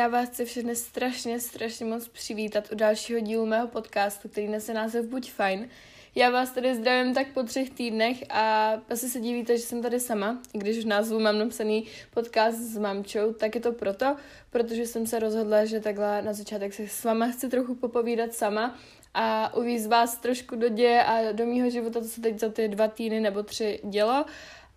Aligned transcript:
já 0.00 0.08
vás 0.08 0.28
chci 0.28 0.44
všechny 0.44 0.76
strašně, 0.76 1.40
strašně 1.40 1.86
moc 1.86 2.08
přivítat 2.08 2.72
u 2.72 2.74
dalšího 2.74 3.20
dílu 3.20 3.46
mého 3.46 3.68
podcastu, 3.68 4.28
který 4.28 4.48
nese 4.48 4.74
název 4.74 5.06
Buď 5.06 5.30
fajn. 5.30 5.68
Já 6.14 6.30
vás 6.30 6.50
tady 6.50 6.74
zdravím 6.74 7.14
tak 7.14 7.26
po 7.34 7.42
třech 7.42 7.70
týdnech 7.70 8.24
a 8.30 8.72
asi 8.90 9.08
se 9.08 9.20
divíte, 9.20 9.56
že 9.56 9.62
jsem 9.62 9.82
tady 9.82 10.00
sama. 10.00 10.38
I 10.54 10.58
když 10.58 10.84
v 10.84 10.86
názvu 10.86 11.20
mám 11.20 11.38
napsaný 11.38 11.86
podcast 12.14 12.58
s 12.58 12.78
mamčou, 12.78 13.32
tak 13.32 13.54
je 13.54 13.60
to 13.60 13.72
proto, 13.72 14.16
protože 14.50 14.86
jsem 14.86 15.06
se 15.06 15.18
rozhodla, 15.18 15.64
že 15.64 15.80
takhle 15.80 16.22
na 16.22 16.32
začátek 16.32 16.74
se 16.74 16.88
s 16.88 17.04
váma 17.04 17.28
chci 17.28 17.48
trochu 17.48 17.74
popovídat 17.74 18.34
sama 18.34 18.78
a 19.14 19.54
uvízt 19.54 19.86
vás 19.86 20.16
trošku 20.16 20.56
do 20.56 20.68
děje 20.68 21.04
a 21.04 21.32
do 21.32 21.46
mýho 21.46 21.70
života, 21.70 22.00
co 22.00 22.08
se 22.08 22.20
teď 22.20 22.38
za 22.38 22.48
ty 22.48 22.68
dva 22.68 22.88
týdny 22.88 23.20
nebo 23.20 23.42
tři 23.42 23.80
dělo. 23.84 24.24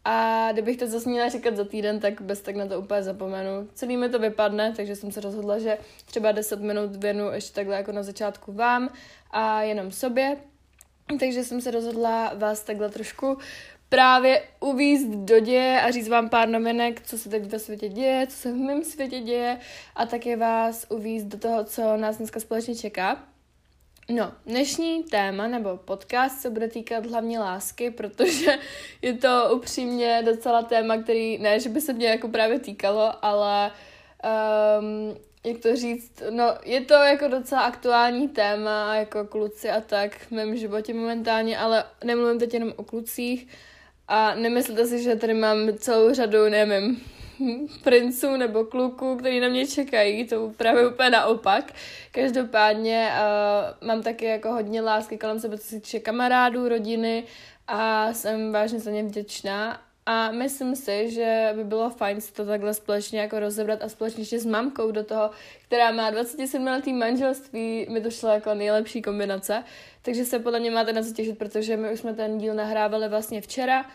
A 0.05 0.49
kdybych 0.51 0.77
to 0.77 0.87
zase 0.87 1.09
měla 1.09 1.29
říkat 1.29 1.55
za 1.55 1.65
týden, 1.65 1.99
tak 1.99 2.21
bez 2.21 2.41
tak 2.41 2.55
na 2.55 2.67
to 2.67 2.79
úplně 2.79 3.03
zapomenu. 3.03 3.67
Celý 3.73 3.97
mi 3.97 4.09
to 4.09 4.19
vypadne, 4.19 4.73
takže 4.75 4.95
jsem 4.95 5.11
se 5.11 5.21
rozhodla, 5.21 5.59
že 5.59 5.77
třeba 6.05 6.31
10 6.31 6.61
minut 6.61 6.95
věnu 6.95 7.31
ještě 7.31 7.55
takhle 7.55 7.75
jako 7.75 7.91
na 7.91 8.03
začátku 8.03 8.53
vám 8.53 8.89
a 9.31 9.61
jenom 9.61 9.91
sobě. 9.91 10.37
Takže 11.19 11.43
jsem 11.43 11.61
se 11.61 11.71
rozhodla 11.71 12.33
vás 12.33 12.63
takhle 12.63 12.89
trošku 12.89 13.37
právě 13.89 14.43
uvízt 14.59 15.09
do 15.09 15.39
děje 15.39 15.81
a 15.81 15.91
říct 15.91 16.07
vám 16.07 16.29
pár 16.29 16.49
novinek, 16.49 17.01
co 17.01 17.17
se 17.17 17.29
teď 17.29 17.43
ve 17.43 17.59
světě 17.59 17.89
děje, 17.89 18.27
co 18.27 18.37
se 18.37 18.51
v 18.51 18.55
mém 18.55 18.83
světě 18.83 19.19
děje 19.19 19.59
a 19.95 20.05
také 20.05 20.37
vás 20.37 20.85
uvízt 20.89 21.27
do 21.27 21.37
toho, 21.37 21.63
co 21.63 21.97
nás 21.97 22.17
dneska 22.17 22.39
společně 22.39 22.75
čeká. 22.75 23.32
No, 24.09 24.31
dnešní 24.45 25.03
téma 25.03 25.47
nebo 25.47 25.77
podcast 25.77 26.41
se 26.41 26.49
bude 26.49 26.67
týkat 26.67 27.05
hlavně 27.05 27.39
lásky, 27.39 27.91
protože 27.91 28.57
je 29.01 29.13
to 29.13 29.49
upřímně 29.55 30.21
docela 30.25 30.61
téma, 30.61 30.97
který 30.97 31.37
ne, 31.37 31.59
že 31.59 31.69
by 31.69 31.81
se 31.81 31.93
mě 31.93 32.07
jako 32.07 32.27
právě 32.27 32.59
týkalo, 32.59 33.25
ale 33.25 33.71
um, 34.79 35.17
jak 35.43 35.61
to 35.61 35.75
říct, 35.75 36.23
no 36.29 36.45
je 36.65 36.81
to 36.81 36.93
jako 36.93 37.27
docela 37.27 37.61
aktuální 37.61 38.27
téma, 38.27 38.95
jako 38.95 39.25
kluci 39.25 39.69
a 39.69 39.81
tak 39.81 40.17
v 40.17 40.31
mém 40.31 40.55
životě 40.55 40.93
momentálně, 40.93 41.57
ale 41.57 41.83
nemluvím 42.03 42.39
teď 42.39 42.53
jenom 42.53 42.73
o 42.75 42.83
klucích 42.83 43.47
a 44.07 44.35
nemyslete 44.35 44.85
si, 44.85 45.03
že 45.03 45.15
tady 45.15 45.33
mám 45.33 45.77
celou 45.77 46.13
řadu, 46.13 46.49
nevím, 46.49 47.03
princů 47.83 48.37
nebo 48.37 48.65
kluků, 48.65 49.15
který 49.15 49.39
na 49.39 49.47
mě 49.47 49.67
čekají, 49.67 50.27
to 50.27 50.51
právě 50.57 50.87
úplně 50.87 51.09
naopak. 51.09 51.73
Každopádně 52.11 53.09
uh, 53.11 53.87
mám 53.87 54.03
taky 54.03 54.25
jako 54.25 54.51
hodně 54.51 54.81
lásky 54.81 55.17
kolem 55.17 55.39
sebe, 55.39 55.57
co 55.57 55.67
se 55.67 55.75
týče 55.79 55.99
kamarádů, 55.99 56.69
rodiny 56.69 57.23
a 57.67 58.13
jsem 58.13 58.51
vážně 58.51 58.79
za 58.79 58.91
ně 58.91 59.03
vděčná 59.03 59.81
a 60.05 60.31
myslím 60.31 60.75
si, 60.75 61.11
že 61.11 61.53
by 61.55 61.63
bylo 61.63 61.89
fajn 61.89 62.21
si 62.21 62.33
to 62.33 62.45
takhle 62.45 62.73
společně 62.73 63.19
jako 63.19 63.39
rozebrat 63.39 63.83
a 63.83 63.89
společně 63.89 64.21
ještě 64.21 64.39
s 64.39 64.45
mamkou 64.45 64.91
do 64.91 65.03
toho, 65.03 65.31
která 65.65 65.91
má 65.91 66.09
27 66.09 66.67
letý 66.67 66.93
manželství, 66.93 67.87
mi 67.89 68.01
to 68.01 68.11
šlo 68.11 68.29
jako 68.29 68.53
nejlepší 68.53 69.01
kombinace. 69.01 69.63
Takže 70.01 70.25
se 70.25 70.39
podle 70.39 70.59
mě 70.59 70.71
máte 70.71 70.93
na 70.93 71.03
co 71.03 71.13
těšit, 71.13 71.37
protože 71.37 71.77
my 71.77 71.93
už 71.93 71.99
jsme 71.99 72.13
ten 72.13 72.37
díl 72.37 72.53
nahrávali 72.53 73.09
vlastně 73.09 73.41
včera. 73.41 73.85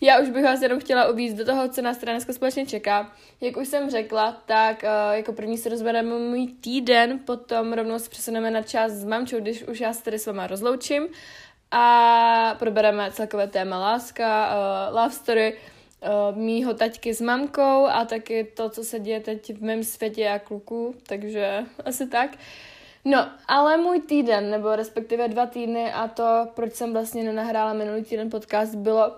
Já 0.00 0.20
už 0.20 0.30
bych 0.30 0.44
vás 0.44 0.62
jenom 0.62 0.80
chtěla 0.80 1.08
uvíct 1.08 1.36
do 1.36 1.44
toho, 1.44 1.68
co 1.68 1.82
nás 1.82 1.98
teda 1.98 2.12
dneska 2.12 2.32
společně 2.32 2.66
čeká. 2.66 3.12
Jak 3.40 3.56
už 3.56 3.68
jsem 3.68 3.90
řekla, 3.90 4.42
tak 4.46 4.82
uh, 4.82 5.16
jako 5.16 5.32
první 5.32 5.58
se 5.58 5.68
rozbereme 5.68 6.18
můj 6.18 6.46
týden, 6.46 7.18
potom 7.18 7.72
rovnou 7.72 7.98
se 7.98 8.10
přesuneme 8.10 8.50
na 8.50 8.62
čas 8.62 8.92
s 8.92 9.04
mamčou, 9.04 9.40
když 9.40 9.62
už 9.62 9.80
já 9.80 9.92
se 9.92 10.04
tady 10.04 10.18
s 10.18 10.26
váma 10.26 10.46
rozloučím 10.46 11.08
a 11.74 12.56
probereme 12.58 13.10
celkové 13.12 13.46
téma 13.46 13.78
láska, 13.78 14.48
uh, 14.48 14.96
love 14.96 15.14
story, 15.14 15.56
uh, 15.56 16.36
mýho 16.38 16.74
taťky 16.74 17.14
s 17.14 17.20
mamkou 17.20 17.86
a 17.86 18.04
taky 18.04 18.44
to, 18.44 18.70
co 18.70 18.84
se 18.84 19.00
děje 19.00 19.20
teď 19.20 19.54
v 19.54 19.62
mém 19.62 19.84
světě 19.84 20.28
a 20.28 20.38
kluku, 20.38 20.94
takže 21.06 21.64
asi 21.84 22.06
tak. 22.06 22.30
No, 23.04 23.30
ale 23.48 23.76
můj 23.76 24.00
týden, 24.00 24.50
nebo 24.50 24.76
respektive 24.76 25.28
dva 25.28 25.46
týdny 25.46 25.92
a 25.92 26.08
to, 26.08 26.48
proč 26.54 26.74
jsem 26.74 26.92
vlastně 26.92 27.24
nenahrála 27.24 27.72
minulý 27.72 28.04
týden 28.04 28.30
podcast, 28.30 28.74
bylo, 28.74 29.16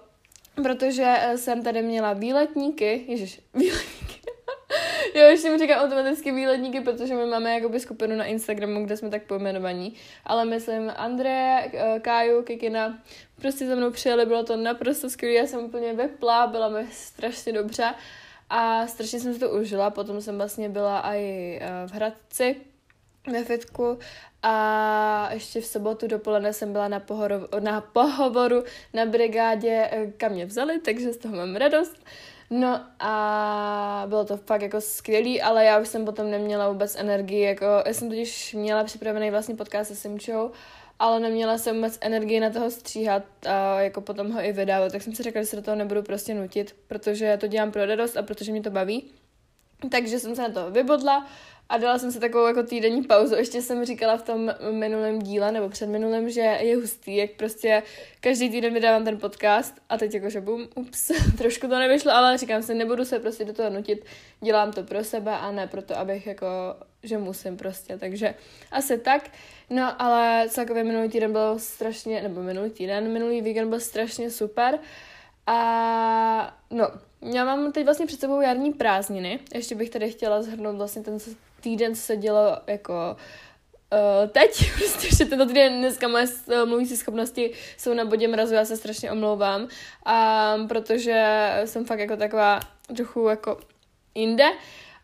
protože 0.54 1.14
eh, 1.18 1.38
jsem 1.38 1.62
tady 1.62 1.82
měla 1.82 2.12
výletníky, 2.12 3.04
ježiš, 3.08 3.40
výletníky, 3.54 4.20
jo, 5.20 5.26
ještě 5.26 5.50
mi 5.50 5.58
říkám 5.58 5.84
automaticky 5.84 6.32
výletníky, 6.32 6.80
protože 6.80 7.14
my 7.14 7.26
máme 7.26 7.54
jakoby 7.54 7.80
skupinu 7.80 8.16
na 8.16 8.24
Instagramu, 8.24 8.84
kde 8.84 8.96
jsme 8.96 9.10
tak 9.10 9.22
pojmenovaní. 9.22 9.94
Ale 10.24 10.44
myslím 10.44 10.92
André, 10.96 11.70
eh, 11.72 12.00
Káju, 12.00 12.42
Kikina, 12.42 12.98
prostě 13.40 13.66
za 13.66 13.74
mnou 13.74 13.90
přijeli, 13.90 14.26
bylo 14.26 14.44
to 14.44 14.56
naprosto 14.56 15.10
skvělé, 15.10 15.34
já 15.34 15.46
jsem 15.46 15.60
úplně 15.60 15.92
vyplá, 15.92 16.46
byla 16.46 16.68
mi 16.68 16.86
strašně 16.92 17.52
dobře 17.52 17.94
a 18.50 18.86
strašně 18.86 19.20
jsem 19.20 19.34
si 19.34 19.40
to 19.40 19.50
užila. 19.50 19.90
Potom 19.90 20.20
jsem 20.20 20.36
vlastně 20.36 20.68
byla 20.68 21.14
i 21.14 21.58
eh, 21.62 21.86
v 21.86 21.92
Hradci, 21.92 22.56
ve 23.32 23.44
fitku 23.44 23.98
a 24.42 25.28
ještě 25.32 25.60
v 25.60 25.66
sobotu 25.66 26.06
dopoledne 26.06 26.52
jsem 26.52 26.72
byla 26.72 26.88
na, 26.88 27.00
pohoro, 27.00 27.40
na 27.60 27.80
pohovoru 27.80 28.64
na 28.94 29.06
brigádě, 29.06 29.88
eh, 29.92 30.12
kam 30.16 30.32
mě 30.32 30.46
vzali, 30.46 30.80
takže 30.80 31.12
z 31.12 31.16
toho 31.16 31.36
mám 31.36 31.56
radost. 31.56 32.04
No 32.50 32.80
a 33.00 34.04
bylo 34.06 34.24
to 34.24 34.36
fakt 34.36 34.62
jako 34.62 34.80
skvělý, 34.80 35.42
ale 35.42 35.64
já 35.64 35.78
už 35.78 35.88
jsem 35.88 36.04
potom 36.04 36.30
neměla 36.30 36.68
vůbec 36.68 36.96
energii, 36.96 37.40
jako 37.40 37.64
já 37.86 37.94
jsem 37.94 38.08
totiž 38.08 38.54
měla 38.54 38.84
připravený 38.84 39.30
vlastně 39.30 39.54
podcast 39.54 39.88
se 39.88 39.96
Simčou, 39.96 40.50
ale 40.98 41.20
neměla 41.20 41.58
jsem 41.58 41.80
moc 41.80 41.98
energii 42.00 42.40
na 42.40 42.50
toho 42.50 42.70
stříhat 42.70 43.22
a 43.46 43.80
jako 43.80 44.00
potom 44.00 44.32
ho 44.32 44.40
i 44.40 44.52
vydávat, 44.52 44.92
tak 44.92 45.02
jsem 45.02 45.14
si 45.14 45.22
řekla, 45.22 45.42
že 45.42 45.46
se 45.46 45.56
do 45.56 45.62
toho 45.62 45.76
nebudu 45.76 46.02
prostě 46.02 46.34
nutit, 46.34 46.76
protože 46.86 47.36
to 47.36 47.46
dělám 47.46 47.72
pro 47.72 47.86
radost 47.86 48.16
a 48.16 48.22
protože 48.22 48.52
mě 48.52 48.62
to 48.62 48.70
baví. 48.70 49.10
Takže 49.90 50.18
jsem 50.18 50.36
se 50.36 50.42
na 50.42 50.48
to 50.48 50.70
vybodla 50.70 51.26
a 51.68 51.78
dala 51.78 51.98
jsem 51.98 52.12
si 52.12 52.20
takovou 52.20 52.46
jako 52.46 52.62
týdenní 52.62 53.02
pauzu. 53.02 53.34
Ještě 53.34 53.62
jsem 53.62 53.84
říkala 53.84 54.16
v 54.16 54.22
tom 54.22 54.54
minulém 54.70 55.18
díle, 55.18 55.52
nebo 55.52 55.68
před 55.68 55.86
minulém, 55.86 56.30
že 56.30 56.40
je 56.40 56.76
hustý, 56.76 57.16
jak 57.16 57.30
prostě 57.30 57.82
každý 58.20 58.50
týden 58.50 58.74
vydávám 58.74 59.04
ten 59.04 59.18
podcast 59.18 59.74
a 59.88 59.98
teď 59.98 60.14
jakože 60.14 60.40
bum, 60.40 60.68
ups, 60.74 61.10
trošku 61.38 61.68
to 61.68 61.78
nevyšlo, 61.78 62.12
ale 62.12 62.38
říkám 62.38 62.62
si, 62.62 62.74
nebudu 62.74 63.04
se 63.04 63.18
prostě 63.18 63.44
do 63.44 63.52
toho 63.52 63.70
nutit, 63.70 64.04
dělám 64.40 64.72
to 64.72 64.82
pro 64.82 65.04
sebe 65.04 65.32
a 65.32 65.52
ne 65.52 65.66
proto, 65.66 65.98
abych 65.98 66.26
jako, 66.26 66.46
že 67.02 67.18
musím 67.18 67.56
prostě, 67.56 67.98
takže 67.98 68.34
asi 68.70 68.98
tak. 68.98 69.30
No, 69.70 70.02
ale 70.02 70.46
celkově 70.48 70.84
minulý 70.84 71.08
týden 71.08 71.32
byl 71.32 71.58
strašně, 71.58 72.22
nebo 72.22 72.42
minulý 72.42 72.70
týden, 72.70 73.12
minulý 73.12 73.40
víkend 73.40 73.68
byl 73.68 73.80
strašně 73.80 74.30
super 74.30 74.78
a 75.46 76.58
no, 76.70 76.90
já 77.22 77.44
mám 77.44 77.72
teď 77.72 77.84
vlastně 77.84 78.06
před 78.06 78.20
sebou 78.20 78.40
jarní 78.40 78.72
prázdniny. 78.72 79.40
Ještě 79.54 79.74
bych 79.74 79.90
tady 79.90 80.10
chtěla 80.10 80.42
zhrnout 80.42 80.76
vlastně 80.76 81.02
ten 81.02 81.18
týden, 81.66 81.94
co 81.94 82.00
se 82.00 82.16
dělo 82.16 82.58
jako 82.66 83.16
Uh, 83.92 84.30
teď, 84.30 84.72
prostě, 84.78 85.16
že 85.16 85.24
tento 85.24 85.46
týden 85.46 85.78
dneska 85.78 86.08
moje 86.08 86.26
mluvící 86.64 86.96
schopnosti 86.96 87.52
jsou 87.76 87.94
na 87.94 88.04
bodě 88.04 88.28
mrazu, 88.28 88.54
já 88.54 88.64
se 88.64 88.76
strašně 88.76 89.10
omlouvám, 89.10 89.68
a 90.04 90.56
protože 90.68 91.50
jsem 91.64 91.84
fakt 91.84 91.98
jako 91.98 92.16
taková 92.16 92.60
trochu 92.96 93.28
jako 93.28 93.60
jinde 94.14 94.44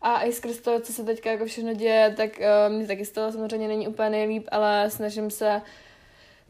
a 0.01 0.23
i 0.23 0.33
skrz 0.33 0.57
to, 0.61 0.79
co 0.79 0.93
se 0.93 1.03
teďka 1.03 1.31
jako 1.31 1.45
všechno 1.45 1.73
děje, 1.73 2.13
tak 2.17 2.29
uh, 2.39 2.75
mě 2.75 2.87
taky 2.87 3.05
z 3.05 3.11
toho 3.11 3.31
samozřejmě 3.31 3.67
není 3.67 3.87
úplně 3.87 4.09
nejlíp, 4.09 4.47
ale 4.51 4.89
snažím 4.89 5.31
se 5.31 5.61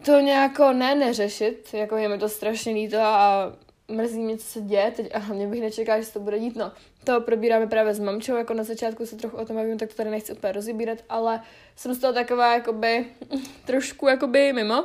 to 0.05 0.19
nějako 0.19 0.73
ne 0.73 0.95
neřešit, 0.95 1.73
jako 1.73 1.97
je 1.97 2.09
mi 2.09 2.17
to 2.17 2.29
strašně 2.29 2.73
líto 2.73 2.97
a 2.99 3.53
mrzí 3.87 4.19
mě, 4.19 4.37
co 4.37 4.45
se 4.45 4.61
děje 4.61 4.91
teď 4.91 5.15
a 5.15 5.19
hlavně 5.19 5.47
bych 5.47 5.61
nečekala, 5.61 5.99
že 5.99 6.05
se 6.05 6.13
to 6.13 6.19
bude 6.19 6.39
dít. 6.39 6.55
No, 6.55 6.71
to 7.03 7.21
probíráme 7.21 7.67
právě 7.67 7.93
s 7.93 7.99
mamčou, 7.99 8.35
jako 8.35 8.53
na 8.53 8.63
začátku 8.63 9.05
se 9.05 9.15
trochu 9.15 9.37
o 9.37 9.45
tom 9.45 9.55
bavím, 9.55 9.77
tak 9.77 9.89
to 9.89 9.95
tady 9.95 10.09
nechci 10.09 10.33
úplně 10.33 10.53
rozbírat, 10.53 10.99
ale 11.09 11.41
jsem 11.75 11.93
z 11.93 11.99
toho 11.99 12.13
taková 12.13 12.53
jakoby 12.53 13.05
trošku 13.65 14.07
jakoby 14.07 14.53
mimo. 14.53 14.83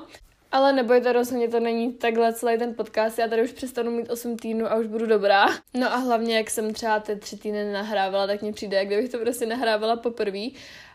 Ale 0.52 0.72
nebojte, 0.72 1.12
rozhodně 1.12 1.48
to 1.48 1.60
není 1.60 1.92
takhle 1.92 2.32
celý 2.32 2.58
ten 2.58 2.74
podcast, 2.74 3.18
já 3.18 3.28
tady 3.28 3.42
už 3.42 3.52
přestanu 3.52 3.90
mít 3.90 4.10
8 4.10 4.36
týdnů 4.36 4.72
a 4.72 4.76
už 4.76 4.86
budu 4.86 5.06
dobrá. 5.06 5.46
No 5.74 5.92
a 5.92 5.96
hlavně, 5.96 6.36
jak 6.36 6.50
jsem 6.50 6.74
třeba 6.74 7.00
ty 7.00 7.16
tři 7.16 7.36
týdny 7.36 7.72
nahrávala, 7.72 8.26
tak 8.26 8.42
mi 8.42 8.52
přijde, 8.52 8.76
jak 8.76 8.86
kdybych 8.86 9.10
to 9.10 9.18
prostě 9.18 9.46
nahrávala 9.46 9.96
poprvé 9.96 10.46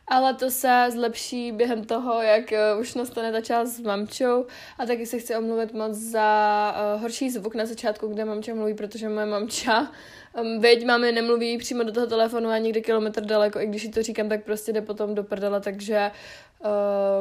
ale 0.07 0.33
to 0.33 0.51
se 0.51 0.87
zlepší 0.91 1.51
během 1.51 1.83
toho, 1.83 2.21
jak 2.21 2.51
uh, 2.51 2.81
už 2.81 2.93
nastane 2.93 3.31
ta 3.31 3.41
část 3.41 3.69
s 3.69 3.79
mamčou. 3.79 4.45
A 4.79 4.85
taky 4.85 5.05
se 5.05 5.19
chci 5.19 5.35
omluvit 5.35 5.73
moc 5.73 5.93
za 5.93 6.75
uh, 6.95 7.01
horší 7.01 7.29
zvuk 7.29 7.55
na 7.55 7.65
začátku, 7.65 8.07
kde 8.07 8.25
mamča 8.25 8.53
mluví, 8.53 8.73
protože 8.73 9.09
moje 9.09 9.25
mamča 9.25 9.91
um, 10.41 10.59
veď 10.59 10.85
máme 10.85 11.11
nemluví 11.11 11.57
přímo 11.57 11.83
do 11.83 11.91
toho 11.91 12.07
telefonu 12.07 12.49
a 12.49 12.57
někde 12.57 12.81
kilometr 12.81 13.25
daleko, 13.25 13.59
i 13.59 13.67
když 13.67 13.83
jí 13.83 13.91
to 13.91 14.03
říkám, 14.03 14.29
tak 14.29 14.43
prostě 14.43 14.73
jde 14.73 14.81
potom 14.81 15.15
do 15.15 15.23
prdele, 15.23 15.61
takže 15.61 16.11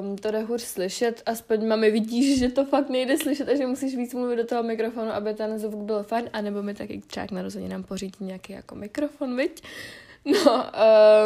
um, 0.01 0.17
to 0.17 0.31
jde 0.31 0.41
hůř 0.41 0.63
slyšet, 0.63 1.23
aspoň 1.27 1.67
mami 1.67 1.91
vidíš, 1.91 2.39
že 2.41 2.49
to 2.49 2.65
fakt 2.65 2.89
nejde 2.89 3.19
slyšet 3.19 3.49
a 3.49 3.57
že 3.57 3.67
musíš 3.67 3.97
víc 3.97 4.15
mluvit 4.15 4.37
do 4.37 4.47
toho 4.47 4.63
mikrofonu, 4.63 5.11
aby 5.11 5.35
ten 5.35 5.59
zvuk 5.59 5.83
byl 5.83 6.03
fajn, 6.03 6.31
anebo 6.33 6.63
mi 6.63 6.75
taky 6.75 7.03
třeba 7.07 7.27
k 7.27 7.31
narozeninám 7.31 7.83
pořídit 7.83 8.21
nějaký 8.21 8.53
jako 8.53 8.75
mikrofon, 8.75 9.37
viď? 9.37 9.63
No, 10.25 10.65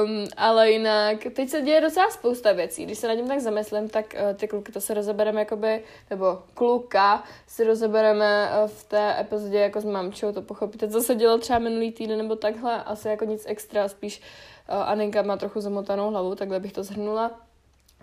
um, 0.05 0.27
ale 0.37 0.71
jinak, 0.71 1.17
teď 1.33 1.49
se 1.49 1.61
děje 1.63 1.81
docela 1.81 2.11
spousta 2.11 2.53
věcí. 2.53 2.85
Když 2.85 2.99
se 2.99 3.09
na 3.09 3.15
tím 3.15 3.29
tak 3.29 3.41
zamyslím, 3.41 3.89
tak 3.89 4.15
uh, 4.15 4.37
ty 4.37 4.49
kluky 4.49 4.73
to 4.73 4.81
se 4.81 4.95
rozebereme 4.95 5.41
jakoby, 5.41 5.83
nebo 6.11 6.39
kluka 6.55 7.25
si 7.47 7.65
rozebereme 7.65 8.51
uh, 8.63 8.69
v 8.71 8.85
té 8.85 9.21
epizodě 9.21 9.59
jako 9.59 9.81
s 9.81 9.85
mamčou, 9.85 10.33
to 10.33 10.43
pochopíte, 10.43 10.89
co 10.89 11.01
se 11.01 11.15
dělo 11.15 11.39
třeba 11.39 11.59
minulý 11.59 11.93
týden 11.93 12.19
nebo 12.19 12.37
takhle, 12.37 12.83
asi 12.85 13.09
jako 13.09 13.25
nic 13.25 13.45
extra, 13.47 13.89
spíš 13.89 14.21
uh, 14.69 14.75
Aninka 14.77 15.23
má 15.23 15.37
trochu 15.37 15.61
zamotanou 15.61 16.11
hlavu, 16.11 16.35
takhle 16.35 16.61
bych 16.61 16.73
to 16.73 16.85
zhrnula. 16.85 17.31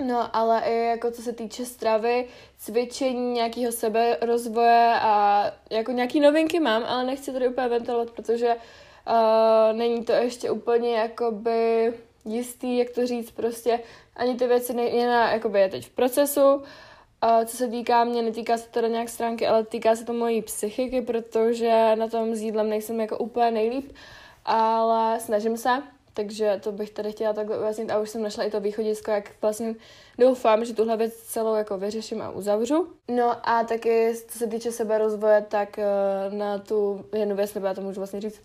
No, 0.07 0.35
ale 0.35 0.61
i 0.65 0.85
jako 0.85 1.11
co 1.11 1.21
se 1.21 1.33
týče 1.33 1.65
stravy, 1.65 2.27
cvičení, 2.57 3.33
nějakého 3.33 3.71
seberozvoje 3.71 4.93
a 5.01 5.45
jako 5.69 5.91
nějaký 5.91 6.19
novinky 6.19 6.59
mám, 6.59 6.83
ale 6.87 7.03
nechci 7.03 7.33
tady 7.33 7.47
úplně 7.47 7.67
ventilovat, 7.67 8.11
protože 8.11 8.55
uh, 8.55 8.61
není 9.73 10.05
to 10.05 10.11
ještě 10.11 10.51
úplně 10.51 10.95
jakoby 10.95 11.93
jistý, 12.25 12.77
jak 12.77 12.89
to 12.89 13.07
říct, 13.07 13.31
prostě 13.31 13.79
ani 14.15 14.35
ty 14.35 14.47
věci 14.47 14.73
ne, 14.73 15.07
na, 15.07 15.31
jakoby 15.31 15.59
je 15.59 15.69
teď 15.69 15.85
v 15.85 15.89
procesu. 15.89 16.55
Uh, 16.55 17.45
co 17.45 17.57
se 17.57 17.67
týká 17.67 18.03
mě, 18.03 18.21
netýká 18.21 18.57
se 18.57 18.65
to 18.65 18.71
teda 18.71 18.87
nějak 18.87 19.09
stránky, 19.09 19.47
ale 19.47 19.63
týká 19.65 19.95
se 19.95 20.05
to 20.05 20.13
mojí 20.13 20.41
psychiky, 20.41 21.01
protože 21.01 21.95
na 21.95 22.07
tom 22.07 22.35
s 22.35 22.41
jídlem 22.41 22.69
nejsem 22.69 22.99
jako 22.99 23.17
úplně 23.17 23.51
nejlíp, 23.51 23.91
ale 24.45 25.19
snažím 25.19 25.57
se. 25.57 25.69
Takže 26.13 26.59
to 26.63 26.71
bych 26.71 26.89
tady 26.89 27.11
chtěla 27.11 27.33
takhle 27.33 27.59
ujasnit 27.59 27.91
a 27.91 27.99
už 27.99 28.09
jsem 28.09 28.23
našla 28.23 28.43
i 28.43 28.51
to 28.51 28.59
východisko, 28.59 29.11
jak 29.11 29.31
vlastně 29.41 29.75
doufám, 30.17 30.65
že 30.65 30.73
tuhle 30.73 30.97
věc 30.97 31.13
celou 31.13 31.55
jako 31.55 31.77
vyřeším 31.77 32.21
a 32.21 32.29
uzavřu. 32.29 32.87
No 33.07 33.49
a 33.49 33.63
taky, 33.63 34.13
co 34.27 34.37
se 34.37 34.47
týče 34.47 34.71
sebe 34.71 34.97
rozvoje, 34.97 35.45
tak 35.49 35.79
uh, 35.79 36.37
na 36.37 36.57
tu 36.57 37.05
jednu 37.13 37.35
věc, 37.35 37.53
nebo 37.53 37.67
já 37.67 37.73
to 37.73 37.81
můžu 37.81 37.99
vlastně 37.99 38.21
říct, 38.21 38.41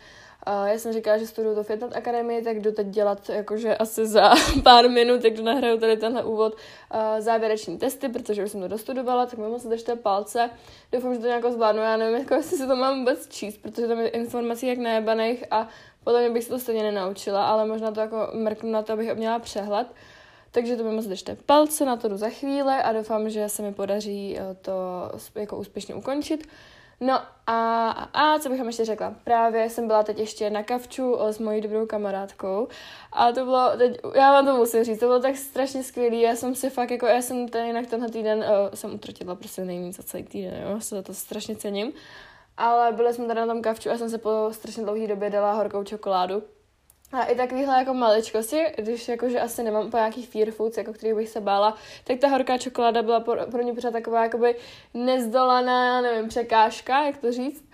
uh, 0.48 0.68
já 0.68 0.78
jsem 0.78 0.92
říkala, 0.92 1.18
že 1.18 1.26
studuju 1.26 1.54
to 1.54 1.62
Fitness 1.62 1.96
Akademii, 1.96 2.42
tak 2.42 2.60
jdu 2.60 2.72
teď 2.72 2.86
dělat 2.86 3.28
jakože 3.28 3.76
asi 3.76 4.06
za 4.06 4.32
pár 4.62 4.88
minut, 4.90 5.24
jak 5.24 5.38
nahraju 5.38 5.78
tady 5.78 5.96
tenhle 5.96 6.24
úvod 6.24 6.56
závěreční 7.18 7.78
testy, 7.78 8.08
protože 8.08 8.44
už 8.44 8.50
jsem 8.50 8.60
to 8.60 8.68
dostudovala, 8.68 9.26
tak 9.26 9.38
mi 9.38 9.48
moc 9.48 9.66
držte 9.66 9.96
palce. 9.96 10.50
Doufám, 10.92 11.14
že 11.14 11.20
to 11.20 11.26
nějak 11.26 11.52
zvládnu, 11.52 11.82
já 11.82 11.96
nevím, 11.96 12.18
jako 12.18 12.34
jestli 12.34 12.56
si 12.56 12.66
to 12.66 12.76
mám 12.76 12.98
vůbec 12.98 13.28
číst, 13.28 13.58
protože 13.58 13.88
tam 13.88 13.98
je 13.98 14.08
informací 14.08 14.66
jak 14.66 14.78
najebaných 14.78 15.44
a 15.50 15.68
podle 16.04 16.20
mě 16.20 16.30
bych 16.30 16.44
se 16.44 16.50
to 16.50 16.58
stejně 16.58 16.82
nenaučila, 16.82 17.46
ale 17.46 17.66
možná 17.66 17.90
to 17.90 18.00
jako 18.00 18.30
mrknu 18.34 18.70
na 18.70 18.82
to, 18.82 18.92
abych 18.92 19.14
měla 19.14 19.38
přehled. 19.38 19.86
Takže 20.50 20.76
to 20.76 20.84
mi 20.84 20.90
moc 20.90 21.06
držte 21.06 21.36
palce, 21.46 21.84
na 21.84 21.96
to 21.96 22.08
jdu 22.08 22.16
za 22.16 22.28
chvíli 22.28 22.72
a 22.72 22.92
doufám, 22.92 23.30
že 23.30 23.48
se 23.48 23.62
mi 23.62 23.74
podaří 23.74 24.38
eh, 24.38 24.56
to 24.62 24.72
jako 25.34 25.56
úspěšně 25.56 25.94
ukončit. 25.94 26.48
No 27.00 27.20
a, 27.46 27.90
a 27.90 28.38
co 28.38 28.48
bych 28.48 28.58
vám 28.58 28.66
ještě 28.66 28.84
řekla? 28.84 29.14
Právě 29.24 29.70
jsem 29.70 29.86
byla 29.86 30.02
teď 30.02 30.18
ještě 30.18 30.50
na 30.50 30.62
kavču 30.62 31.16
s 31.20 31.38
mojí 31.38 31.60
dobrou 31.60 31.86
kamarádkou 31.86 32.68
a 33.12 33.32
to 33.32 33.44
bylo, 33.44 33.70
teď, 33.76 33.98
já 34.14 34.32
vám 34.32 34.46
to 34.46 34.56
musím 34.56 34.84
říct, 34.84 35.00
to 35.00 35.06
bylo 35.06 35.20
tak 35.20 35.36
strašně 35.36 35.82
skvělý, 35.82 36.20
já 36.20 36.36
jsem 36.36 36.54
si 36.54 36.70
fakt 36.70 36.90
jako, 36.90 37.06
já 37.06 37.22
jsem 37.22 37.48
ten 37.48 37.66
jinak 37.66 37.86
tenhle 37.86 38.08
týden, 38.08 38.38
uh, 38.38 38.74
jsem 38.74 38.94
utrotila 38.94 39.34
prostě 39.34 39.64
nejvíc 39.64 39.96
za 39.96 40.02
celý 40.02 40.22
týden, 40.22 40.62
jo, 40.62 40.80
se 40.80 41.02
to 41.02 41.14
strašně 41.14 41.56
cením 41.56 41.92
ale 42.58 42.92
byli 42.92 43.14
jsme 43.14 43.26
tady 43.26 43.40
na 43.40 43.46
tom 43.46 43.62
kavču 43.62 43.90
a 43.90 43.98
jsem 43.98 44.10
se 44.10 44.18
po 44.18 44.48
strašně 44.52 44.82
dlouhé 44.82 45.06
době 45.06 45.30
dala 45.30 45.52
horkou 45.52 45.84
čokoládu. 45.84 46.42
A 47.12 47.24
i 47.24 47.36
takovýhle 47.36 47.78
jako 47.78 47.94
maličkosti, 47.94 48.66
když 48.76 49.08
jakože 49.08 49.40
asi 49.40 49.62
nemám 49.62 49.86
úplně 49.86 50.00
nějaký 50.00 50.26
fear 50.26 50.50
foods, 50.50 50.76
jako 50.76 50.92
který 50.92 51.14
bych 51.14 51.28
se 51.28 51.40
bála, 51.40 51.74
tak 52.04 52.18
ta 52.18 52.28
horká 52.28 52.58
čokoláda 52.58 53.02
byla 53.02 53.20
pro, 53.20 53.46
pro 53.50 53.62
mě 53.62 53.74
pořád 53.74 53.90
taková 53.90 54.22
jakoby 54.22 54.56
nezdolaná, 54.94 56.00
nevím, 56.00 56.28
překážka, 56.28 57.06
jak 57.06 57.16
to 57.16 57.32
říct. 57.32 57.64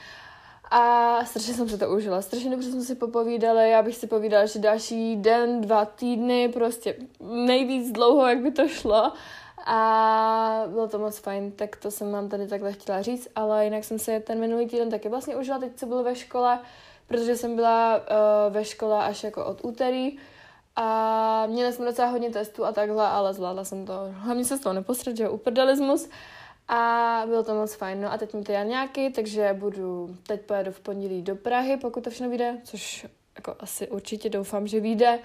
A 0.71 1.25
strašně 1.25 1.55
jsem 1.55 1.69
se 1.69 1.79
to 1.79 1.91
užila, 1.91 2.23
strašně 2.23 2.51
dobře 2.51 2.71
jsme 2.71 2.81
si 2.81 2.95
popovídali, 2.95 3.71
já 3.71 3.83
bych 3.83 3.97
si 3.97 4.07
povídala, 4.07 4.47
že 4.47 4.59
další 4.59 5.17
den, 5.17 5.61
dva 5.61 5.85
týdny, 5.85 6.49
prostě 6.49 6.97
nejvíc 7.21 7.93
dlouho, 7.93 8.27
jak 8.27 8.39
by 8.39 8.51
to 8.51 8.69
šlo. 8.69 9.13
A 9.67 10.63
bylo 10.67 10.89
to 10.89 10.99
moc 10.99 11.19
fajn, 11.19 11.53
tak 11.53 11.77
to 11.77 11.91
jsem 11.91 12.13
vám 12.13 12.29
tady 12.29 12.49
takhle 12.49 12.73
chtěla 12.73 13.03
říct, 13.03 13.29
ale 13.37 13.65
jinak 13.65 13.85
jsem 13.85 13.99
se 13.99 14.21
ten 14.21 14.41
minulý 14.41 14.67
týden 14.67 14.91
taky 14.91 15.09
vlastně 15.09 15.37
užila, 15.37 15.59
teď 15.59 15.73
co 15.77 15.87
bylo 15.87 16.03
ve 16.03 16.15
škole, 16.15 16.59
protože 17.07 17.37
jsem 17.37 17.57
byla 17.57 17.97
uh, 17.97 18.55
ve 18.55 18.65
škole 18.65 19.05
až 19.05 19.25
jako 19.25 19.45
od 19.45 19.65
úterý 19.65 20.17
a 20.77 21.47
měla 21.47 21.73
jsme 21.73 21.87
docela 21.87 22.09
hodně 22.09 22.31
testů 22.31 22.65
a 22.65 22.73
takhle, 22.73 23.07
ale 23.07 23.35
zvládla 23.35 23.65
jsem 23.65 23.87
to. 23.87 23.93
Hlavně 24.11 24.45
se 24.45 24.57
z 24.57 24.61
toho 24.61 24.73
neposrat, 24.73 25.17
že 25.17 25.29
uprdalismus. 25.29 26.09
A 26.69 27.23
bylo 27.27 27.43
to 27.43 27.55
moc 27.55 27.75
fajn. 27.75 28.01
No 28.01 28.13
a 28.13 28.19
teď 28.19 28.35
mi 28.35 28.43
to 28.43 28.53
nějaký, 28.53 29.13
takže 29.13 29.53
budu, 29.59 30.17
teď 30.27 30.41
pojedu 30.41 30.73
v 30.73 30.81
pondělí 30.81 31.23
do 31.23 31.37
Prahy, 31.37 31.77
pokud 31.77 32.05
to 32.05 32.11
všechno 32.11 32.29
vyjde, 32.29 32.59
což 32.65 33.07
jako 33.37 33.57
asi 33.61 33.89
určitě 33.89 34.31
doufám, 34.31 34.67
že 34.67 34.81
vyjde. 34.81 35.19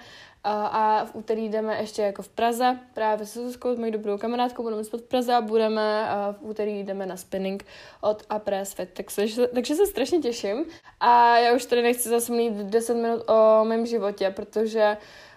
A, 0.44 0.66
a 0.66 1.04
v 1.04 1.14
úterý 1.14 1.48
jdeme 1.48 1.80
ještě 1.80 2.02
jako 2.02 2.22
v 2.22 2.28
Praze, 2.28 2.78
právě 2.94 3.26
se 3.26 3.46
Zuzkou, 3.46 3.74
s 3.74 3.78
mojí 3.78 3.92
dobrou 3.92 4.18
kamarádkou, 4.18 4.62
budeme 4.62 4.84
spát 4.84 5.00
v 5.00 5.04
Praze 5.04 5.34
a 5.34 5.40
budeme, 5.40 6.08
a 6.08 6.32
v 6.32 6.42
úterý 6.42 6.82
jdeme 6.82 7.06
na 7.06 7.16
spinning 7.16 7.64
od 8.00 8.22
Aprés 8.30 8.72
Fit, 8.72 9.02
takže, 9.16 9.46
takže 9.46 9.74
se 9.74 9.86
strašně 9.86 10.18
těším. 10.18 10.64
A 11.00 11.38
já 11.38 11.54
už 11.54 11.64
tady 11.64 11.82
nechci 11.82 12.08
zase 12.08 12.32
mít 12.32 12.52
10 12.52 12.94
minut 12.94 13.30
o 13.30 13.64
mém 13.64 13.86
životě, 13.86 14.30
protože 14.30 14.96
Uh, 14.96 15.29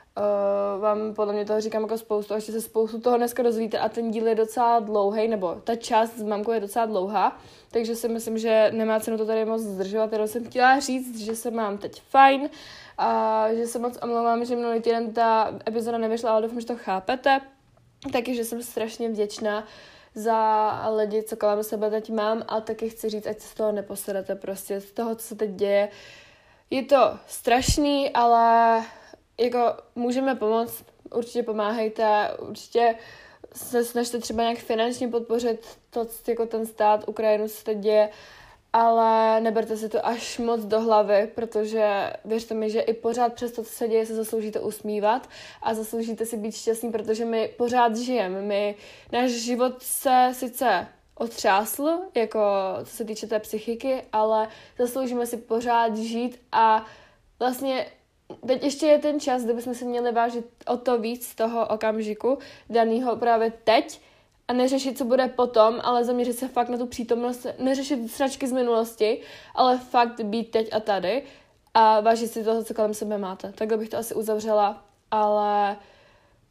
vám 0.80 1.14
podle 1.14 1.34
mě 1.34 1.46
toho 1.46 1.62
říkám 1.62 1.82
jako 1.82 1.98
spoustu, 1.98 2.34
ještě 2.34 2.52
se 2.52 2.62
spoustu 2.62 3.00
toho 3.00 3.18
dneska 3.18 3.44
dozvíte 3.44 3.80
a 3.80 3.90
ten 3.90 4.12
díl 4.12 4.28
je 4.28 4.36
docela 4.36 4.80
dlouhý, 4.80 5.28
nebo 5.28 5.56
ta 5.64 5.76
část 5.76 6.18
s 6.18 6.24
mamkou 6.24 6.52
je 6.52 6.60
docela 6.60 6.86
dlouhá, 6.86 7.38
takže 7.72 7.96
si 7.96 8.08
myslím, 8.08 8.38
že 8.38 8.72
nemá 8.74 9.00
cenu 9.00 9.18
to 9.18 9.26
tady 9.26 9.46
moc 9.46 9.62
zdržovat, 9.62 10.12
jenom 10.12 10.28
jsem 10.28 10.46
chtěla 10.46 10.80
říct, 10.80 11.20
že 11.20 11.36
se 11.36 11.52
mám 11.52 11.78
teď 11.78 12.02
fajn, 12.02 12.50
a 12.98 13.48
že 13.54 13.68
se 13.68 13.80
moc 13.80 13.98
omlouvám, 14.04 14.46
že 14.46 14.56
minulý 14.56 14.82
týden 14.82 15.14
ta 15.14 15.54
epizoda 15.68 15.98
nevyšla, 15.98 16.32
ale 16.32 16.42
doufám, 16.42 16.60
že 16.60 16.68
to 16.68 16.76
chápete. 16.76 17.42
Taky, 18.12 18.36
že 18.36 18.46
jsem 18.46 18.64
strašně 18.64 19.10
vděčná 19.10 19.64
za 20.16 20.90
lidi, 20.90 21.24
co 21.24 21.36
kolem 21.36 21.64
sebe 21.64 21.90
teď 21.90 22.10
mám 22.10 22.44
a 22.48 22.62
taky 22.62 22.90
chci 22.90 23.10
říct, 23.10 23.28
ať 23.28 23.40
se 23.40 23.48
z 23.48 23.54
toho 23.54 23.72
neposedete 23.72 24.36
prostě, 24.36 24.82
z 24.82 24.92
toho, 24.92 25.16
co 25.16 25.28
se 25.28 25.36
teď 25.36 25.50
děje. 25.50 25.90
Je 26.70 26.84
to 26.84 27.18
strašný, 27.28 28.10
ale 28.14 28.84
jako 29.40 29.60
můžeme 29.96 30.36
pomoct, 30.36 30.86
určitě 31.16 31.44
pomáhejte, 31.44 32.30
určitě 32.40 32.96
se 33.56 33.86
snažte 33.86 34.20
třeba 34.20 34.44
nějak 34.44 34.58
finančně 34.58 35.08
podpořit 35.08 35.68
to, 35.90 36.08
jako 36.28 36.46
ten 36.46 36.66
stát, 36.66 37.08
Ukrajinu 37.08 37.48
se 37.48 37.64
teď 37.64 37.78
děje, 37.78 38.10
ale 38.74 39.42
neberte 39.42 39.78
si 39.78 39.90
to 39.90 40.06
až 40.06 40.40
moc 40.40 40.66
do 40.66 40.82
hlavy, 40.82 41.32
protože 41.36 42.14
věřte 42.26 42.54
mi, 42.56 42.70
že 42.70 42.82
i 42.82 42.94
pořád 42.94 43.34
přes 43.34 43.52
to, 43.52 43.64
co 43.64 43.70
se 43.70 43.88
děje, 43.88 44.06
se 44.06 44.16
zasloužíte 44.16 44.60
usmívat 44.60 45.30
a 45.62 45.74
zasloužíte 45.74 46.26
si 46.26 46.38
být 46.38 46.56
šťastný, 46.56 46.92
protože 46.92 47.26
my 47.26 47.48
pořád 47.58 47.96
žijeme. 47.96 48.42
My, 48.42 48.76
náš 49.12 49.32
život 49.32 49.74
se 49.82 50.30
sice 50.34 50.88
otřásl, 51.16 51.90
jako 52.16 52.40
co 52.84 52.96
se 52.96 53.06
týče 53.06 53.28
té 53.28 53.40
psychiky, 53.40 54.02
ale 54.14 54.48
zasloužíme 54.80 55.26
si 55.26 55.38
pořád 55.38 55.98
žít 55.98 56.42
a 56.52 56.86
vlastně 57.40 57.86
teď 58.48 58.64
ještě 58.64 58.86
je 58.86 59.00
ten 59.00 59.20
čas, 59.20 59.44
kdy 59.44 59.54
bychom 59.54 59.74
si 59.74 59.86
měli 59.86 60.12
vážit 60.12 60.46
o 60.68 60.78
to 60.78 60.98
víc 60.98 61.28
z 61.28 61.36
toho 61.36 61.68
okamžiku 61.68 62.38
daného 62.70 63.16
právě 63.16 63.54
teď, 63.64 64.02
a 64.48 64.54
neřešit, 64.54 64.98
co 64.98 65.06
bude 65.06 65.28
potom, 65.28 65.80
ale 65.84 66.06
zaměřit 66.06 66.34
se 66.34 66.48
fakt 66.48 66.70
na 66.70 66.78
tu 66.78 66.86
přítomnost, 66.86 67.48
neřešit 67.60 68.12
sračky 68.12 68.48
z 68.48 68.52
minulosti, 68.52 69.22
ale 69.56 69.78
fakt 69.78 70.22
být 70.22 70.52
teď 70.52 70.74
a 70.74 70.80
tady 70.80 71.24
a 71.74 72.00
vážit 72.00 72.32
si 72.32 72.44
toho, 72.44 72.64
co 72.64 72.74
kolem 72.74 72.94
sebe 72.94 73.18
máte. 73.18 73.52
Takhle 73.52 73.78
bych 73.78 73.90
to 73.90 73.98
asi 73.98 74.16
uzavřela, 74.16 74.84
ale 75.12 75.78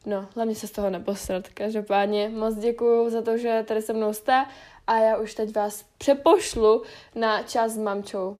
no, 0.05 0.27
hlavně 0.35 0.55
se 0.55 0.67
z 0.67 0.71
toho 0.71 0.89
neposrat. 0.89 1.47
Každopádně 1.47 2.29
moc 2.29 2.55
děkuju 2.55 3.09
za 3.09 3.21
to, 3.21 3.37
že 3.37 3.63
tady 3.67 3.81
se 3.81 3.93
mnou 3.93 4.13
jste 4.13 4.45
a 4.87 4.97
já 4.97 5.17
už 5.17 5.33
teď 5.33 5.55
vás 5.55 5.85
přepošlu 5.97 6.83
na 7.15 7.43
čas 7.43 7.71
s 7.71 7.77
mamčou. 7.77 8.35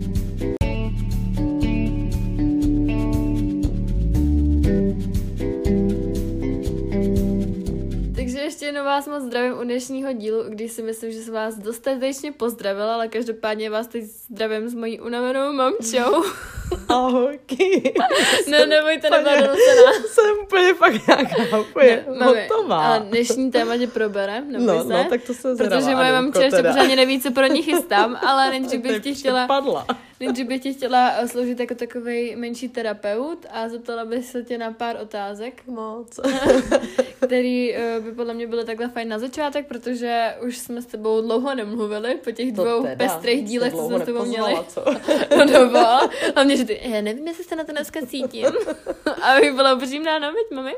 Ještě 8.53 8.65
jednou 8.65 8.83
vás 8.83 9.07
moc 9.07 9.24
zdravím 9.24 9.60
u 9.60 9.63
dnešního 9.63 10.13
dílu, 10.13 10.43
když 10.48 10.72
si 10.72 10.81
myslím, 10.81 11.12
že 11.12 11.19
jsem 11.19 11.33
vás 11.33 11.57
dostatečně 11.57 12.31
pozdravila, 12.31 12.93
ale 12.93 13.07
každopádně 13.07 13.69
vás 13.69 13.88
teď 13.88 14.03
zdravím 14.03 14.69
s 14.69 14.74
mojí 14.74 15.00
unavenou 15.00 15.53
mamčou. 15.53 16.24
Ahojky. 16.89 17.93
ne, 18.50 18.65
nebojte, 18.65 19.10
nebyla 19.10 19.36
donucená. 19.36 19.91
Jsem 20.07 20.36
úplně 20.43 20.74
fakt 20.74 21.07
nějaká 21.07 21.60
úplně 21.60 22.05
ne, 22.19 22.25
hotová. 22.25 22.93
A 22.93 22.98
dnešní 22.98 23.51
téma 23.51 23.77
tě 23.77 23.88
probere, 23.88 24.41
no, 24.41 24.83
no, 24.83 25.05
tak 25.10 25.22
to 25.24 25.33
se 25.33 25.55
Protože 25.55 25.95
moje 25.95 26.12
mamče 26.12 26.43
ještě 26.43 26.63
pořádně 26.63 26.95
neví, 26.95 27.22
co 27.22 27.31
pro 27.31 27.45
ní 27.48 27.63
chystám, 27.63 28.19
ale 28.22 28.50
nejdřív 28.50 28.81
bych 28.81 29.03
ti 29.03 29.15
chtěla... 29.15 29.48
Padla 29.48 29.86
nejdřív 30.20 30.48
bych 30.48 30.62
tě 30.63 30.74
chtěla 30.74 31.12
eh, 31.17 31.27
sloužit 31.27 31.60
jako 31.60 31.75
takový 31.75 32.36
menší 32.36 32.70
terapeut 32.70 33.46
a 33.51 33.70
zeptala 33.70 34.05
bych 34.05 34.25
se 34.25 34.43
tě 34.43 34.58
na 34.58 34.72
pár 34.72 34.98
otázek. 35.01 35.67
Moc. 35.67 36.20
který 37.25 37.74
uh, 37.74 38.03
by 38.05 38.12
podle 38.12 38.34
mě 38.34 38.48
byly 38.48 38.65
takhle 38.65 38.89
fajn 38.89 39.10
na 39.10 39.20
začátek, 39.20 39.67
protože 39.67 40.36
už 40.48 40.58
jsme 40.58 40.82
s 40.82 40.86
tebou 40.86 41.22
dlouho 41.22 41.55
nemluvili 41.55 42.15
po 42.24 42.32
těch 42.32 42.53
To 42.55 42.63
dvou 42.63 42.84
teda, 42.84 42.96
pestrých 42.96 43.43
dílech, 43.43 43.74
co 43.74 43.88
jsme 43.88 44.00
s 44.00 44.03
tebou 44.03 44.25
měli. 44.25 44.53
nepoznala, 44.53 44.96
No 45.38 45.48
Co? 45.48 45.53
doba. 45.60 46.10
Hlavně, 46.34 46.58
že 46.58 46.65
ty, 46.65 46.79
já 46.84 47.01
nevím, 47.01 47.27
jestli 47.27 47.43
se 47.43 47.55
na 47.55 47.63
to 47.63 47.72
dneska 47.72 48.00
cítím. 48.05 48.46
A 49.22 49.39
bych 49.39 49.53
byla 49.53 49.74
upřímná, 49.74 50.20
no, 50.20 50.34
mami. 50.51 50.75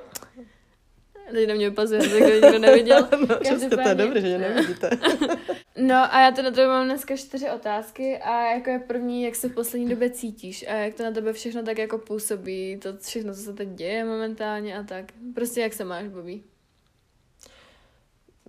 Teď 1.31 1.47
na 1.49 1.53
mě 1.55 1.69
upazuje, 1.69 2.01
tak 2.01 2.09
to 2.19 2.29
nikdo 2.45 2.59
neviděl. 2.59 3.07
No, 3.29 3.35
přesně, 3.39 3.57
to 3.57 3.63
je 3.63 3.69
Každopádně- 3.69 4.03
dobré, 4.05 4.21
že 4.21 4.27
mě 4.27 4.39
nevidíte. 4.39 4.89
No 5.77 5.95
a 6.13 6.21
já 6.21 6.31
teda 6.31 6.51
tady 6.51 6.67
mám 6.67 6.85
dneska 6.85 7.15
čtyři 7.17 7.49
otázky 7.49 8.17
a 8.17 8.41
jako 8.53 8.69
je 8.69 8.79
první, 8.79 9.23
jak 9.23 9.35
se 9.35 9.49
v 9.49 9.53
poslední 9.53 9.89
době 9.89 10.09
cítíš 10.09 10.65
a 10.67 10.71
jak 10.71 10.93
to 10.93 11.03
na 11.03 11.11
tebe 11.11 11.33
všechno 11.33 11.63
tak 11.63 11.77
jako 11.77 11.97
působí, 11.97 12.77
to 12.81 12.97
všechno, 12.97 13.33
co 13.33 13.39
se 13.41 13.53
teď 13.53 13.67
děje 13.69 14.05
momentálně 14.05 14.77
a 14.79 14.83
tak. 14.83 15.05
Prostě 15.35 15.61
jak 15.61 15.73
se 15.73 15.83
máš, 15.85 16.07
Bobby? 16.07 16.39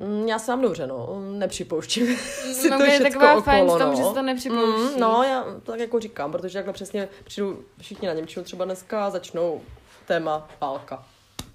Mm, 0.01 0.29
Já 0.29 0.39
se 0.39 0.53
mám 0.53 0.63
dobře, 0.63 0.87
no. 0.87 1.23
Nepřipouštím 1.39 2.17
si 2.53 2.71
No, 2.71 2.79
to 2.79 2.85
je 2.85 3.01
taková 3.01 3.41
fajn 3.41 3.65
v 3.65 3.69
okolo, 3.69 3.79
tom, 3.79 3.91
no. 3.91 3.97
že 3.97 4.03
si 4.05 4.15
to 4.15 4.23
nepřipouští. 4.23 4.95
Mm, 4.95 5.01
no, 5.01 5.23
já 5.23 5.43
to 5.45 5.73
tak 5.73 5.81
jako 5.81 6.01
říkám, 6.01 6.33
protože 6.33 6.59
takhle 6.59 6.73
přesně 6.73 7.09
přijdu 7.25 7.65
všichni 7.81 8.09
na 8.09 8.15
Němčinu 8.15 8.45
třeba 8.45 8.65
dneska 8.65 9.07
a 9.07 9.11
začnou 9.11 9.61
téma 10.07 10.49
válka. 10.61 11.07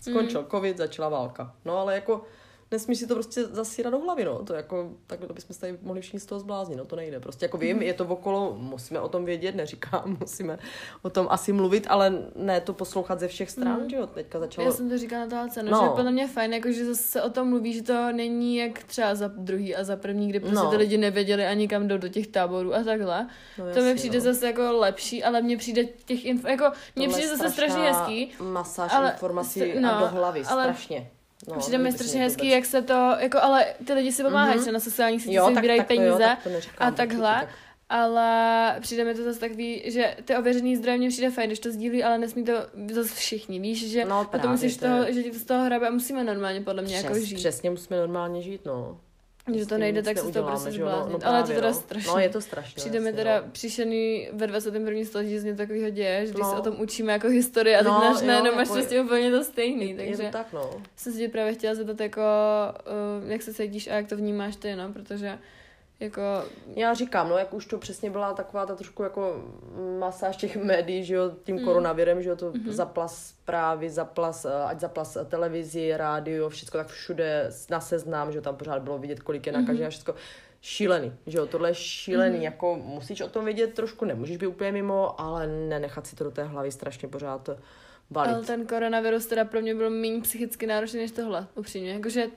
Skončil 0.02 0.42
Mm. 0.42 0.48
covid, 0.48 0.78
začala 0.78 1.10
válka. 1.10 1.56
No 1.66 1.78
ale 1.78 1.96
jako 1.96 2.22
nesmíš 2.72 3.00
si 3.00 3.08
to 3.08 3.14
prostě 3.14 3.44
zasírat 3.46 3.94
do 3.94 4.00
hlavy, 4.00 4.26
no. 4.26 4.44
To 4.46 4.54
jako, 4.54 4.90
takhle 5.08 5.28
to 5.28 5.34
bychom 5.34 5.54
se 5.54 5.60
tady 5.62 5.78
mohli 5.82 6.02
všichni 6.02 6.20
z 6.20 6.26
toho 6.26 6.40
zbláznit, 6.40 6.78
no 6.78 6.86
to 6.86 6.96
nejde. 6.96 7.20
Prostě 7.20 7.46
jako 7.46 7.58
vím, 7.58 7.82
je 7.82 7.94
to 7.94 8.06
okolo, 8.06 8.56
musíme 8.60 9.00
o 9.00 9.10
tom 9.10 9.26
vědět, 9.26 9.56
neříkám, 9.56 10.18
musíme 10.20 10.60
o 11.02 11.10
tom 11.10 11.28
asi 11.30 11.54
mluvit, 11.54 11.88
ale 11.90 12.14
ne 12.36 12.62
to 12.62 12.74
poslouchat 12.74 13.20
ze 13.20 13.28
všech 13.28 13.50
stran, 13.52 13.82
Mm. 13.82 13.90
že 13.90 13.96
jo, 13.96 14.08
teďka 14.08 14.40
začalo. 14.40 14.68
Já 14.68 14.74
jsem 14.74 14.90
to 14.90 14.98
říkala 14.98 15.22
na 15.24 15.30
tálce, 15.30 15.64
no, 15.64 15.72
No. 15.72 15.78
že 15.80 15.86
je 15.86 15.90
podle 15.90 16.12
mě 16.12 16.28
fajn, 16.28 16.54
jako, 16.54 16.72
že 16.72 16.86
zase 16.86 17.04
se 17.04 17.22
o 17.22 17.30
tom 17.30 17.50
mluví, 17.50 17.74
že 17.74 17.82
to 17.84 18.12
není 18.12 18.56
jak 18.58 18.84
třeba 18.84 19.16
za 19.16 19.28
druhý 19.28 19.76
a 19.76 19.84
za 19.84 19.96
první, 19.96 20.30
kdy 20.30 20.40
prostě 20.40 20.56
No. 20.56 20.70
ty 20.70 20.78
lidi 20.78 20.98
nevěděli 20.98 21.46
ani 21.46 21.68
kam 21.68 21.88
jdou 21.88 21.98
do 21.98 22.08
těch 22.08 22.28
táborů 22.28 22.76
a 22.76 22.84
takhle. 22.84 23.28
No, 23.58 23.66
to 23.74 23.82
mi 23.82 23.96
přijde 23.96 24.18
no. 24.18 24.24
zase 24.24 24.48
jako 24.48 24.62
lepší, 24.72 25.24
ale 25.24 25.42
mně 25.42 25.58
přijde 25.58 25.84
těch 25.86 26.26
info, 26.26 26.48
jako 26.48 26.66
mně 26.96 27.08
Tohle 27.08 27.20
přijde 27.20 27.38
zase 27.38 27.50
strašně 27.54 27.80
hezký, 27.92 28.32
Masáž 28.40 28.92
ale 28.94 29.12
informací 29.12 29.62
st- 29.62 29.78
a 29.78 29.94
no, 29.94 30.00
do 30.00 30.08
hlavy, 30.08 30.44
ale 30.50 30.64
strašně. 30.64 31.12
No, 31.48 31.56
Přijde 31.60 31.78
mi 31.78 31.92
strašně 31.92 32.14
to 32.14 32.24
hezký, 32.24 32.42
vůbec- 32.42 32.54
jak 32.56 32.66
se 32.66 32.82
to, 32.82 33.16
jako 33.20 33.38
ale 33.42 33.66
ty 33.88 33.94
lidi 33.94 34.12
si 34.12 34.24
pomáhají 34.24 34.54
Mhm. 34.56 34.62
třeba 34.62 34.74
na 34.74 34.80
sociálních 34.80 35.22
sítích, 35.22 35.40
si 35.48 35.54
vybírají 35.56 35.80
to 35.80 35.94
jo, 35.94 35.98
peníze 35.98 36.18
tak 36.20 36.44
to 36.44 36.50
neříkám, 36.50 36.88
a 36.88 36.92
takhle, 36.92 37.34
tak. 37.40 37.50
ale 37.90 38.76
přijde 38.82 39.04
mi 39.06 39.16
to 39.16 39.24
zase 39.24 39.40
takový, 39.40 39.82
že 39.86 40.16
ty 40.26 40.36
ověřený 40.36 40.76
zdroje 40.76 40.98
mě 40.98 41.10
přijde 41.10 41.30
fajn, 41.32 41.50
když 41.50 41.60
to 41.60 41.72
sdílí, 41.72 42.04
ale 42.04 42.18
nesmí 42.18 42.44
to 42.44 42.54
zase 42.92 43.16
všichni, 43.16 43.60
víš, 43.60 43.90
že 43.90 44.06
No, 44.06 44.18
potom 44.18 44.30
právě, 44.40 44.50
musíš 44.52 44.78
to 44.78 44.86
toho, 44.86 45.12
že 45.12 45.24
ti 45.24 45.32
to 45.32 45.40
z 45.40 45.44
toho 45.44 45.66
hrabe 45.66 45.88
a 45.88 45.92
musíme 45.92 46.24
normálně 46.24 46.62
podle 46.62 46.82
mě 46.82 46.96
jako 46.96 47.14
Přes, 47.14 47.24
žít. 47.24 47.36
Přesně 47.36 47.70
musíme 47.70 47.98
normálně 48.00 48.42
žít, 48.42 48.66
no. 48.66 49.00
Že 49.56 49.66
S 49.66 49.68
to 49.68 49.78
nejde, 49.78 50.04
tak 50.04 50.18
se 50.18 50.32
to 50.32 50.44
prostě 50.44 50.70
no, 50.70 50.76
zbláznit. 50.76 51.22
no, 51.24 51.28
ale 51.28 51.38
je 51.40 51.44
to 51.44 51.48
teda 51.54 51.68
no. 51.68 51.74
strašné. 51.74 52.12
No, 52.14 52.20
je 52.20 52.30
to 52.30 52.42
strašné. 52.42 52.74
Přijde 52.76 53.00
mi 53.00 53.06
jasně, 53.06 53.18
teda 53.24 53.42
no. 53.42 53.48
příšerný 53.52 54.28
ve 54.34 54.48
21. 54.48 55.06
století, 55.06 55.30
že 55.30 55.40
něco 55.46 55.58
takového 55.58 55.90
děje, 55.90 56.26
že 56.26 56.32
když 56.32 56.42
No. 56.44 56.50
se 56.52 56.58
o 56.58 56.62
tom 56.62 56.82
učíme 56.82 57.14
jako 57.14 57.28
historii 57.28 57.76
a 57.76 57.78
teď 57.78 57.88
No, 57.88 58.00
náš 58.00 58.22
jo, 58.22 58.28
najednou 58.28 58.52
máš 58.56 58.68
jako- 58.68 58.74
prostě 58.74 59.02
úplně 59.02 59.32
to 59.32 59.44
stejný, 59.44 59.90
Je 59.90 59.96
takže 59.96 60.24
to 60.24 60.32
tak, 60.32 60.54
no. 60.54 60.70
jsem 60.96 61.14
se 61.14 61.20
tě 61.20 61.30
právě 61.30 61.54
chtěla 61.54 61.76
zeptat 61.76 62.00
jako, 62.00 62.22
uh, 63.24 63.32
jak 63.32 63.42
se 63.42 63.54
cítíš 63.54 63.88
a 63.88 63.94
jak 63.94 64.08
to 64.08 64.18
vnímáš 64.18 64.56
ty, 64.56 64.76
no, 64.76 64.94
protože 64.94 65.38
jako, 66.02 66.22
Já 66.76 66.94
říkám, 66.94 67.30
no, 67.30 67.38
jak 67.38 67.54
už 67.54 67.66
to 67.66 67.78
přesně 67.78 68.10
byla 68.10 68.34
taková 68.34 68.66
ta 68.66 68.76
trošku 68.76 69.04
jako 69.04 69.44
masáž 70.00 70.38
těch 70.38 70.58
médií, 70.58 71.04
že 71.04 71.16
jo, 71.16 71.32
tím 71.44 71.56
Mm. 71.56 71.66
koronavirem, 71.66 72.22
že 72.22 72.30
jo, 72.30 72.36
to 72.36 72.52
Mhm. 72.52 72.72
zaplas 72.72 73.26
zprávy, 73.28 73.90
zaplas, 73.90 74.46
eh, 74.46 74.64
ať 74.66 74.80
zaplas 74.80 75.18
televizi, 75.30 75.98
rádio, 75.98 76.50
všechno 76.50 76.78
tak 76.80 76.88
všude 76.88 77.50
na 77.70 77.80
seznam, 77.80 78.32
že 78.32 78.38
jo, 78.38 78.42
tam 78.42 78.56
pořád 78.56 78.82
bylo 78.82 78.98
vidět, 78.98 79.20
kolik 79.20 79.48
je 79.48 79.54
nakažených 79.54 79.88
a 79.88 79.90
všechno. 79.90 80.14
Šílený, 80.62 81.14
že 81.28 81.38
jo, 81.38 81.46
tohle 81.46 81.70
je 81.70 81.76
šílený, 81.76 82.36
Mhm. 82.36 82.44
jako 82.44 82.76
musíš 82.76 83.22
o 83.22 83.30
tom 83.30 83.46
vědět 83.46 83.74
trošku, 83.74 84.06
nemůžeš 84.06 84.38
být 84.38 84.48
úplně 84.48 84.72
mimo, 84.72 85.22
ale 85.22 85.48
nenechat 85.48 86.08
si 86.08 86.16
to 86.16 86.24
do 86.24 86.32
té 86.32 86.44
hlavy 86.44 86.72
strašně 86.72 87.08
pořád 87.08 87.50
balit. 88.12 88.36
ale 88.36 88.44
ten 88.46 88.66
koronavirus 88.66 89.26
teda 89.26 89.46
pro 89.46 89.62
mě 89.62 89.76
byl 89.76 89.90
méně 89.90 90.22
psychicky 90.22 90.68
náročný 90.68 91.00
než 91.00 91.12
tohle, 91.12 91.48
upřímně, 91.56 91.92
jakože 91.92 92.28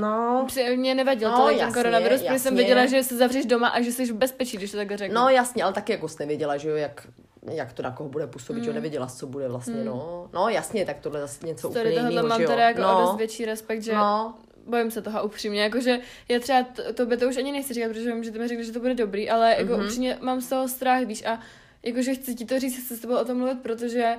No, 0.00 0.44
při- 0.46 0.76
mě 0.76 0.94
nevadil 0.94 1.30
No, 1.30 1.46
ten 1.46 1.56
jasně, 1.56 1.74
koronavirus, 1.74 2.20
protože 2.20 2.24
jsem 2.24 2.32
jasně. 2.34 2.50
věděla, 2.56 2.86
že 2.86 3.02
se 3.02 3.16
zavřeš 3.16 3.46
doma 3.46 3.68
a 3.68 3.80
že 3.80 3.92
jsi 3.92 4.06
v 4.12 4.16
bezpečí, 4.16 4.56
když 4.56 4.70
to 4.70 4.76
takhle 4.76 4.96
řeknu. 4.96 5.14
No 5.14 5.28
jasně, 5.28 5.64
ale 5.64 5.72
taky 5.72 5.92
jako 5.92 6.08
jsi 6.08 6.16
nevěděla, 6.20 6.56
že 6.56 6.68
jo, 6.68 6.76
jak, 6.76 7.06
jak 7.52 7.72
to 7.72 7.82
na 7.82 7.90
koho 7.90 8.08
bude 8.08 8.26
působit, 8.26 8.58
Mm. 8.58 8.64
že 8.64 8.70
jo, 8.70 8.74
nevěděla, 8.74 9.06
co 9.06 9.26
bude 9.26 9.48
vlastně, 9.48 9.74
Mm. 9.74 9.84
no. 9.84 10.28
No 10.32 10.48
jasně, 10.48 10.86
tak 10.86 10.98
tohle 11.00 11.20
zase 11.20 11.46
něco 11.46 11.70
Story 11.70 11.80
úplně 11.90 11.94
tohle 11.94 12.10
jiného, 12.10 12.28
mám 12.28 12.38
teda 12.40 12.68
jako 12.68 12.80
o 12.80 12.84
no, 12.84 13.00
dost 13.00 13.16
větší 13.16 13.44
respekt, 13.44 13.82
že 13.82 13.94
no, 13.94 14.34
bojím 14.66 14.90
se 14.90 15.02
toho 15.02 15.24
upřímně, 15.24 15.62
jakože 15.62 15.98
já 16.28 16.40
třeba 16.40 16.62
to, 16.62 16.92
to 16.92 17.06
by 17.06 17.16
to 17.16 17.28
už 17.28 17.36
ani 17.36 17.52
nechci 17.52 17.74
říkat, 17.74 17.88
protože 17.88 18.12
vím, 18.12 18.24
že 18.24 18.30
ty 18.30 18.38
mi 18.38 18.48
řekli, 18.48 18.64
že 18.64 18.72
to 18.72 18.80
bude 18.80 18.94
dobrý, 18.94 19.30
ale 19.30 19.54
jako 19.58 19.72
Mhm. 19.76 19.84
upřímně 19.84 20.18
mám 20.20 20.40
z 20.40 20.48
toho 20.48 20.68
strach, 20.68 21.02
víš, 21.04 21.24
a 21.26 21.40
jakože 21.82 22.14
chci 22.14 22.34
ti 22.34 22.44
to 22.44 22.58
říct, 22.58 22.84
chci 22.84 22.96
s 22.96 23.00
tebou 23.00 23.16
o 23.16 23.24
tom 23.24 23.36
mluvit, 23.38 23.58
protože 23.62 24.14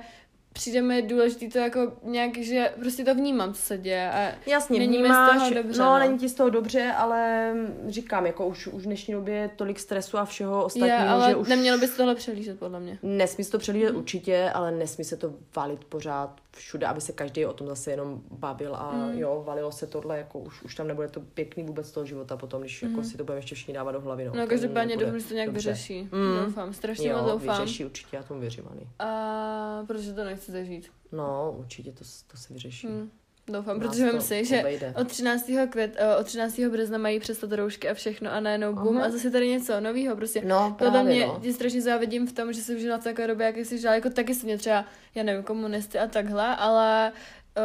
přijde 0.52 0.82
mi 0.82 1.02
důležitý 1.02 1.48
to 1.48 1.58
jako 1.58 1.92
nějak, 2.02 2.38
že 2.38 2.72
prostě 2.80 3.04
to 3.04 3.14
vnímám, 3.14 3.54
co 3.54 3.62
se 3.62 3.78
děje 3.78 4.10
a 4.10 4.32
jasně, 4.46 4.78
Není 4.78 4.90
mi 4.90 4.96
z 4.96 5.00
vnímáš, 5.00 5.38
toho 5.38 5.54
dobře, 5.54 5.80
no, 5.80 5.84
no. 5.84 5.98
není 5.98 6.18
ti 6.18 6.28
z 6.28 6.34
toho 6.34 6.50
dobře, 6.50 6.92
ale 6.96 7.52
říkám, 7.88 8.26
jako 8.26 8.46
už, 8.46 8.66
už 8.66 8.82
v 8.82 8.86
dnešní 8.86 9.14
době 9.14 9.34
je 9.34 9.50
tolik 9.56 9.78
stresu 9.78 10.18
a 10.18 10.24
všeho 10.24 10.58
je, 10.58 10.64
ostatního, 10.64 11.08
ale 11.08 11.30
že 11.30 11.36
už 11.36 11.48
nemělo 11.48 11.78
by 11.78 11.86
se 11.86 11.96
tohle 11.96 12.14
přelížet, 12.14 12.58
podle 12.58 12.80
mě. 12.80 12.98
Nesmí 13.02 13.44
se 13.44 13.50
to 13.50 13.58
předvídat 13.58 13.94
určitě, 13.94 14.50
ale 14.54 14.72
nesmí 14.72 15.04
se 15.04 15.16
to 15.16 15.34
valit 15.56 15.84
pořád 15.84 16.41
všude, 16.56 16.86
aby 16.86 17.00
se 17.00 17.12
každý 17.12 17.46
o 17.46 17.52
tom 17.52 17.66
zase 17.66 17.90
jenom 17.90 18.22
bavil 18.30 18.76
a 18.76 18.92
Mm. 18.92 19.18
jo, 19.18 19.42
valilo 19.46 19.72
se 19.72 19.86
tohle, 19.86 20.18
jako 20.18 20.38
už, 20.38 20.62
už 20.62 20.74
tam 20.74 20.88
nebude 20.88 21.08
to 21.08 21.20
pěkný 21.20 21.62
vůbec 21.64 21.90
toho 21.90 22.06
života 22.06 22.36
potom, 22.36 22.60
když 22.60 22.82
jako 22.82 22.94
Mm. 22.96 23.04
si 23.04 23.16
to 23.16 23.24
budeme 23.24 23.38
ještě 23.38 23.54
všichni 23.54 23.74
dávat 23.74 23.92
do 23.92 24.00
hlavy. 24.00 24.24
No, 24.24 24.32
No, 24.34 24.46
každopádně 24.46 24.96
doufám, 24.96 25.18
že 25.20 25.26
to 25.26 25.34
nějak 25.34 25.48
dobře. 25.50 25.70
vyřeší. 25.70 26.02
Mm. 26.02 26.44
Doufám, 26.46 26.72
strašně 26.72 27.08
Jo, 27.10 27.22
moc 27.22 27.32
doufám. 27.32 27.60
vyřeší 27.60 27.84
určitě, 27.84 28.16
já 28.16 28.22
tomu 28.22 28.40
věřím, 28.40 28.64
Ani. 28.72 28.88
A 28.98 29.84
protože 29.86 30.12
to 30.12 30.24
nechci 30.24 30.52
zažít. 30.52 30.90
No, 31.12 31.54
určitě 31.58 31.92
to, 31.92 32.04
to 32.30 32.36
se 32.36 32.52
vyřeší. 32.52 32.86
Hm. 32.86 33.10
Doufám, 33.48 33.80
protože 33.80 34.04
vím 34.04 34.12
to 34.12 34.20
si, 34.20 34.44
že 34.44 34.58
obejde. 34.60 34.94
od 34.96 35.08
13. 35.08 35.50
Květ, 35.70 35.94
eh, 35.96 36.16
od 36.16 36.26
13. 36.26 36.68
března 36.68 36.98
mají 36.98 37.20
přestat 37.20 37.52
roušky 37.52 37.88
a 37.88 37.94
všechno 37.94 38.32
a 38.32 38.40
najednou 38.40 38.72
bum 38.72 38.96
Aha. 38.96 39.06
a 39.06 39.10
zase 39.10 39.30
tady 39.30 39.48
něco 39.48 39.80
nového 39.80 40.16
prostě. 40.16 40.42
No, 40.44 40.74
Podle 40.78 40.92
právě, 40.92 41.14
mě 41.14 41.26
no. 41.26 41.40
tě 41.42 41.52
strašně 41.52 41.82
závidím 41.82 42.26
v 42.26 42.32
tom, 42.32 42.52
že 42.52 42.60
jsi 42.60 42.80
žila 42.80 42.98
v 42.98 43.04
takové 43.04 43.26
době, 43.26 43.46
jak 43.46 43.56
jsi 43.56 43.78
žila, 43.78 43.94
jako 43.94 44.10
taky 44.10 44.34
jsi 44.34 44.46
mě 44.46 44.58
třeba, 44.58 44.84
já 45.14 45.22
nevím, 45.22 45.42
komunisty 45.42 45.98
a 45.98 46.06
takhle, 46.06 46.56
ale 46.56 47.12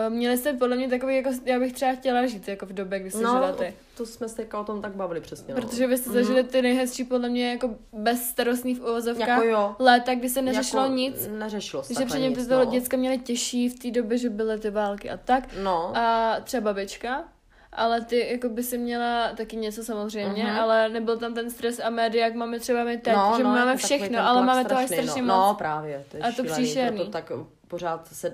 měli 0.09 0.37
jste 0.37 0.53
podle 0.53 0.75
mě 0.75 0.89
takový, 0.89 1.15
jako 1.15 1.29
já 1.45 1.59
bych 1.59 1.73
třeba 1.73 1.93
chtěla 1.93 2.25
žít 2.25 2.47
jako 2.47 2.65
v 2.65 2.73
době, 2.73 2.99
kdy 2.99 3.11
jsi 3.11 3.23
No, 3.23 3.31
žila 3.31 3.51
ty. 3.51 3.73
to 3.97 4.05
jsme 4.05 4.29
se 4.29 4.35
teďka 4.35 4.59
o 4.59 4.63
tom 4.63 4.81
tak 4.81 4.95
bavili 4.95 5.21
přesně. 5.21 5.53
no. 5.53 5.61
Protože 5.61 5.87
vy 5.87 5.97
jste 5.97 6.09
Mhm. 6.09 6.19
zažili 6.19 6.43
ty 6.43 6.61
nejhezčí 6.61 7.03
podle 7.03 7.29
mě 7.29 7.49
jako 7.51 7.69
bezstarostný 7.93 8.75
v 8.75 8.79
uvozovkách 8.81 9.27
Jako 9.27 9.43
jo. 9.43 9.75
léta, 9.79 10.15
kdy 10.15 10.29
se 10.29 10.41
neřešilo 10.41 10.81
jako 10.83 10.95
nic. 10.95 11.29
Neřešilo 11.31 11.83
se 11.83 11.93
Že 11.93 12.05
předtím 12.05 12.35
ty 12.35 12.45
to 12.45 12.65
no. 12.65 12.71
děcka 12.71 12.97
měly 12.97 13.17
těžší 13.17 13.69
v 13.69 13.79
té 13.79 13.91
době, 13.91 14.17
že 14.17 14.29
byly 14.29 14.59
ty 14.59 14.69
války 14.69 15.09
a 15.09 15.17
tak. 15.17 15.43
No, 15.63 15.97
A 15.97 16.35
třeba 16.43 16.63
babička, 16.73 17.23
ale 17.71 18.01
ty 18.01 18.27
jako 18.31 18.49
by 18.49 18.63
si 18.63 18.77
měla 18.77 19.31
taky 19.37 19.55
něco 19.55 19.83
samozřejmě, 19.83 20.43
Mhm. 20.43 20.59
ale 20.59 20.89
nebyl 20.89 21.17
tam 21.17 21.33
ten 21.33 21.49
stres 21.49 21.79
a 21.83 21.89
média, 21.89 22.25
jak 22.25 22.35
máme 22.35 22.59
třeba 22.59 22.83
my 22.83 22.97
teď, 22.97 23.13
no, 23.13 23.33
že 23.37 23.43
no, 23.43 23.49
máme 23.49 23.71
jako 23.71 23.77
všechno, 23.85 24.19
ale 24.27 24.43
máme 24.45 24.65
toho 24.65 24.81
strašný, 24.81 25.03
strašně 25.07 25.21
no. 25.21 25.35
moc. 25.37 25.47
No, 25.47 25.55
právě, 25.57 26.05
to 26.11 26.17
je 26.17 26.23
A 26.23 26.27
to 26.27 26.31
šílený, 26.33 26.53
příšerný. 26.63 26.97
Proto 26.97 27.11
tak 27.11 27.31
pořád 27.67 28.07
se 28.07 28.33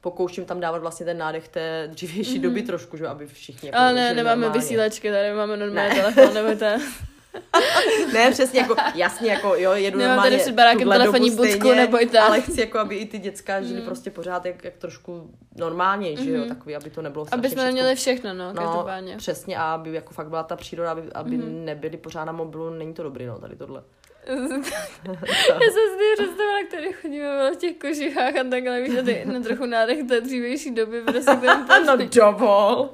pokouším 0.00 0.44
tam 0.44 0.60
dávat 0.60 0.78
vlastně 0.78 1.06
ten 1.06 1.18
nádech 1.18 1.48
té 1.48 1.88
dřívější 1.92 2.32
Mhm. 2.38 2.42
doby 2.42 2.62
trošku, 2.62 2.96
že 2.96 3.06
aby 3.08 3.26
všichni 3.26 3.68
jako 3.68 3.78
Ale 3.78 3.92
ne, 3.94 4.14
nemáme 4.14 4.40
normálně. 4.40 4.60
vysílačky, 4.60 5.10
tady 5.10 5.34
máme 5.34 5.56
normální 5.56 5.88
Ne. 5.96 6.02
telefon, 6.12 6.34
nebo 6.34 6.56
to. 6.58 6.66
Ne, 8.12 8.30
přesně 8.30 8.60
jako, 8.60 8.74
jasně, 8.94 9.30
jako 9.30 9.54
jo, 9.56 9.72
jedu 9.72 9.98
Nemám 9.98 10.10
normálně 10.16 10.30
tady 10.36 10.42
před 10.42 10.54
barákem 10.54 10.88
telefonní 10.88 11.30
budku, 11.30 11.46
stejně, 11.60 11.74
nebojte. 11.74 12.18
Ale 12.18 12.40
chci 12.40 12.60
jako, 12.60 12.78
aby 12.78 12.96
i 12.96 13.06
ty 13.06 13.18
děcka 13.18 13.62
žili 13.62 13.80
Mm. 13.80 13.86
prostě 13.86 14.10
pořád 14.10 14.46
jak, 14.46 14.64
jak 14.64 14.76
trošku 14.76 15.30
normálně, 15.56 16.16
že 16.16 16.30
jo, 16.30 16.38
Mhm. 16.40 16.48
takový, 16.48 16.76
aby 16.76 16.90
to 16.90 17.02
nebylo 17.02 17.26
Aby 17.32 17.50
jsme 17.50 17.64
neměli 17.64 17.94
všechno, 17.94 18.34
no, 18.34 18.52
No, 18.52 18.62
každopádně. 18.62 19.16
přesně, 19.16 19.56
a 19.58 19.62
aby 19.74 19.92
jako 19.92 20.14
fakt 20.14 20.28
byla 20.28 20.42
ta 20.42 20.56
příroda, 20.56 20.90
aby, 20.90 21.02
aby 21.14 21.36
Mhm. 21.36 21.64
nebyli 21.64 21.96
pořád 21.96 22.24
na 22.24 22.32
mobilu, 22.32 22.70
není 22.70 22.94
to 22.94 23.02
dobrý, 23.02 23.26
no, 23.26 23.38
tady 23.38 23.56
tohle. 23.56 23.82
Já 24.26 24.36
jsem 24.36 24.62
si 24.64 26.14
představila, 26.16 26.58
jak 26.58 26.68
tady 26.70 26.92
chodíme 26.92 27.50
v 27.52 27.56
těch 27.56 27.76
kožíchách 27.76 28.36
a 28.36 28.44
takhle, 28.50 28.80
víš, 28.82 28.98
a 28.98 29.02
ty 29.02 29.22
na 29.24 29.40
trochu 29.40 29.66
nádech 29.66 29.98
té 30.08 30.20
dřívější 30.20 30.70
doby, 30.70 31.00
prostě 31.02 31.36
tam 31.68 31.86
no 31.86 31.96
dovol. 32.14 32.90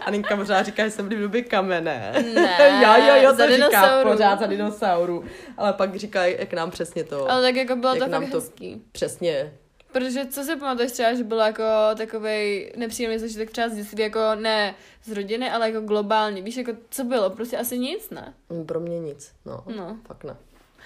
Aninka 0.00 0.36
pořád 0.36 0.62
říká, 0.62 0.84
že 0.84 0.90
jsem 0.90 1.06
v 1.06 1.20
době 1.20 1.42
kamene. 1.42 2.12
Ne, 2.34 2.80
jo, 2.82 3.06
jo, 3.08 3.22
jo, 3.22 3.30
za 3.34 3.46
to 3.46 3.52
říká 3.52 3.68
dinosaurů. 3.68 4.10
pořád 4.10 4.40
za 4.40 4.46
dinosaurů. 4.46 5.24
Ale 5.56 5.72
pak 5.72 5.96
říká, 5.96 6.26
jak 6.26 6.52
nám 6.52 6.70
přesně 6.70 7.04
to, 7.04 7.30
Ale 7.30 7.42
tak 7.42 7.56
jako 7.56 7.76
bylo 7.76 7.96
to 7.96 8.06
nám 8.06 8.26
to- 8.30 8.36
hezký. 8.40 8.82
přesně, 8.92 9.52
Protože 9.92 10.26
co 10.26 10.42
si 10.44 10.56
pamatuješ 10.56 10.92
třeba, 10.92 11.14
že 11.14 11.24
bylo 11.24 11.40
jako 11.40 11.62
takovej 11.96 12.72
nepříjemný 12.76 13.18
zažitek 13.18 13.50
třeba 13.50 13.68
z 13.68 13.74
dětství, 13.74 14.02
jako 14.02 14.20
ne 14.34 14.74
z 15.04 15.12
rodiny, 15.12 15.50
ale 15.50 15.70
jako 15.70 15.86
globálně. 15.86 16.42
Víš, 16.42 16.56
jako 16.56 16.72
co 16.90 17.04
bylo? 17.04 17.30
Prostě 17.30 17.56
asi 17.58 17.78
nic, 17.78 18.10
ne? 18.10 18.34
Pro 18.66 18.80
mě 18.80 18.98
nic, 19.00 19.32
no, 19.46 19.64
No. 19.76 19.96
fakt 20.06 20.24
ne. 20.24 20.36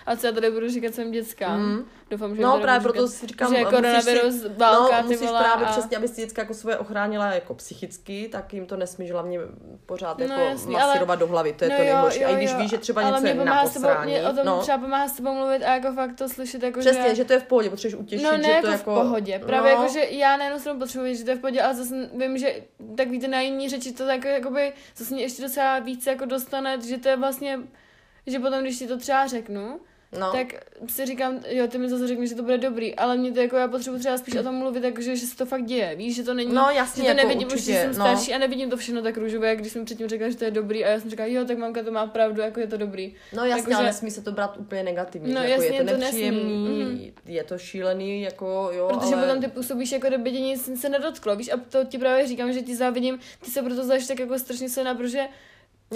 A 0.06 0.16
co 0.16 0.26
já 0.26 0.32
tady 0.32 0.50
budu 0.50 0.68
říkat 0.68 0.94
svým 0.94 1.10
dětskám? 1.10 1.60
Mm. 1.60 1.84
Doufám, 2.10 2.36
že 2.36 2.42
No 2.42 2.60
právě 2.60 2.80
budu 2.80 2.92
proto 2.92 3.06
říkat, 3.08 3.18
si 3.18 3.26
říkám, 3.26 3.54
že 3.54 3.64
koronavirus, 3.64 4.42
si, 4.42 4.48
válka, 4.48 4.96
no, 4.96 5.08
ty 5.08 5.14
musíš 5.14 5.28
vole, 5.28 5.40
právě 5.44 5.66
a... 5.66 5.70
přesně, 5.70 5.96
aby 5.96 6.08
si 6.08 6.20
děcka 6.20 6.42
jako 6.42 6.54
svoje 6.54 6.76
ochránila 6.78 7.26
jako 7.32 7.54
psychicky, 7.54 8.28
tak 8.32 8.54
jim 8.54 8.66
to 8.66 8.76
nesmíš 8.76 9.10
hlavně 9.12 9.38
pořád 9.86 10.18
No, 10.18 10.24
jako 10.24 10.40
jasný, 10.40 10.72
masírovat 10.72 11.18
do 11.18 11.26
hlavy, 11.26 11.52
to 11.52 11.64
je 11.64 11.70
no 11.70 11.76
to 11.76 11.82
nejhorší. 11.82 12.20
jo, 12.20 12.28
a 12.28 12.32
i 12.32 12.36
když 12.36 12.54
víš, 12.54 12.70
že 12.70 12.78
třeba 12.78 13.02
ale 13.02 13.10
něco 13.10 13.26
je 13.26 13.34
na 13.44 13.62
posrání, 13.62 14.10
mě 14.12 14.28
o 14.28 14.32
tom 14.32 14.46
no, 14.46 14.60
třeba 14.60 14.78
pomáhá 14.78 15.08
s 15.08 15.12
tebou 15.12 15.34
mluvit 15.34 15.62
a 15.62 15.74
jako 15.74 15.92
fakt 15.92 16.14
to 16.14 16.28
slyšet, 16.28 16.62
jako 16.62 16.80
přesně, 16.80 17.08
že... 17.08 17.14
že 17.14 17.24
to 17.24 17.32
je 17.32 17.38
v 17.40 17.44
pohodě, 17.44 17.70
potřebuješ 17.70 18.00
utěšit, 18.00 18.24
No 18.24 18.36
ne 18.36 18.42
že 18.44 18.50
jako, 18.50 18.66
to 18.66 18.72
v 18.72 18.72
jako... 18.72 18.94
pohodě, 18.94 19.38
právě 19.46 19.74
no, 19.74 19.80
jako, 19.82 19.92
že 19.92 20.04
já 20.10 20.36
nejenom 20.36 20.60
jsem 20.60 20.78
potřebuji, 20.78 21.16
že 21.16 21.24
to 21.24 21.30
je 21.30 21.36
v 21.36 21.40
pohodě, 21.40 21.62
ale 21.62 21.74
zase 21.74 22.10
vím, 22.14 22.38
že 22.38 22.54
tak 22.96 23.08
víte, 23.08 23.28
na 23.28 23.40
jiný 23.40 23.68
řeči 23.68 23.92
to 23.92 24.06
tak 24.06 24.24
jakoby, 24.24 24.72
zase 24.96 25.14
mě 25.14 25.22
ještě 25.22 25.42
docela 25.42 25.78
víc 25.78 26.06
jako 26.06 26.24
dostane, 26.24 26.80
že 26.80 26.98
to 26.98 27.08
je 27.08 27.16
vlastně, 27.16 27.58
že 28.26 28.38
potom, 28.38 28.60
když 28.60 28.78
ti 28.78 28.86
to 28.86 28.98
třeba 28.98 29.26
řeknu, 29.26 29.80
no. 30.18 30.32
tak 30.32 30.46
si 30.88 31.06
říkám, 31.06 31.40
jo, 31.48 31.66
ty 31.66 31.78
mi 31.78 31.88
zase 31.88 32.08
řekneš, 32.08 32.28
že 32.28 32.34
to 32.34 32.42
bude 32.42 32.58
dobrý, 32.58 32.96
ale 32.96 33.16
mě 33.16 33.32
to 33.32 33.40
jako, 33.40 33.56
já 33.56 33.68
potřebuji 33.68 33.98
třeba 33.98 34.18
spíš 34.18 34.36
o 34.36 34.42
tom 34.42 34.54
mluvit, 34.54 34.80
takže 34.80 35.16
že 35.16 35.26
se 35.26 35.36
to 35.36 35.46
fakt 35.46 35.64
děje, 35.64 35.94
víš, 35.96 36.16
že 36.16 36.22
to 36.22 36.34
není, 36.34 36.54
No 36.54 36.70
jasně, 36.70 37.02
že 37.02 37.10
to 37.10 37.16
jako 37.16 37.28
nevidím 37.28 37.46
už, 37.46 37.52
určitě, 37.52 37.72
že 37.72 37.78
jsem 37.78 37.88
no. 37.88 37.94
starší 37.94 38.34
a 38.34 38.38
nevidím 38.38 38.70
to 38.70 38.76
všechno 38.76 39.02
tak 39.02 39.16
růžové, 39.16 39.48
jak 39.48 39.58
když 39.58 39.72
jsem 39.72 39.84
předtím 39.84 40.08
řekla, 40.08 40.28
že 40.28 40.36
to 40.36 40.44
je 40.44 40.50
dobrý 40.50 40.84
a 40.84 40.88
já 40.88 41.00
jsem 41.00 41.10
říkala, 41.10 41.28
jo, 41.28 41.44
tak 41.44 41.58
mamka 41.58 41.82
to 41.82 41.90
má 41.90 42.06
pravdu, 42.06 42.40
jako 42.40 42.60
je 42.60 42.66
to 42.66 42.76
dobrý. 42.76 43.14
No 43.32 43.44
jasně, 43.44 43.60
Jakože- 43.60 43.76
ale 43.76 43.84
nesmí 43.84 44.10
se 44.10 44.22
to 44.22 44.32
brát 44.32 44.56
úplně 44.56 44.82
negativně, 44.82 45.34
No 45.34 45.42
že 45.42 45.48
jako 45.48 45.62
jasně, 45.62 45.78
je 45.78 45.84
to 45.84 45.90
to 45.90 45.98
nepříjemný, 45.98 46.84
mhm. 46.84 47.12
je 47.26 47.44
to 47.44 47.58
šílený, 47.58 48.22
jako 48.22 48.70
jo, 48.72 48.88
Protože 48.92 49.14
ale... 49.14 49.26
potom 49.26 49.42
ty 49.42 49.48
působíš 49.48 49.92
jako 49.92 50.08
kdyby 50.08 50.32
tě 50.32 50.40
nic 50.40 50.80
se 50.80 50.88
nedotklo, 50.88 51.36
víš, 51.36 51.50
a 51.52 51.56
to 51.68 51.84
ti 51.84 51.98
právě 51.98 52.26
říkám, 52.26 52.52
že 52.52 52.62
ti 52.62 52.76
závidím, 52.76 53.18
ty 53.44 53.50
se 53.50 53.62
proto 53.62 53.84
zaš 53.84 54.06
tak 54.06 54.18
jako 54.18 54.38
strašně 54.38 54.68
silná, 54.68 54.94
protože 54.94 55.20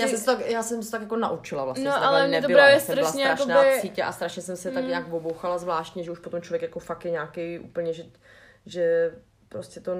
Já 0.03 0.09
jsem, 0.09 0.19
se 0.19 0.25
tak, 0.26 0.50
já 0.50 0.62
jsem 0.62 0.83
se 0.83 0.91
tak 0.91 1.00
jako 1.00 1.17
naučila 1.17 1.65
vlastně. 1.65 1.85
No, 1.85 2.05
ale 2.05 2.29
mě 2.29 2.41
to 2.41 2.49
nebyla. 2.49 2.65
právě 2.65 2.81
jsem 2.81 2.95
byla 2.95 3.09
strašně 3.09 3.25
strašná 3.35 3.65
jakoby- 3.65 3.81
cítě 3.81 4.03
a 4.03 4.12
strašně 4.12 4.43
jsem 4.43 4.57
se 4.57 4.71
tak 4.71 4.83
Mm. 4.83 4.88
nějak 4.88 5.12
obouchala 5.12 5.59
zvláštně, 5.59 6.05
že 6.05 6.11
už 6.11 6.19
potom 6.19 6.43
člověk 6.43 6.62
jako 6.62 6.81
fakt 6.81 7.05
je 7.05 7.11
nějaký 7.11 7.59
úplně, 7.59 7.93
že, 7.93 8.05
že 8.67 9.15
prostě 9.49 9.81
to 9.81 9.93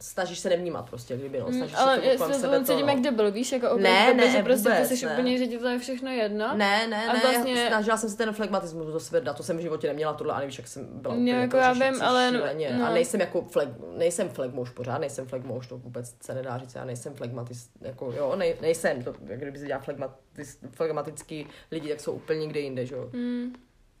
snažíš 0.00 0.38
se 0.38 0.48
nevnímat 0.48 0.88
prostě, 0.90 1.16
kdyby 1.16 1.40
no, 1.40 1.46
Mm, 1.46 1.54
snažíš 1.54 1.76
ale 1.78 1.94
se 1.96 2.00
to 2.02 2.08
já 2.08 2.16
kolem 2.16 2.32
se 2.34 2.40
sebe 2.40 2.58
to 2.58 2.64
cítím 2.64 2.86
no. 2.86 2.92
jak 2.92 3.00
debil, 3.00 3.32
víš, 3.32 3.52
jako 3.52 3.66
Ne, 3.66 3.72
opravdu, 4.00 4.16
ne, 4.16 4.30
že 4.30 4.42
prostě 4.42 4.68
vůbec 4.68 4.88
ty 4.88 4.96
jsi 4.96 5.06
ne. 5.06 5.12
úplně, 5.12 5.38
že 5.38 5.46
ti 5.46 5.58
to 5.58 5.68
je 5.68 5.78
všechno 5.78 6.10
jedno. 6.10 6.48
Ne, 6.56 6.86
ne, 6.86 7.06
A 7.08 7.12
ne, 7.12 7.20
vlastně- 7.20 7.66
snažila 7.68 7.96
jsem 7.96 8.10
se 8.10 8.16
ten 8.16 8.32
flegmatismus 8.32 8.86
do 8.86 9.00
sebe 9.00 9.20
dát, 9.20 9.36
to 9.36 9.42
jsem 9.42 9.56
v 9.56 9.60
životě 9.60 9.86
neměla 9.88 10.12
tohle, 10.14 10.34
a 10.34 10.38
nevíš, 10.40 10.58
jak 10.58 10.68
jsem 10.68 10.86
byla 10.92 11.14
úplně 11.14 11.32
jako 11.32 11.56
já 11.56 11.74
řešící 11.74 11.92
vím, 11.92 12.02
ale 12.02 12.30
no- 12.30 12.38
šíleně. 12.38 12.76
no. 12.78 12.86
A 12.86 12.90
nejsem 12.92 13.20
jako 13.20 13.42
fleg, 13.42 13.68
nejsem 13.96 14.28
flegmouš 14.28 14.70
pořád, 14.70 14.98
nejsem 14.98 15.26
flegmouš, 15.26 15.66
to 15.66 15.78
vůbec 15.78 16.14
se 16.24 16.34
nedá 16.34 16.58
říct, 16.58 16.74
já 16.74 16.84
nejsem 16.84 17.14
flegmatis, 17.14 17.68
jako 17.80 18.12
jo, 18.16 18.34
nej, 18.36 18.56
nejsem, 18.60 19.02
to, 19.04 19.14
kdyby 19.20 19.58
se 19.58 19.66
dělá 19.66 19.80
flegmatis, 19.80 20.58
flegmatický 20.72 21.46
lidi, 21.70 21.88
tak 21.88 22.00
jsou 22.00 22.12
úplně 22.12 22.40
někde 22.40 22.60
jinde, 22.60 22.86
že 22.86 22.94
jo. 22.94 23.08
Mm. 23.12 23.54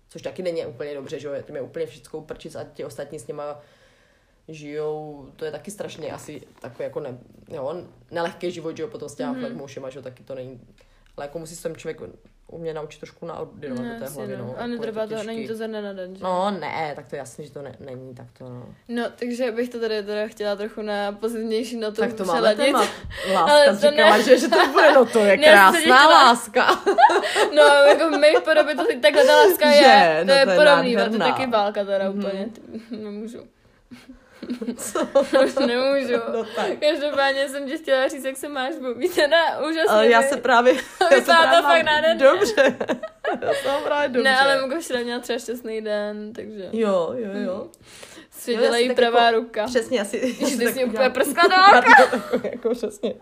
Což 0.08 0.22
taky 0.22 0.42
není 0.42 0.66
úplně 0.66 0.94
dobře, 0.94 1.18
že 1.20 1.28
jo, 1.28 1.34
tím 1.46 1.56
je 1.56 1.62
úplně 1.62 1.86
všechno 1.86 2.20
prčic 2.20 2.54
a 2.54 2.64
ti 2.64 2.84
ostatní 2.84 3.18
s 3.18 3.26
nima 3.26 3.60
žijou, 4.48 5.26
to 5.36 5.44
je 5.44 5.50
taky 5.50 5.70
strašně 5.70 6.12
asi 6.12 6.42
takový 6.60 6.84
jako 6.84 7.00
ne, 7.00 7.18
jo, 7.48 7.82
nelehký 8.10 8.50
život, 8.50 8.76
že 8.76 8.82
jo, 8.82 8.88
potom 8.88 9.08
s 9.08 9.14
těma 9.14 9.30
Mhm. 9.32 9.38
mm-hmm. 9.40 9.44
flagmoušema, 9.46 9.90
že 9.90 9.98
jo, 9.98 10.02
taky 10.02 10.22
to 10.22 10.34
není, 10.34 10.60
ale 11.16 11.26
jako 11.26 11.38
musí 11.38 11.56
se 11.56 11.62
ten 11.62 11.76
člověk 11.76 12.00
umět 12.46 12.74
naučit 12.74 12.98
trošku 13.00 13.26
naordinovat 13.26 13.84
No, 13.84 13.90
do 13.92 13.96
té 13.98 14.04
jasně, 14.04 14.16
hlavy, 14.22 14.36
no. 14.36 14.44
no. 14.44 14.50
A 14.50 14.60
jako 14.60 14.62
je 14.72 14.78
netrvá 14.78 15.06
to, 15.06 15.22
není 15.22 15.48
to 15.48 15.54
ze 15.54 15.68
dne 15.68 15.82
na 15.82 15.92
den, 15.92 16.16
že? 16.16 16.24
No 16.24 16.50
ne, 16.50 16.92
tak 16.96 17.06
to 17.06 17.16
je 17.16 17.18
jasný, 17.18 17.44
že 17.46 17.52
to 17.52 17.62
ne, 17.62 17.76
není 17.80 18.14
tak 18.14 18.26
to, 18.38 18.44
no. 18.48 18.66
No, 18.88 19.04
takže 19.16 19.52
bych 19.52 19.68
to 19.68 19.80
tady 19.80 20.02
teda 20.02 20.26
chtěla 20.26 20.56
trochu 20.56 20.82
na 20.82 21.12
pozitivnější 21.12 21.76
notu 21.76 22.00
Tak 22.00 22.12
to 22.12 22.24
máme 22.24 22.54
téma. 22.56 22.84
Ale 23.36 23.66
Láska, 23.66 23.72
to 23.88 23.90
říkala, 23.90 24.16
ne. 24.16 24.22
že, 24.22 24.38
že 24.38 24.48
to 24.48 24.66
bude, 24.72 24.92
no 24.92 25.06
to 25.06 25.18
je 25.18 25.36
Ne, 25.36 25.46
krásná 25.46 25.78
chtěla- 25.80 26.06
láska. 26.06 26.66
No, 27.56 27.62
jako 27.62 28.08
v 28.16 28.18
mé 28.18 28.28
podobě 28.44 28.74
to 28.76 28.84
takhle 29.02 29.24
ta 29.26 29.36
láska 29.36 29.72
Že? 29.72 29.78
je. 29.78 30.18
To 30.20 30.26
No, 30.26 30.34
je 30.34 30.44
to 30.44 30.50
je 30.50 30.56
podobný, 30.58 30.96
ale 30.96 31.08
to 31.08 31.14
je 31.14 31.18
taky 31.18 31.46
válka 31.46 31.84
teda 31.84 32.10
Mhm. 32.10 32.18
úplně. 32.18 32.48
Nemůžu. 32.90 33.38
Co? 34.76 35.00
Už 35.44 35.54
nemůžu. 35.54 36.12
No 36.32 36.44
tak. 36.56 36.66
Každopádně 36.80 37.48
jsem 37.48 37.66
ti 37.68 37.78
chtěla 37.78 38.08
říct, 38.08 38.24
jak 38.24 38.36
se 38.36 38.48
máš, 38.48 38.74
bo 38.80 38.94
víte, 38.94 39.28
na 39.28 39.58
úžasně. 39.58 39.84
Ale 39.88 40.08
já 40.08 40.22
se 40.22 40.36
právě... 40.36 40.74
já 40.74 41.08
se 41.08 41.14
Vypadá 41.14 41.36
to 41.38 41.48
právě 41.48 41.62
fakt 41.62 41.84
mám 41.86 41.94
nádherně. 41.94 42.24
Dobře. 42.24 42.76
Já 43.42 43.54
jsem 43.54 43.72
mám 43.72 43.82
právě 43.82 44.08
dobře. 44.08 44.22
Ne, 44.30 44.40
ale 44.40 44.60
Mugo 44.62 44.80
včera 44.80 45.00
měla 45.00 45.20
třeba 45.20 45.38
šťastný 45.38 45.80
den, 45.80 46.32
takže 46.32 46.68
Jo, 46.72 47.10
jo, 47.16 47.30
jo. 47.44 47.68
svěděla 48.30 48.66
já 48.66 48.72
si 48.72 48.82
jí 48.82 48.88
tak 48.88 48.96
pravá 48.96 49.24
jako- 49.26 49.38
ruka. 49.38 49.66
Přesně, 49.66 50.00
asi... 50.00 50.18
Když 50.20 50.48
si 50.48 50.58
ty 50.58 50.64
tak 50.64 50.74
jsi 50.74 50.84
úplně 50.84 50.88
udělám- 50.90 51.12
prskla 51.12 51.42
do 51.46 51.76
jako, 52.00 52.46
jako 52.52 52.70
přesně. 52.70 53.14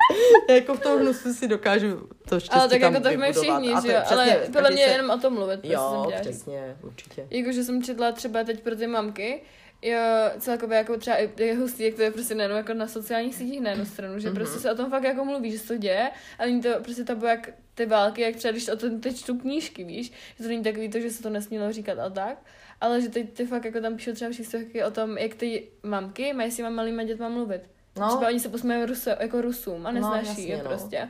Já 0.48 0.54
jako 0.54 0.74
v 0.74 0.80
tom 0.80 1.00
hnusu 1.00 1.34
si 1.34 1.48
dokážu 1.48 2.08
to 2.28 2.40
štěstí 2.40 2.58
Ale 2.60 2.68
tak 2.68 2.80
tam 2.80 2.94
jako 2.94 3.04
to 3.08 3.10
jsme 3.14 3.26
vybudovat. 3.26 3.60
všichni, 3.60 3.88
že 3.88 3.92
jo, 3.96 4.00
ale 4.10 4.40
podle 4.52 4.70
mě 4.70 4.84
se- 4.84 4.90
jenom 4.90 5.10
o 5.10 5.18
tom 5.18 5.34
mluvit. 5.34 5.60
prostě 5.60 5.74
Jo, 5.74 6.12
přesně, 6.20 6.76
určitě. 6.82 7.26
Jakože 7.30 7.64
jsem 7.64 7.82
četla 7.82 8.12
třeba 8.12 8.44
teď 8.44 8.60
pro 8.62 8.76
ty 8.76 8.86
mamky, 8.86 9.42
jo, 9.82 9.98
celkově 10.38 10.78
jako 10.78 10.96
třeba 10.98 11.16
je 11.38 11.56
hustý, 11.56 11.82
jak 11.82 11.94
to 11.94 12.02
je 12.02 12.10
prostě 12.10 12.34
nejenom 12.34 12.56
jako 12.56 12.74
na 12.74 12.88
sociálních 12.88 13.34
sítích 13.34 13.60
na 13.60 13.70
jednu 13.70 13.84
stranu, 13.86 14.18
že 14.18 14.28
Mhm. 14.28 14.34
prostě 14.36 14.58
se 14.58 14.72
o 14.72 14.74
tom 14.76 14.90
fakt 14.90 15.02
jako 15.04 15.24
mluví, 15.24 15.52
že 15.52 15.58
se 15.58 15.68
to 15.68 15.76
děje, 15.76 16.10
ale 16.38 16.48
není 16.48 16.62
to 16.62 16.68
prostě 16.82 17.04
tabu 17.04 17.26
jak 17.26 17.50
ty 17.74 17.86
války, 17.86 18.22
jak 18.22 18.36
třeba 18.36 18.52
když 18.52 18.68
o 18.68 18.76
tom 18.76 19.00
teď 19.00 19.16
čtu 19.16 19.38
knížky, 19.38 19.84
víš, 19.84 20.12
že 20.36 20.42
to 20.44 20.48
není 20.48 20.62
takový 20.62 20.88
to, 20.88 21.00
že 21.00 21.10
se 21.10 21.22
to 21.22 21.30
nesmělo 21.30 21.72
říkat 21.72 21.98
a 21.98 22.10
tak, 22.10 22.38
ale 22.80 23.00
že 23.00 23.08
teď 23.08 23.32
ty 23.32 23.46
fakt 23.46 23.64
jako 23.64 23.80
tam 23.80 23.96
píšou 23.96 24.12
třeba 24.12 24.30
příspěvky 24.30 24.84
o 24.84 24.90
tom, 24.90 25.18
jak 25.18 25.34
ty 25.34 25.68
mamky 25.82 26.32
mají 26.32 26.50
s 26.50 26.56
těma 26.56 26.70
malýma 26.70 27.02
dětma 27.02 27.28
mluvit. 27.28 27.62
No, 28.00 28.08
Třeba 28.08 28.28
oni 28.28 28.40
se 28.40 28.48
posmějí 28.48 28.84
Ruso, 28.84 29.10
jako 29.10 29.40
Rusům 29.40 29.86
a 29.86 29.90
nesnáší 29.92 30.26
jasně, 30.28 30.46
je 30.46 30.56
no. 30.58 30.64
prostě. 30.64 31.08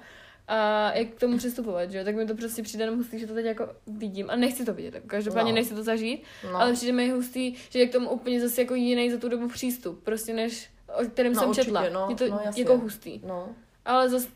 A 0.49 0.91
jak 0.95 1.09
k 1.09 1.21
tomu 1.21 1.39
přistupovat, 1.39 1.91
že 1.91 1.99
jo? 1.99 2.05
Tak 2.05 2.15
mi 2.17 2.27
to 2.27 2.35
prostě 2.35 2.63
přijde 2.63 2.85
jenom 2.85 2.97
hustý, 2.99 3.19
že 3.19 3.27
to 3.27 3.35
teď 3.35 3.45
jako 3.45 3.69
vidím. 3.87 4.31
A 4.31 4.37
nechci 4.37 4.65
to 4.65 4.75
vidět, 4.75 4.95
jako 4.95 5.07
každopádně 5.07 5.53
No. 5.53 5.57
nechci 5.57 5.75
to 5.75 5.83
zažít, 5.83 6.23
no. 6.53 6.57
ale 6.61 6.73
přijde 6.73 6.93
mi 6.93 7.11
hustý, 7.11 7.55
že 7.71 7.79
je 7.79 7.87
k 7.89 7.93
tomu 7.93 8.11
úplně 8.11 8.41
zase 8.41 8.61
jako 8.61 8.75
jiný 8.75 9.11
za 9.11 9.19
tu 9.19 9.29
dobu 9.29 9.49
přístup, 9.49 10.05
prostě 10.05 10.35
než 10.35 10.71
o 11.01 11.05
kterém 11.05 11.33
No, 11.33 11.41
jsem 11.41 11.49
určitě, 11.49 11.65
četla. 11.65 11.89
no, 11.93 12.07
je 12.11 12.17
to 12.17 12.29
no, 12.29 12.41
jasně. 12.45 12.63
jako 12.63 12.79
hustý. 12.79 13.21
no. 13.27 13.49
Ale 13.85 14.09
zase 14.09 14.29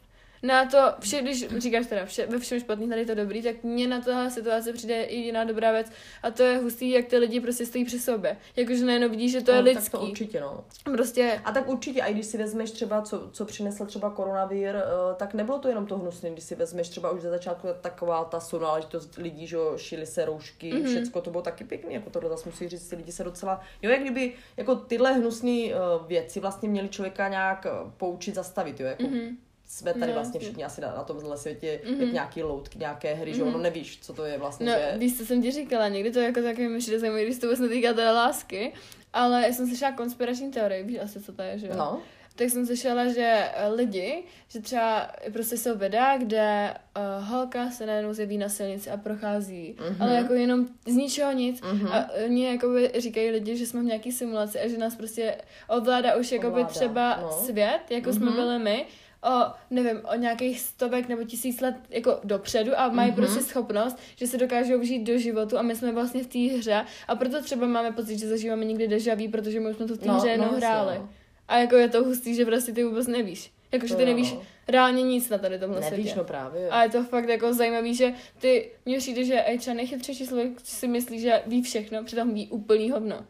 na 0.42 0.66
to, 0.66 0.78
vše, 1.00 1.22
když 1.22 1.48
říkáš 1.58 1.86
teda 1.86 2.04
vše, 2.06 2.26
ve 2.26 2.38
všem 2.38 2.60
špatný, 2.60 2.88
tady 2.88 3.00
je 3.00 3.06
to 3.06 3.14
dobrý, 3.14 3.42
tak 3.42 3.62
mně 3.62 3.88
na 3.88 4.00
tohle 4.00 4.30
situace 4.30 4.72
přijde 4.72 5.02
i 5.02 5.16
jiná 5.16 5.44
dobrá 5.44 5.72
věc 5.72 5.86
a 6.22 6.30
to 6.30 6.42
je 6.42 6.58
hustý, 6.58 6.90
jak 6.90 7.06
ty 7.06 7.16
lidi 7.18 7.40
prostě 7.40 7.66
stojí 7.66 7.84
při 7.84 7.98
sobě. 8.00 8.36
Jakože 8.56 8.84
najednou 8.84 9.08
vidíš, 9.08 9.32
že 9.32 9.40
to 9.40 9.50
je 9.50 9.56
no, 9.56 9.64
Tak 9.64 9.74
lidský. 9.74 9.90
to 9.90 10.00
určitě, 10.00 10.40
no. 10.40 10.64
Prostě 10.84 11.40
A 11.44 11.52
tak 11.52 11.68
určitě, 11.68 12.02
a 12.02 12.06
i 12.06 12.14
když 12.14 12.26
si 12.26 12.38
vezmeš 12.38 12.70
třeba, 12.70 13.02
co, 13.02 13.28
co 13.32 13.44
přinesl 13.44 13.86
třeba 13.86 14.10
koronavír, 14.10 14.76
eh, 14.76 14.82
tak 15.16 15.34
nebylo 15.34 15.58
to 15.58 15.68
jenom 15.68 15.86
to 15.86 15.98
hnusné, 15.98 16.30
když 16.30 16.44
si 16.44 16.54
vezmeš 16.54 16.88
třeba 16.88 17.10
už 17.10 17.20
ze 17.20 17.30
začátku 17.30 17.68
taková 17.80 18.24
ta 18.24 18.40
sonáležitost 18.40 19.16
lidí, 19.16 19.46
že 19.46 19.56
šili 19.76 20.06
se 20.06 20.24
roušky, 20.24 20.72
Mhm. 20.72 20.82
mm-hmm. 20.82 20.88
všecko 20.90 21.20
to 21.20 21.30
bylo 21.30 21.42
taky 21.42 21.64
pěkný, 21.64 21.94
jako 21.94 22.10
to 22.10 22.28
zase 22.28 22.48
musí 22.48 22.68
říct, 22.68 22.92
lidi 22.92 23.12
se 23.12 23.24
docela, 23.24 23.60
jo, 23.82 23.90
jak 23.90 24.00
kdyby 24.00 24.32
jako 24.56 24.74
tyhle 24.74 25.12
hnusné 25.12 25.50
uh, 25.50 26.06
věci 26.06 26.40
vlastně 26.40 26.68
měly 26.68 26.88
člověka 26.88 27.28
nějak 27.28 27.66
eh, 27.66 27.70
poučit, 27.96 28.34
zastavit, 28.34 28.80
jo, 28.80 28.86
jako 28.86 29.02
mhm. 29.02 29.36
Jsme 29.68 29.94
tady 29.94 30.06
No, 30.06 30.12
vlastně 30.12 30.40
všichni 30.40 30.64
asi 30.64 30.80
na, 30.80 30.88
na 30.96 31.04
tomhle 31.04 31.36
světě, 31.38 31.80
Mhm. 31.90 32.00
jak 32.02 32.12
nějaký 32.12 32.42
loutky, 32.42 32.78
nějaké 32.78 33.14
hry, 33.14 33.34
že 33.34 33.40
jo, 33.40 33.46
Mhm. 33.46 33.62
nevíš, 33.62 33.98
co 34.02 34.12
to 34.14 34.24
je 34.24 34.38
vlastně, 34.38 34.66
No, 34.66 34.72
že... 34.72 34.98
víš, 34.98 35.18
co 35.18 35.26
jsem 35.26 35.42
ti 35.42 35.50
říkala, 35.50 35.88
někdy 35.88 36.10
to 36.10 36.18
jako 36.20 36.42
taky 36.42 36.68
mi 36.68 36.78
přijde 36.78 36.98
zajímavé, 36.98 37.24
když 37.24 37.38
to 37.38 37.46
vůbec 37.46 37.60
netýká 37.60 37.92
teda 37.92 38.12
lásky, 38.12 38.72
ale 39.12 39.42
já 39.46 39.52
jsem 39.52 39.66
slyšela 39.66 39.92
konspirační 39.92 40.50
teorie, 40.50 40.82
víš 40.82 40.98
asi, 41.02 41.20
co 41.20 41.32
to 41.32 41.42
je, 41.42 41.58
že 41.58 41.66
jo? 41.66 41.72
No, 41.76 42.00
Tak 42.36 42.50
jsem 42.50 42.66
slyšela, 42.66 43.08
že 43.08 43.50
eh, 43.54 43.68
lidi, 43.68 44.22
že 44.48 44.60
třeba 44.60 45.10
prostě 45.32 45.56
jsou 45.56 45.78
videa, 45.78 46.16
kde 46.18 46.74
uh, 47.18 47.28
holka 47.28 47.70
se 47.70 47.86
najednou 47.86 48.12
zjeví 48.12 48.38
na 48.38 48.48
silnici 48.48 48.90
a 48.90 48.96
prochází, 48.96 49.76
Mhm. 49.88 50.02
ale 50.02 50.14
jako 50.14 50.32
jenom 50.34 50.66
z 50.86 50.92
ničeho 50.94 51.32
nic. 51.32 51.60
Mhm. 51.60 51.86
A 51.88 52.08
oni 52.26 52.46
jakoby 52.52 52.92
říkají 52.98 53.30
lidi, 53.30 53.56
že 53.56 53.66
jsme 53.66 53.80
v 53.80 53.84
nějaký 53.84 54.12
simulaci 54.12 54.60
a 54.60 54.68
že 54.68 54.78
nás 54.78 54.94
prostě 54.96 55.36
ovládá 55.68 56.16
už 56.16 56.32
jakoby 56.32 56.50
Ovládá, 56.52 56.68
třeba 56.68 57.18
no. 57.22 57.30
svět, 57.30 57.80
jako 57.90 58.12
jsme 58.12 58.26
Mhm. 58.26 58.34
byli 58.34 58.58
my, 58.58 58.86
o, 59.24 59.52
nevím, 59.70 60.00
o 60.12 60.14
nějakých 60.16 60.60
stovek 60.60 61.08
nebo 61.08 61.24
tisíc 61.24 61.60
let 61.60 61.74
jako 61.90 62.18
dopředu 62.24 62.72
a 62.80 62.88
mají 62.88 63.08
Mhm. 63.10 63.16
prostě 63.16 63.40
schopnost, 63.42 63.98
že 64.16 64.26
se 64.26 64.38
dokážou 64.38 64.78
vžít 64.78 65.02
do 65.06 65.18
životu 65.18 65.58
a 65.58 65.62
my 65.62 65.76
jsme 65.76 65.92
vlastně 65.92 66.22
v 66.24 66.26
té 66.26 66.38
hře 66.58 66.84
a 67.08 67.14
proto 67.16 67.42
třeba 67.42 67.66
máme 67.66 67.92
pocit, 67.92 68.18
že 68.18 68.28
zažíváme 68.28 68.64
někdy 68.64 68.88
deja 68.88 69.14
vu, 69.14 69.28
protože 69.30 69.60
my 69.60 69.70
už 69.70 69.76
jsme 69.76 69.86
to 69.86 69.94
v 69.94 69.98
té 69.98 70.08
no, 70.08 70.14
hře 70.14 70.28
jednou 70.28 70.44
jasně, 70.46 70.58
hráli. 70.66 70.98
no. 70.98 71.08
A 71.48 71.58
jako 71.58 71.76
je 71.76 71.88
to 71.88 72.04
hustý, 72.04 72.34
že 72.34 72.44
prostě 72.44 72.72
ty 72.72 72.84
vůbec 72.84 73.06
nevíš. 73.06 73.52
Jako, 73.72 73.86
že 73.86 73.94
To 73.94 73.98
ty 74.00 74.06
nevíš 74.06 74.32
no. 74.32 74.42
reálně 74.68 75.02
nic 75.02 75.28
na 75.28 75.38
tady 75.38 75.58
tomhle 75.58 75.80
Nevíš, 75.80 75.94
světě. 75.94 76.18
no 76.18 76.24
právě. 76.24 76.68
A 76.68 76.82
je 76.82 76.88
to 76.90 77.04
fakt 77.04 77.28
jako 77.28 77.54
zajímavý, 77.54 77.94
že 77.94 78.12
ty, 78.38 78.70
mně 78.86 78.98
přijde, 78.98 79.24
že 79.24 79.38
i 79.38 79.58
třeba 79.58 79.74
nejchytřejší 79.76 80.26
člověk 80.26 80.50
si 80.64 80.88
myslí, 80.88 81.20
že 81.20 81.42
ví 81.46 81.62
všechno, 81.62 82.04
přitom 82.04 82.34
ví 82.34 82.48
úplný 82.48 82.90
hovno. 82.90 83.26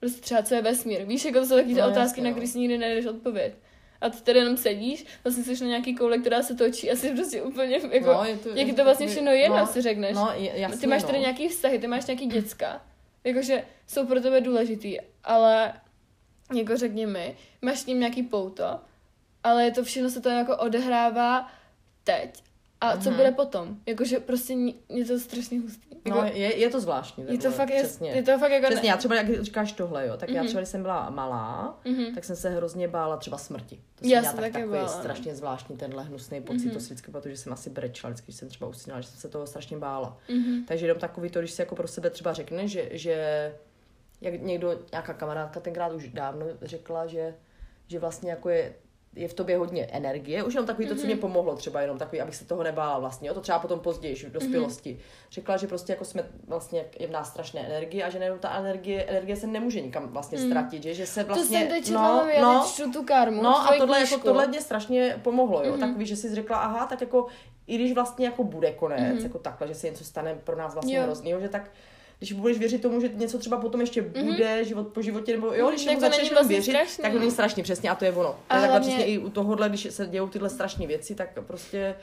Prostě 0.00 0.20
třeba 0.20 0.42
co 0.42 0.54
je 0.54 0.62
vesmír. 0.62 1.04
Víš, 1.04 1.24
jako 1.24 1.38
to 1.40 1.46
jsou 1.46 1.54
taky 1.54 1.74
No, 1.74 1.80
otázky, 1.88 2.00
jasně, 2.00 2.22
na 2.22 2.28
no. 2.28 2.34
které 2.34 2.46
si 2.46 2.58
nikdy 2.58 2.78
nejdeš 2.78 3.06
odpověď. 3.06 3.52
A 4.00 4.10
ty 4.10 4.20
tady 4.20 4.38
jenom 4.38 4.56
sedíš, 4.56 5.06
vlastně 5.24 5.44
jsi 5.44 5.64
na 5.64 5.68
nějaký 5.68 5.94
koule, 5.94 6.18
která 6.18 6.42
se 6.42 6.54
točí 6.54 6.90
a 6.90 6.96
jsi 6.96 7.10
prostě 7.10 7.42
úplně 7.42 7.80
jako, 7.92 8.12
no, 8.12 8.24
je 8.24 8.36
to, 8.36 8.48
jak 8.48 8.68
je 8.68 8.74
to 8.74 8.84
vlastně 8.84 9.06
všechno 9.06 9.30
jedno, 9.30 9.58
no, 9.58 9.66
si 9.66 9.82
řekneš. 9.82 10.14
No, 10.14 10.32
jasně, 10.36 10.80
ty 10.80 10.86
máš 10.86 11.02
no. 11.02 11.06
tady 11.08 11.20
nějaký 11.20 11.48
vztahy, 11.48 11.78
ty 11.78 11.86
máš 11.86 12.06
nějaký 12.06 12.26
děcka, 12.26 12.82
jakože 13.24 13.64
jsou 13.86 14.06
pro 14.06 14.20
tebe 14.20 14.40
důležitý, 14.40 14.96
ale 15.24 15.72
jako 16.54 16.76
řekni 16.76 17.06
mi, 17.06 17.36
máš 17.62 17.78
s 17.78 17.86
ním 17.86 17.98
nějaký 18.00 18.22
pouto, 18.22 18.80
ale 19.44 19.64
je 19.64 19.70
to 19.70 19.84
všechno 19.84 20.10
se 20.10 20.20
to 20.20 20.28
jako 20.28 20.56
odehrává 20.56 21.48
teď 22.04 22.42
A 22.80 22.96
co 22.96 23.10
bude 23.10 23.30
potom? 23.32 23.76
Jakože 23.86 24.20
prostě 24.20 24.54
je 24.88 25.04
to 25.04 25.18
strašně 25.18 25.60
hustý. 25.60 25.88
Jako, 26.04 26.18
No, 26.20 26.24
je, 26.32 26.56
je 26.56 26.70
to 26.70 26.80
zvláštní. 26.80 27.24
je 27.28 27.38
to 27.38 27.50
fakt, 27.50 27.70
je, 27.70 27.82
přesně. 27.82 28.10
je 28.10 28.22
to 28.22 28.38
fakt 28.38 28.50
jako... 28.50 28.66
Přesně, 28.66 28.90
já 28.90 28.96
třeba, 28.96 29.14
jak 29.14 29.42
říkáš 29.42 29.72
tohle, 29.72 30.06
jo, 30.06 30.16
tak 30.16 30.28
Mhm. 30.28 30.38
já 30.38 30.44
třeba, 30.44 30.60
když 30.60 30.68
jsem 30.68 30.82
byla 30.82 31.10
malá, 31.10 31.80
Mhm. 31.84 32.14
tak 32.14 32.24
jsem 32.24 32.36
se 32.36 32.50
hrozně 32.50 32.88
bála 32.88 33.16
třeba 33.16 33.38
smrti. 33.38 33.80
To 33.94 34.08
Já 34.08 34.22
jsem 34.22 34.36
tak, 34.40 34.52
takový 34.52 34.70
bála, 34.72 34.82
no. 34.82 34.88
strašně 34.88 35.34
zvláštní 35.34 35.76
tenhle 35.76 36.04
hnusný 36.04 36.40
pocit, 36.42 36.64
Mhm. 36.64 36.74
to 36.74 36.80
si 36.80 36.86
vždycky 36.86 37.10
protože 37.10 37.36
jsem 37.36 37.52
asi 37.52 37.70
brečela, 37.70 38.10
vždycky 38.10 38.26
když 38.26 38.36
jsem 38.36 38.48
třeba 38.48 38.68
usínala, 38.70 39.00
že 39.00 39.08
jsem 39.08 39.20
se 39.20 39.28
toho 39.28 39.46
strašně 39.46 39.78
bála. 39.78 40.18
Mhm. 40.28 40.64
Takže 40.64 40.86
jenom 40.86 40.98
takový 40.98 41.30
to, 41.30 41.38
když 41.38 41.50
si 41.50 41.62
jako 41.62 41.74
pro 41.76 41.88
sebe 41.88 42.10
třeba 42.10 42.32
řekne, 42.32 42.68
že, 42.68 42.88
že 42.92 43.14
jak 44.20 44.42
někdo, 44.42 44.78
nějaká 44.92 45.14
kamarádka 45.14 45.60
tenkrát 45.60 45.92
už 45.92 46.08
dávno 46.08 46.46
řekla, 46.62 47.06
že, 47.06 47.34
že 47.88 47.98
vlastně 47.98 48.30
jako 48.30 48.48
je 48.48 48.74
je 49.16 49.28
v 49.28 49.34
tobě 49.34 49.58
hodně 49.58 49.84
energie, 49.86 50.42
už 50.42 50.54
jenom 50.54 50.66
takový 50.66 50.88
to, 50.88 50.94
co 50.94 50.98
Mhm. 51.00 51.06
mě 51.06 51.16
pomohlo, 51.16 51.56
třeba 51.56 51.80
jenom 51.80 51.98
takový, 51.98 52.20
abych 52.20 52.36
se 52.36 52.44
toho 52.44 52.62
nebála 52.62 52.98
vlastně, 52.98 53.28
jo, 53.28 53.34
to 53.34 53.40
třeba 53.40 53.58
potom 53.58 53.80
později, 53.80 54.14
v 54.28 54.32
dospělosti. 54.32 54.90
Mhm. 54.92 55.00
Řekla, 55.30 55.56
že 55.56 55.66
prostě 55.66 55.92
jako 55.92 56.04
jsme 56.04 56.24
vlastně, 56.46 56.84
je 56.98 57.06
v 57.06 57.10
nás 57.10 57.28
strašné 57.28 57.60
energie 57.60 58.04
a 58.04 58.10
že 58.10 58.18
nejenom 58.18 58.38
ta 58.38 58.54
energie, 58.58 59.04
energie 59.04 59.36
se 59.36 59.46
nemůže 59.46 59.80
nikam 59.80 60.08
vlastně 60.08 60.38
Mhm. 60.38 60.46
ztratit, 60.50 60.82
že, 60.82 60.94
že 60.94 61.06
se 61.06 61.24
To 61.24 61.34
vlastně, 61.34 61.58
jsem 61.58 61.68
teď 61.68 61.84
četla, 61.84 62.22
no, 62.24 62.28
já 62.30 62.64
čtu 62.66 62.92
tu 62.92 63.04
karmu. 63.04 63.42
No 63.42 63.56
a 63.70 63.76
tohle, 63.78 64.00
jako, 64.00 64.18
tohle 64.18 64.46
mě 64.46 64.60
strašně 64.60 65.20
pomohlo, 65.22 65.64
jo. 65.64 65.70
Mhm. 65.70 65.80
Takový, 65.80 66.06
že 66.06 66.16
jsi 66.16 66.34
řekla, 66.34 66.56
aha, 66.58 66.86
tak 66.86 67.00
jako, 67.00 67.26
i 67.66 67.74
když 67.74 67.92
vlastně 67.92 68.26
jako 68.26 68.44
bude 68.44 68.72
konec, 68.72 69.00
Mhm. 69.14 69.22
jako 69.22 69.38
takhle, 69.38 69.68
že 69.68 69.74
se 69.74 69.86
něco 69.90 70.04
stane 70.04 70.34
pro 70.44 70.56
nás 70.56 70.72
vlastně 70.74 70.96
Jo. 70.96 71.02
hroznýho, 71.02 71.40
že 71.40 71.48
tak 71.48 71.70
když 72.20 72.32
budeš 72.32 72.58
věřit 72.58 72.82
tomu, 72.82 73.00
že 73.00 73.10
něco 73.14 73.38
třeba 73.38 73.56
potom 73.56 73.80
ještě 73.80 74.02
Mhm. 74.02 74.26
bude, 74.26 74.64
život 74.64 74.88
po 74.88 75.02
životě, 75.02 75.32
nebo 75.32 75.46
jo, 75.54 75.68
když 75.68 75.84
Tak 75.84 75.90
jako 75.90 76.00
začneš 76.00 76.30
vlastně 76.32 76.56
věřit, 76.56 76.70
strašný, 76.70 77.02
tak 77.02 77.12
to 77.12 77.18
není 77.18 77.30
strašný, 77.30 77.62
přesně, 77.62 77.90
a 77.90 77.94
to 77.94 78.04
je 78.04 78.12
ono. 78.12 78.28
A 78.28 78.32
A 78.48 78.48
takhle 78.48 78.68
hlavně- 78.68 78.88
přesně 78.88 79.04
i 79.06 79.18
u 79.18 79.30
tohohle, 79.30 79.68
když 79.68 79.86
se 79.90 80.06
dějou 80.06 80.28
tyhle 80.28 80.50
strašné 80.50 80.86
věci, 80.86 81.14
tak 81.14 81.28
prostě 81.46 81.94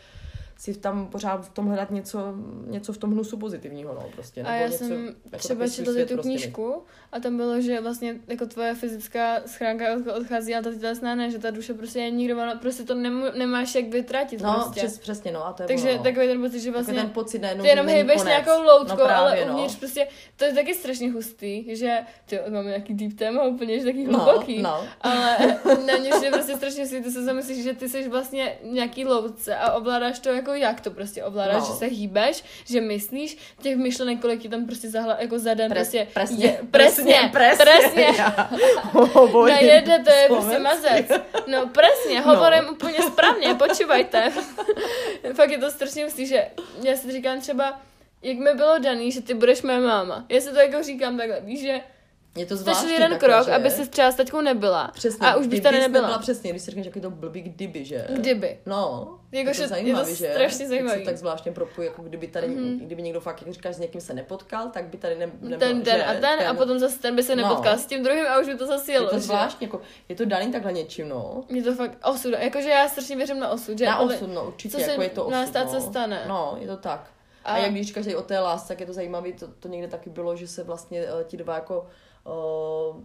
si 0.60 0.74
tam 0.80 1.08
pořád 1.08 1.46
v 1.46 1.50
tom 1.50 1.68
hledat 1.68 1.92
něco, 1.92 2.20
něco 2.68 2.94
v 2.94 2.98
tom 2.98 3.12
hnusu 3.12 3.38
pozitivního, 3.38 3.94
no, 3.94 4.10
prostě. 4.16 4.42
A 4.44 4.52
nebo 4.52 4.64
já 4.64 4.68
něco, 4.70 4.86
jsem 4.86 5.06
jako 5.26 5.38
třeba 5.38 5.68
četla 5.68 5.94
tu 5.94 6.00
prostě 6.14 6.22
knížku 6.22 6.84
a 7.12 7.20
tam 7.20 7.38
bylo, 7.38 7.62
že 7.62 7.82
vlastně 7.82 8.16
jako 8.28 8.46
tvoje 8.46 8.76
fyzická 8.76 9.42
schránka 9.46 9.86
od- 9.94 10.08
odchází, 10.18 10.54
ale 10.56 10.64
ta 10.64 10.74
tělesná 10.80 11.16
ne, 11.16 11.32
že 11.32 11.40
ta 11.40 11.52
duše 11.52 11.74
prostě 11.74 12.00
je 12.00 12.10
nikdo, 12.12 12.38
prostě 12.62 12.84
to 12.84 12.96
nemu, 12.96 13.26
nemáš 13.38 13.76
jak 13.76 13.86
vytratit 13.88 14.42
No, 14.42 14.54
prostě. 14.54 14.80
přes, 14.82 15.00
přesně, 15.00 15.32
no, 15.32 15.48
a 15.48 15.54
to 15.54 15.64
je 15.64 15.68
Takže 15.68 15.90
ono, 15.90 15.98
no. 15.98 16.04
takový 16.04 16.28
ten 16.28 16.42
pocit, 16.42 16.60
že 16.60 16.72
vlastně 16.72 16.94
ten 16.94 17.10
pocit 17.10 17.40
najednou, 17.40 17.64
ty 17.64 17.70
jenom 17.70 17.88
hejbeš 17.88 18.16
konec. 18.18 18.28
nějakou 18.28 18.62
loutkou, 18.64 18.98
no, 18.98 19.06
právě, 19.06 19.44
ale 19.46 19.52
uvnitř 19.54 19.76
prostě, 19.80 20.08
to 20.36 20.46
je 20.46 20.54
taky 20.54 20.74
strašně 20.74 21.12
hustý, 21.12 21.76
že 21.76 21.98
ty 22.26 22.40
máme 22.50 22.68
nějaký 22.68 22.94
deep 22.94 23.14
téma 23.14 23.44
úplně, 23.44 23.80
že 23.80 23.86
taky 23.86 24.08
No, 24.08 24.20
hluboký. 24.20 24.62
no. 24.62 24.84
Ale 25.02 25.38
na 25.88 25.98
něž 25.98 26.16
je 26.24 26.32
prostě 26.32 26.56
strašně 26.56 26.82
hustý, 26.84 27.02
ty 27.02 27.12
se 27.12 27.24
zamyslíš, 27.24 27.64
že 27.64 27.74
ty 27.74 27.90
jsi 27.90 28.10
vlastně 28.10 28.58
nějaký 28.64 29.06
loutce 29.06 29.56
a 29.56 29.72
ovládáš 29.74 30.20
to 30.20 30.30
jako 30.30 30.47
jak 30.54 30.82
to 30.82 30.92
prostě 30.92 31.24
ovládáš, 31.24 31.62
No. 31.62 31.66
že 31.68 31.74
se 31.74 31.86
hýbeš, 31.86 32.44
že 32.66 32.82
myslíš, 32.82 33.38
těch 33.62 33.78
myšlenek, 33.78 34.20
kolik 34.22 34.42
ti 34.42 34.50
tam 34.50 34.66
prostě 34.66 34.90
zahla, 34.90 35.18
jako 35.20 35.40
za 35.40 35.54
den 35.54 35.72
Pres, 35.72 35.88
prostě 35.88 36.08
presně, 36.14 36.46
je, 36.46 36.60
presně, 36.72 37.30
presně, 37.34 37.66
presně. 37.66 38.04
Já 38.18 38.50
hovorím 39.14 39.56
Na 39.56 39.60
jede, 39.62 40.00
to 40.00 40.10
je 40.12 40.28
prostě 40.28 40.60
mazec. 40.60 41.06
No 41.48 41.68
presně, 41.74 42.22
hovorím 42.22 42.64
no. 42.64 42.72
úplně 42.72 42.98
správně, 43.02 43.54
počúvajte. 43.56 44.32
Fakt 45.34 45.52
je 45.52 45.58
to 45.58 45.72
strašně 45.72 46.04
hustý, 46.04 46.26
že 46.28 46.48
já 46.84 46.96
si 46.98 47.12
říkám 47.12 47.42
třeba, 47.42 47.82
jak 48.22 48.38
mi 48.38 48.54
bylo 48.54 48.80
daný, 48.80 49.12
že 49.12 49.22
ty 49.22 49.34
budeš 49.34 49.62
moje 49.62 49.80
máma. 49.80 50.26
Já 50.30 50.42
si 50.42 50.50
to 50.54 50.60
jako 50.60 50.84
říkám 50.84 51.18
takhle, 51.18 51.40
víš, 51.42 51.62
že 51.62 51.80
Je 52.38 52.46
to 52.46 52.58
stačil 52.58 52.74
zvláštní 52.74 52.94
jeden 52.94 53.12
takhle, 53.12 53.30
krok, 53.30 53.46
že? 53.46 53.52
aby 53.54 53.70
se 53.72 53.88
třeba 53.88 54.12
s 54.12 54.16
taťkou 54.16 54.42
nebyla. 54.42 54.92
Přesně, 54.94 55.28
a 55.28 55.36
už 55.36 55.40
bych 55.42 55.48
kdyby 55.48 55.62
tady 55.64 55.76
jsi 55.78 55.82
nebyla. 55.82 56.18
přesně, 56.18 56.50
když 56.50 56.62
si 56.62 56.66
řekneš, 56.72 56.86
jaký 56.86 57.02
to 57.02 57.10
blbý 57.12 57.42
kdyby, 57.42 57.86
že? 57.86 58.06
Kdyby. 58.10 58.60
No, 58.66 59.14
Jako, 59.32 59.50
je 59.50 59.54
že- 59.54 59.62
to 59.64 59.68
zajímavý, 59.70 60.10
je 60.12 60.18
to 60.18 60.24
že? 60.24 60.32
strašně 60.32 60.64
Jak 60.64 60.70
zajímavý. 60.70 61.00
se 61.00 61.06
tak 61.06 61.18
zvláštně 61.18 61.52
propojí, 61.52 61.88
jako 61.88 62.02
kdyby 62.02 62.28
tady, 62.28 62.48
Mhm. 62.48 62.80
kdyby 62.80 63.02
někdo 63.02 63.20
fakt, 63.22 63.42
jak 63.46 63.54
říkáš, 63.54 63.76
s 63.76 63.80
někým 63.80 64.02
se 64.02 64.14
nepotkal, 64.14 64.70
tak 64.70 64.86
by 64.86 64.98
tady 64.98 65.16
ne, 65.16 65.32
nebyl, 65.42 65.60
Ten 65.68 65.84
den 65.84 66.02
a 66.02 66.14
ten, 66.14 66.48
a 66.48 66.54
potom 66.54 66.80
zase 66.80 67.00
ten 67.00 67.16
by 67.16 67.24
se 67.24 67.36
No. 67.36 67.44
nepotkal 67.44 67.78
s 67.78 67.86
tím 67.86 68.04
druhým 68.04 68.26
a 68.28 68.40
už 68.40 68.48
by 68.48 68.56
to 68.56 68.68
zase 68.68 68.92
je 68.92 68.96
jelo. 68.96 69.10
to 69.10 69.16
že? 69.16 69.22
zvláštní, 69.22 69.66
jako, 69.66 69.82
je 70.10 70.16
to 70.16 70.26
daný 70.26 70.52
takhle 70.52 70.74
něčím, 70.74 71.10
no. 71.10 71.44
Je 71.50 71.64
to 71.64 71.76
fakt 71.76 71.98
osud. 72.04 72.34
Jakože 72.40 72.70
já 72.70 72.90
strašně 72.90 73.16
věřím 73.16 73.40
na 73.40 73.50
osud. 73.50 73.78
Že 73.78 73.86
Na 73.86 74.00
osud, 74.00 74.28
no, 74.34 74.46
určitě, 74.48 74.82
jako 74.82 75.02
je 75.02 75.10
to 75.10 75.22
osud, 75.26 75.32
nás 75.32 75.54
no. 75.54 75.70
se 75.70 75.82
stane. 75.82 76.24
No, 76.28 76.58
je 76.60 76.68
to 76.68 76.78
tak. 76.78 77.12
A, 77.46 77.52
A- 77.54 77.58
jak 77.58 77.72
když 77.72 77.88
říkáš 77.88 78.08
o 78.14 78.22
té 78.22 78.40
lásce, 78.40 78.68
tak 78.68 78.80
je 78.80 78.86
to 78.86 78.94
zajímavé, 78.94 79.32
to, 79.34 79.48
to 79.60 79.68
někde 79.68 79.88
taky 79.88 80.10
bylo, 80.10 80.36
že 80.36 80.48
se 80.48 80.64
vlastně 80.64 81.02
uh, 81.04 81.24
ti 81.24 81.38
dva 81.38 81.56
jako 81.56 81.88
uh, 82.28 83.04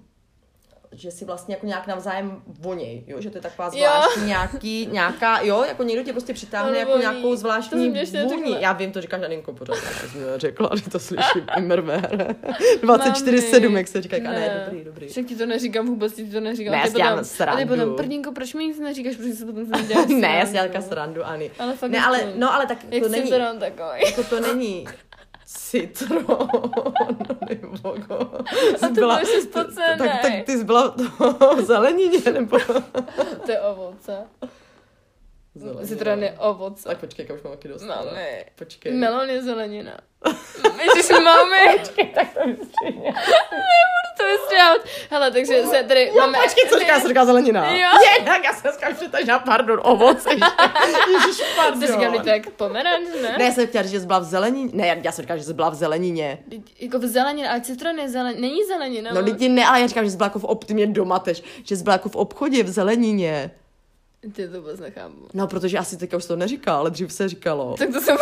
že 0.94 1.10
si 1.10 1.24
vlastně 1.24 1.54
jako 1.54 1.66
nějak 1.66 1.86
navzájem 1.86 2.42
voněj, 2.46 3.04
jo, 3.06 3.20
že 3.20 3.30
to 3.30 3.38
je 3.38 3.42
taková 3.42 3.66
Jo. 3.66 3.72
zvláštní 3.72 4.26
nějaký, 4.26 4.88
nějaká, 4.92 5.40
jo, 5.40 5.64
jako 5.68 5.82
někdo 5.82 6.02
tě 6.04 6.12
prostě 6.12 6.32
přitáhne 6.34 6.78
jako 6.78 6.90
voní. 6.90 7.00
nějakou 7.00 7.30
To 7.30 7.36
zvláštní 7.36 8.06
jsem 8.06 8.28
vůni. 8.28 8.56
Já 8.60 8.72
vím, 8.72 8.92
to 8.92 9.00
říkáš 9.00 9.22
Aninko 9.22 9.52
pořád, 9.52 9.74
jsi 9.76 10.18
mi 10.18 10.24
řekla, 10.36 10.70
že 10.76 10.90
to 10.90 10.98
slyším 10.98 11.46
Immerware. 11.58 12.36
24-7, 12.82 13.72
jak 13.76 13.88
se 13.88 14.02
říká, 14.02 14.16
a 14.16 14.20
ne, 14.20 14.64
dobrý, 14.66 14.84
dobrý. 14.84 15.08
Však 15.08 15.26
ti 15.26 15.36
to 15.36 15.46
neříkám 15.46 15.86
vůbec, 15.86 16.12
ti 16.12 16.24
to 16.24 16.40
neříkám. 16.40 16.72
Ne, 16.72 16.78
já 16.78 16.86
si 16.86 16.92
dělám 16.92 17.10
potom, 17.10 17.18
a 17.18 17.22
ty 17.22 17.28
srandu. 17.28 17.68
potom, 17.76 17.96
prdínko, 17.96 18.32
proč 18.32 18.54
mi 18.54 18.66
nic 18.66 18.78
neříkáš, 18.78 19.16
protože 19.16 19.34
se 19.34 19.46
potom 19.46 19.66
se 19.66 19.82
děláš 19.82 20.06
ne, 20.08 20.28
já 20.28 20.46
si 20.46 20.50
srandu. 20.52 20.72
dělám 20.72 20.82
srandu, 20.88 21.26
Ani. 21.26 21.50
Ale 21.58 21.76
fakt 21.76 21.90
Ne, 21.90 22.04
ale, 22.04 22.32
no, 22.36 22.54
ale 22.54 22.66
tak 22.66 22.78
Jak 22.90 23.02
to 23.02 23.08
není, 23.08 23.30
jako 24.06 24.24
to 24.30 24.40
není 24.40 24.84
citron, 25.52 26.26
nebo 27.48 27.94
A 28.82 28.88
to 28.88 28.94
byl 28.94 29.10
jsi 29.26 29.42
spocenej. 29.42 29.98
tak, 29.98 30.22
tak 30.22 30.32
ty 30.46 30.58
jsi 30.58 30.64
byla 30.64 30.88
to 30.90 31.62
zelenině, 31.62 32.32
nebo 32.32 32.58
To 33.46 33.50
je 33.52 33.60
ovoce. 33.60 34.16
Zelenina. 35.54 35.86
Citron 35.86 36.22
je 36.22 36.32
ovoce. 36.38 36.88
Tak 36.88 36.98
počkej, 36.98 37.26
já 37.28 37.34
už 37.34 37.42
mám 37.42 37.52
taky 37.52 37.68
dost. 37.68 37.82
Máme. 37.82 38.44
Počkej. 38.54 38.92
Melon 38.92 39.30
je 39.30 39.42
zelenina. 39.42 39.98
Ježiš, 40.82 41.10
máme. 41.10 41.58
tak 42.14 42.26
to 42.34 42.40
vystříhně. 42.46 43.14
to 44.18 44.26
vystřihat. 44.26 44.80
Hele, 45.10 45.30
takže 45.30 45.62
se 45.66 45.82
tady 45.82 46.06
Jo, 46.06 46.14
máme... 46.20 46.38
počkej, 46.42 46.68
co 46.70 46.78
říká, 46.78 47.00
co 47.00 47.08
říká 47.08 47.24
zelenina? 47.24 47.70
Jo. 47.70 47.88
Je, 48.18 48.24
tak 48.24 48.44
já 48.44 48.52
jsem 48.52 48.72
říkala, 48.72 48.92
že 48.92 49.08
to 49.08 49.16
je 49.18 49.38
pardon, 49.44 49.80
ovoce. 49.82 50.28
Ježiš, 51.12 51.42
pardon. 51.56 51.80
Jsi 51.80 51.86
říkal, 51.86 52.20
tak 52.24 52.50
pomeranč, 52.50 53.08
ne? 53.22 53.34
Ne, 53.38 53.44
já 53.44 53.52
jsem 53.52 53.66
chtěla 53.66 53.82
říct, 53.82 53.92
že 53.92 54.00
jsi 54.00 54.06
byla 54.06 54.18
v 54.18 54.24
zelenině. 54.24 54.70
Ne, 54.72 54.86
já- 54.86 55.12
jsem 55.12 55.22
říkala, 55.22 55.38
že 55.38 55.44
jsi 55.44 55.54
byla 55.54 55.68
v 55.70 55.74
zelenině. 55.74 56.38
Jako 56.80 56.98
v 56.98 57.06
zelenině, 57.06 57.48
ale 57.50 57.60
citron 57.60 57.98
je 57.98 58.08
zelen... 58.08 58.40
Není 58.40 58.64
zelenina. 58.64 59.10
No 59.14 59.20
lidi 59.20 59.48
ne, 59.48 59.66
ale 59.66 59.80
já 59.80 59.86
říkám, 59.86 60.04
že 60.04 60.10
jsi 60.10 60.16
byla 60.16 60.26
jako 60.26 60.38
v 60.38 60.44
ob... 60.44 60.64
ty 60.64 60.74
mě 60.74 60.86
doma 60.86 61.18
tež, 61.18 61.42
že 61.64 61.76
jsi 61.76 61.82
byla 61.82 61.94
jako 61.94 62.08
v 62.08 62.16
obchodě 62.16 62.62
v 62.62 62.68
zelenině. 62.68 63.50
Ty 64.32 64.48
to 64.48 64.60
vůbec 64.60 64.80
nechápu. 64.80 65.28
No, 65.34 65.46
protože 65.46 65.78
asi 65.78 65.96
teďka 65.96 66.16
už 66.16 66.24
to 66.26 66.36
neříká, 66.36 66.76
ale 66.76 66.90
dřív 66.90 67.12
se 67.12 67.28
říkalo. 67.28 67.74
Tak 67.78 67.92
to 67.92 68.00
jsem 68.00 68.16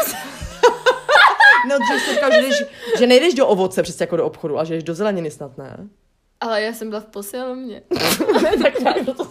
No, 1.68 1.76
dřív 1.78 2.02
se 2.04 2.14
říkalo, 2.14 2.32
že, 2.32 2.40
jdeš, 2.42 2.62
že 2.98 3.06
nejdeš 3.06 3.34
do 3.34 3.46
ovoce 3.46 3.82
přesně 3.82 4.02
jako 4.02 4.16
do 4.16 4.26
obchodu, 4.26 4.58
a 4.58 4.64
že 4.64 4.74
jdeš 4.74 4.84
do 4.84 4.94
zeleniny 4.94 5.30
snad, 5.30 5.58
ne? 5.58 5.88
Ale 6.40 6.62
já 6.62 6.72
jsem 6.72 6.88
byla 6.88 7.00
v 7.00 7.06
posilovně. 7.06 7.82
ne, 8.42 8.56
tak 8.62 8.80
já 8.80 9.04
to 9.04 9.24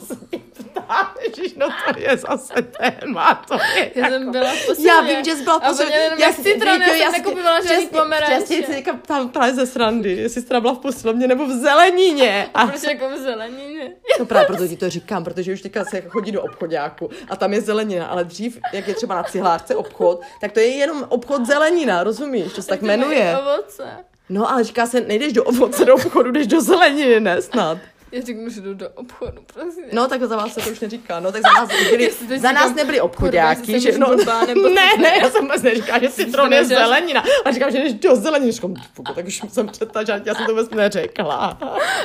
ježiš, 1.23 1.55
no 1.55 1.67
to 1.67 1.99
je 1.99 2.17
zase 2.17 2.53
téma, 2.61 3.43
to 3.47 3.53
je 3.75 3.91
Já 3.95 4.07
jako... 4.07 4.13
jsem 4.13 4.31
byla 4.31 4.51
v 4.53 4.65
posilovně. 4.65 4.87
Já 4.87 5.01
vím, 5.01 5.25
že 5.25 5.35
jsi 5.35 5.43
byla 5.43 5.59
v 5.59 5.63
A 5.63 5.69
posilovně. 5.69 5.95
oni 5.95 6.03
jenom 6.03 6.19
jak 6.19 6.35
citron, 6.35 6.81
já 6.81 7.11
jsem 7.11 7.11
nekupovala 7.11 7.61
žádný 7.65 7.87
pomeranče. 7.87 8.33
Já 8.33 8.41
si 8.41 8.63
teďka 8.63 8.93
ptám 8.93 9.29
právě 9.29 9.53
ze 9.53 9.65
srandy, 9.65 10.11
jestli 10.11 10.41
jsi 10.41 10.47
teda 10.47 10.61
byla 10.61 10.73
v 10.73 10.79
posilovně 10.79 11.27
nebo 11.27 11.45
v 11.45 11.51
zelenině. 11.51 12.49
A 12.53 12.67
Proč 12.67 12.83
jako 12.83 13.09
v 13.09 13.17
zelenině? 13.17 13.91
No 14.19 14.25
právě 14.25 14.47
proto 14.47 14.67
ti 14.67 14.77
to 14.77 14.89
říkám, 14.89 15.23
protože 15.23 15.53
už 15.53 15.61
teďka 15.61 15.85
se 15.85 15.95
jako 15.97 16.09
chodí 16.09 16.31
do 16.31 16.41
obchodáku 16.41 17.09
a 17.29 17.35
tam 17.35 17.53
je 17.53 17.61
zelenina, 17.61 18.05
ale 18.07 18.23
dřív, 18.23 18.59
jak 18.73 18.87
je 18.87 18.93
třeba 18.93 19.15
na 19.15 19.23
cihlárce 19.23 19.75
obchod, 19.75 20.21
tak 20.41 20.51
to 20.51 20.59
je 20.59 20.67
jenom 20.67 21.05
obchod 21.09 21.45
zelenina, 21.45 22.03
rozumíš? 22.03 22.53
To 22.53 22.61
se 22.61 22.67
tak 22.67 22.81
jmenuje. 22.81 23.37
Ovoce. 23.37 23.83
No 24.29 24.51
ale 24.51 24.63
říká 24.63 24.85
se, 24.87 25.01
nejdeš 25.01 25.33
do 25.33 25.43
ovoce 25.43 25.85
do 25.85 25.95
obchodu, 25.95 26.31
jdeš 26.31 26.47
do 26.47 26.61
zeleniny, 26.61 27.19
ne 27.19 27.41
snad. 27.41 27.77
Já 28.11 28.21
řeknu, 28.21 28.49
že 28.49 28.61
jdu 28.61 28.73
do 28.73 28.89
obchodu, 28.89 29.41
prosím. 29.53 29.83
No 29.91 30.07
tak 30.07 30.23
za 30.23 30.35
vás 30.35 30.53
se 30.53 30.61
to 30.61 30.69
už 30.69 30.79
neříká, 30.79 31.19
no 31.19 31.31
tak 31.31 31.41
za 31.41 31.51
nás, 31.61 31.69
byli, 31.89 32.11
za 32.39 32.51
nás 32.51 32.75
nebyli 32.75 33.01
obchodáky, 33.01 33.79
že 33.79 33.97
no, 33.97 34.07
blbá, 34.15 34.45
nebo 34.45 34.69
ne, 34.69 34.89
ne, 35.01 35.17
já 35.21 35.29
jsem 35.29 35.41
vůbec 35.41 35.61
neříkala, 35.61 35.99
že 35.99 36.09
citron 36.09 36.53
je 36.53 36.65
zelenina, 36.65 37.23
a 37.45 37.51
říkám, 37.51 37.71
že 37.71 37.77
jdeš 37.77 37.93
do 37.93 38.15
zeleniny, 38.15 38.51
říkám, 38.51 38.73
tak 39.15 39.25
už 39.27 39.41
jsem 39.49 39.69
že 40.05 40.21
já 40.25 40.35
jsem 40.35 40.45
to 40.45 40.51
vůbec 40.51 40.69
neřekla. 40.69 41.57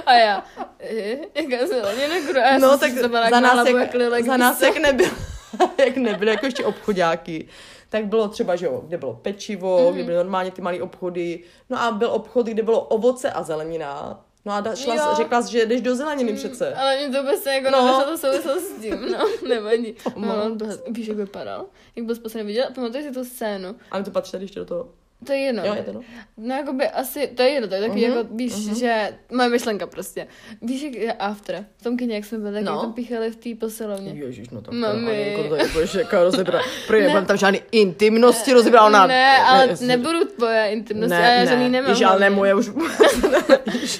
A 0.06 0.12
já, 0.12 0.44
eh, 0.80 1.16
jaká 1.34 1.66
zelenina, 1.66 2.30
kdo? 2.30 2.38
Já 2.38 2.58
No 2.58 2.78
tak 2.78 2.92
to 3.00 3.08
byla 3.08 3.30
za 3.30 3.40
nás, 3.40 3.68
jak, 3.68 4.24
za 4.26 4.36
nás 4.36 4.62
jak 4.62 4.76
nebyl, 4.76 5.10
jak 5.78 5.96
nebyly 5.96 6.30
jako 6.30 6.46
ještě 6.46 6.64
obchodáky, 6.64 7.48
tak 7.88 8.06
bylo 8.06 8.28
třeba, 8.28 8.56
že 8.56 8.66
jo, 8.66 8.82
kde 8.88 8.96
bylo 8.98 9.14
pečivo, 9.14 9.76
Mhm. 9.78 9.86
mm-hmm. 9.86 9.94
kde 9.94 10.04
byly 10.04 10.16
normálně 10.16 10.50
ty 10.50 10.62
malé 10.62 10.82
obchody, 10.82 11.40
no 11.70 11.80
a 11.82 11.90
byl 11.90 12.10
obchod, 12.10 12.46
kde 12.46 12.62
bylo 12.62 12.80
ovoce 12.80 13.30
a 13.30 13.42
zelenina. 13.42 14.20
No 14.44 14.52
a 14.52 14.60
da, 14.60 14.74
šla, 14.76 14.94
Jo. 14.94 15.02
řekla 15.16 15.42
jsi, 15.42 15.52
že 15.52 15.66
jdeš 15.66 15.80
do 15.80 15.94
zeleniny 15.96 16.32
přece. 16.34 16.74
Ale 16.74 16.96
mě 16.96 17.16
to 17.16 17.22
vůbec 17.22 17.46
jako 17.46 17.70
No. 17.70 18.04
to 18.04 18.18
souvislost 18.18 18.64
s 18.76 18.80
tím, 18.82 19.06
no, 19.12 19.18
nevadí. 19.48 19.94
No, 20.16 20.56
víš, 20.90 21.06
jak 21.06 21.16
vypadal? 21.16 21.66
Jak 21.96 22.06
byl 22.06 22.14
spocený 22.14 22.44
vidět? 22.44 22.68
Pamatuješ 22.74 23.04
si 23.06 23.12
tu 23.12 23.24
scénu? 23.24 23.76
Ale 23.90 24.02
to 24.04 24.10
patří 24.10 24.32
tady 24.32 24.44
ještě 24.44 24.60
do 24.60 24.66
toho. 24.66 24.88
To 25.26 25.32
je 25.32 25.38
jedno. 25.38 25.64
Jo, 25.64 25.74
je 25.74 25.82
to 25.82 25.92
no. 25.92 26.00
No, 26.36 26.54
jakoby 26.54 26.88
asi, 26.88 27.26
to 27.26 27.42
je 27.42 27.48
jedno, 27.48 27.68
to 27.68 27.74
je 27.74 27.80
taky 27.80 27.92
Mhm, 27.92 28.16
jako, 28.16 28.28
víš, 28.34 28.52
mhm. 28.66 28.74
že 28.74 29.18
moje 29.32 29.48
myšlenka 29.48 29.86
prostě. 29.86 30.26
Víš, 30.62 30.82
jak 30.82 30.94
je 30.94 31.12
after, 31.12 31.64
v 31.76 31.82
tom 31.82 31.96
kyně, 31.96 32.14
jak 32.14 32.24
jsme 32.24 32.38
byli, 32.38 32.54
tak 32.54 32.62
No. 32.64 32.80
to 32.80 32.88
píchali 32.88 33.30
v 33.30 33.36
té 33.36 33.54
posilovně. 33.60 34.12
Ježíš, 34.12 34.50
no 34.50 34.60
tak 34.62 34.74
Mami. 34.74 35.00
Mami. 35.02 35.46
to 35.48 35.54
je 35.56 35.68
budeš 35.68 35.94
jako 35.94 36.24
rozebrat. 36.24 36.62
Protože 36.86 37.02
nebudem 37.02 37.26
tam 37.26 37.36
žádný 37.36 37.60
intimnosti 37.72 38.52
rozebral 38.52 38.90
na... 38.90 39.06
Ne, 39.06 39.38
ale 39.38 39.66
jestli- 39.68 39.86
nebudu 39.86 40.24
tvoje 40.24 40.68
intimnosti, 40.72 41.10
ne, 41.10 41.34
já 41.34 41.40
ne. 41.40 41.46
žádný 41.46 41.68
nemám. 41.68 41.90
Ježíš, 41.90 42.04
ale 42.06 42.20
ne 42.20 42.30
moje 42.30 42.54
už. 42.54 42.70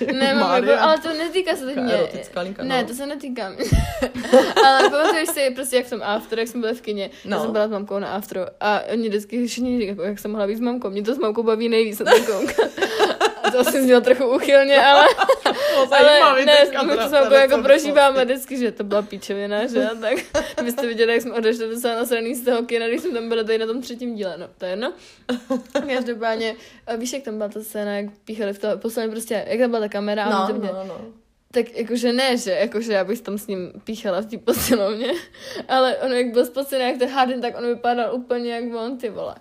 Ne, 0.12 0.34
mám, 0.34 0.64
jako, 0.64 0.80
ale 0.82 0.98
to 0.98 1.08
netýká 1.08 1.56
se 1.56 1.66
teď 1.66 1.76
mě. 1.76 1.92
erotická 1.94 2.40
linka, 2.40 2.62
ne, 2.64 2.82
no. 2.82 2.88
to 2.88 2.94
se 2.94 3.06
netýká 3.06 3.48
mě. 3.50 3.64
ale 4.66 4.90
pamatuješ 4.90 5.28
si 5.28 5.50
prostě, 5.54 5.76
jak 5.76 5.86
v 5.86 5.90
tom 5.90 6.00
after, 6.02 6.38
jak 6.38 6.48
jsme 6.48 6.60
byli 6.60 6.74
v 6.74 6.80
kině. 6.80 7.10
No. 7.24 7.36
Já 7.36 7.42
jsem 7.42 7.52
byla 7.52 7.68
s 7.68 7.70
mamkou 7.70 7.98
na 7.98 8.08
afteru 8.08 8.40
a 8.60 8.80
oni 8.92 9.08
vždycky 9.08 9.46
všichni 9.46 9.96
jak 10.04 10.18
jsem 10.18 10.30
mohla 10.30 10.46
být 10.46 10.56
s 10.56 10.60
mamkou. 10.60 10.90
Mě 10.90 11.02
to 11.04 11.14
s 11.14 11.18
mamkou 11.18 11.42
baví 11.42 11.68
nejvíc 11.68 11.98
na 11.98 12.12
to 12.12 12.32
koukat. 12.32 12.70
A 13.42 13.50
to 13.50 13.58
asi 13.58 13.82
znělo 13.82 14.00
trochu 14.00 14.24
uchylně, 14.34 14.84
ale, 14.84 15.06
ale 15.90 16.20
ne, 16.44 16.64
my 16.86 16.96
to 16.96 17.08
s 17.08 17.10
mamkou 17.12 17.34
jako 17.34 17.62
prožíváme 17.62 18.24
vždycky, 18.24 18.56
že 18.58 18.72
to 18.72 18.84
byla 18.84 19.02
píčovina, 19.02 19.66
že? 19.66 19.88
A 19.88 19.94
tak 19.94 20.18
byste 20.64 20.86
viděli, 20.86 21.12
jak 21.12 21.22
jsme 21.22 21.32
odešli 21.32 21.68
docela 21.68 21.94
nasraný 21.94 22.34
z 22.34 22.44
toho 22.44 22.62
kina, 22.62 22.88
když 22.88 23.00
jsme 23.00 23.10
tam 23.10 23.28
byli 23.28 23.44
tady 23.44 23.58
na 23.58 23.66
tom 23.66 23.80
třetím 23.82 24.14
díle, 24.14 24.36
no, 24.38 24.48
to 24.58 24.64
je 24.64 24.70
jedno. 24.70 24.92
Každopádně, 25.94 26.56
a 26.86 26.96
víš, 26.96 27.12
jak 27.12 27.22
tam 27.22 27.36
byla 27.36 27.48
ta 27.48 27.60
scéna, 27.62 27.96
jak 27.96 28.06
píchali 28.24 28.52
v 28.52 28.58
to 28.58 28.78
poslední 28.78 29.10
prostě, 29.10 29.44
jak 29.48 29.58
tam 29.60 29.70
byla 29.70 29.80
ta 29.82 29.88
kamera 29.88 30.24
a 30.24 30.30
No, 30.30 30.46
to 30.46 30.52
no, 30.52 30.72
no, 30.72 30.84
no. 30.88 31.00
Tak 31.52 31.76
jakože 31.76 32.12
ne, 32.12 32.36
že 32.36 32.50
jakože 32.50 32.92
já 32.92 33.04
bych 33.04 33.20
tam 33.20 33.38
s 33.38 33.46
ním 33.46 33.72
píchala 33.84 34.20
v 34.20 34.26
té 34.26 34.38
posilovně, 34.38 35.12
ale 35.68 35.96
on 35.96 36.12
jak 36.12 36.26
byl 36.32 36.46
spocený 36.46 36.84
jak 36.84 36.98
ten 36.98 37.08
Harden, 37.08 37.40
tak 37.40 37.58
on 37.58 37.66
vypadal 37.66 38.14
úplně 38.14 38.54
jak 38.54 38.64
on, 38.74 38.98
ty 38.98 39.08
vole. 39.10 39.34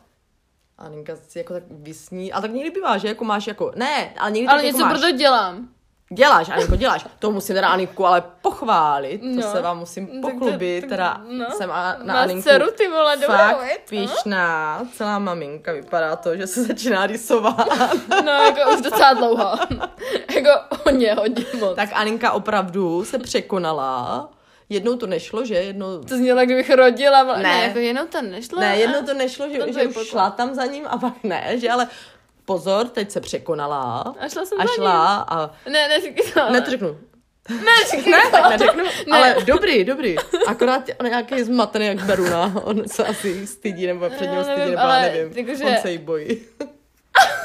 A 0.85 0.89
Ninka 0.89 1.13
si 1.27 1.37
jako 1.37 1.53
tak 1.53 1.63
vysní. 1.69 2.33
A 2.33 2.41
tak 2.41 2.51
někdy 2.51 2.71
bývá, 2.71 2.97
že 2.97 3.07
jako 3.07 3.23
máš 3.23 3.47
jako, 3.47 3.71
ne, 3.75 4.13
ale 4.19 4.31
někdy 4.31 4.47
Ale 4.47 4.57
tak 4.57 4.65
něco 4.65 4.77
jako 4.77 4.89
máš. 4.89 4.99
proto 4.99 5.17
dělám. 5.17 5.67
Děláš, 6.13 6.49
Aninko, 6.49 6.75
děláš. 6.75 7.05
To 7.19 7.31
musím 7.31 7.55
teda 7.55 7.67
Aninku 7.69 8.05
ale 8.05 8.23
pochválit. 8.41 9.17
To 9.17 9.27
No. 9.27 9.41
se 9.51 9.61
vám 9.61 9.79
musím 9.79 10.07
Tak 10.07 10.15
to- 10.21 10.39
pochlubit. 10.39 10.81
tak- 10.83 10.89
teda 10.89 11.21
no. 11.29 11.45
jsem 11.51 11.71
a, 11.71 11.95
na 12.03 12.13
Máš 12.13 12.23
Aninku 12.23 12.43
dceru, 12.43 12.65
ty 12.77 12.87
vole, 12.87 13.17
dobrou, 13.17 13.35
fakt 13.37 13.61
viď? 13.63 13.79
píšná. 13.89 14.81
Celá 14.93 15.19
maminka 15.19 15.71
vypadá 15.73 16.15
to, 16.15 16.35
že 16.37 16.47
se 16.47 16.63
začíná 16.63 17.05
rysovat. 17.07 17.67
No, 18.25 18.31
jako 18.31 18.71
už 18.75 18.81
docela 18.81 19.13
dlouho. 19.13 19.51
jako 20.35 20.49
hodně, 20.85 21.13
hodně 21.13 21.45
moc. 21.59 21.75
tak 21.75 21.89
Aninka 21.93 22.31
opravdu 22.31 23.05
se 23.05 23.19
překonala. 23.19 24.29
Jednou 24.73 24.97
to 24.97 25.07
nešlo, 25.07 25.45
že? 25.45 25.55
Jednou... 25.55 25.99
To 26.03 26.17
znělo, 26.17 26.39
jak 26.39 26.47
kdybych 26.49 26.69
rodila, 26.69 27.23
ne, 27.37 27.43
Ne. 27.43 27.63
jako 27.67 27.79
jenom 27.79 28.07
to 28.07 28.21
nešlo. 28.21 28.59
Ne, 28.59 28.77
jednou 28.77 29.01
to 29.05 29.13
nešlo, 29.13 29.49
že, 29.49 29.57
To 29.59 29.71
že 29.73 29.87
už 29.87 29.93
potom. 29.93 30.05
šla 30.05 30.29
tam 30.29 30.55
za 30.55 30.65
ním 30.65 30.83
a 30.87 30.97
pak 30.97 31.13
ne, 31.23 31.53
že 31.55 31.69
ale 31.69 31.87
pozor, 32.45 32.87
teď 32.87 33.11
se 33.11 33.21
překonala. 33.21 34.15
A 34.19 34.29
šla 34.29 34.45
jsem 34.45 34.61
a 34.61 34.63
za 34.65 34.73
šla 34.75 35.15
a... 35.29 35.51
Ne, 35.69 35.87
neříkej 35.87 36.31
to. 36.33 36.49
Ne, 36.51 36.61
to 36.61 36.71
řeknu. 36.71 36.97
neříkej 37.49 38.11
Ne, 38.11 38.21
tak 38.31 38.49
neřeknu, 38.49 38.83
Ne. 38.83 39.17
ale 39.17 39.35
dobrý, 39.45 39.83
dobrý. 39.83 40.15
Akorát 40.47 40.83
on 40.99 41.05
je 41.05 41.09
nějaký 41.09 41.43
zmatený 41.43 41.85
jak 41.85 42.03
Beruna, 42.03 42.53
on 42.63 42.87
se 42.87 43.05
asi 43.05 43.47
stydí, 43.47 43.87
nebo 43.87 44.09
před 44.09 44.27
ním 44.31 44.43
stydí, 44.43 44.57
nevím, 44.59 44.69
nebo 44.71 44.81
ale 44.83 45.01
nevím. 45.01 45.37
jakože- 45.37 45.63
On 45.65 45.75
se 45.81 45.91
jí 45.91 45.97
bojí. 45.97 46.41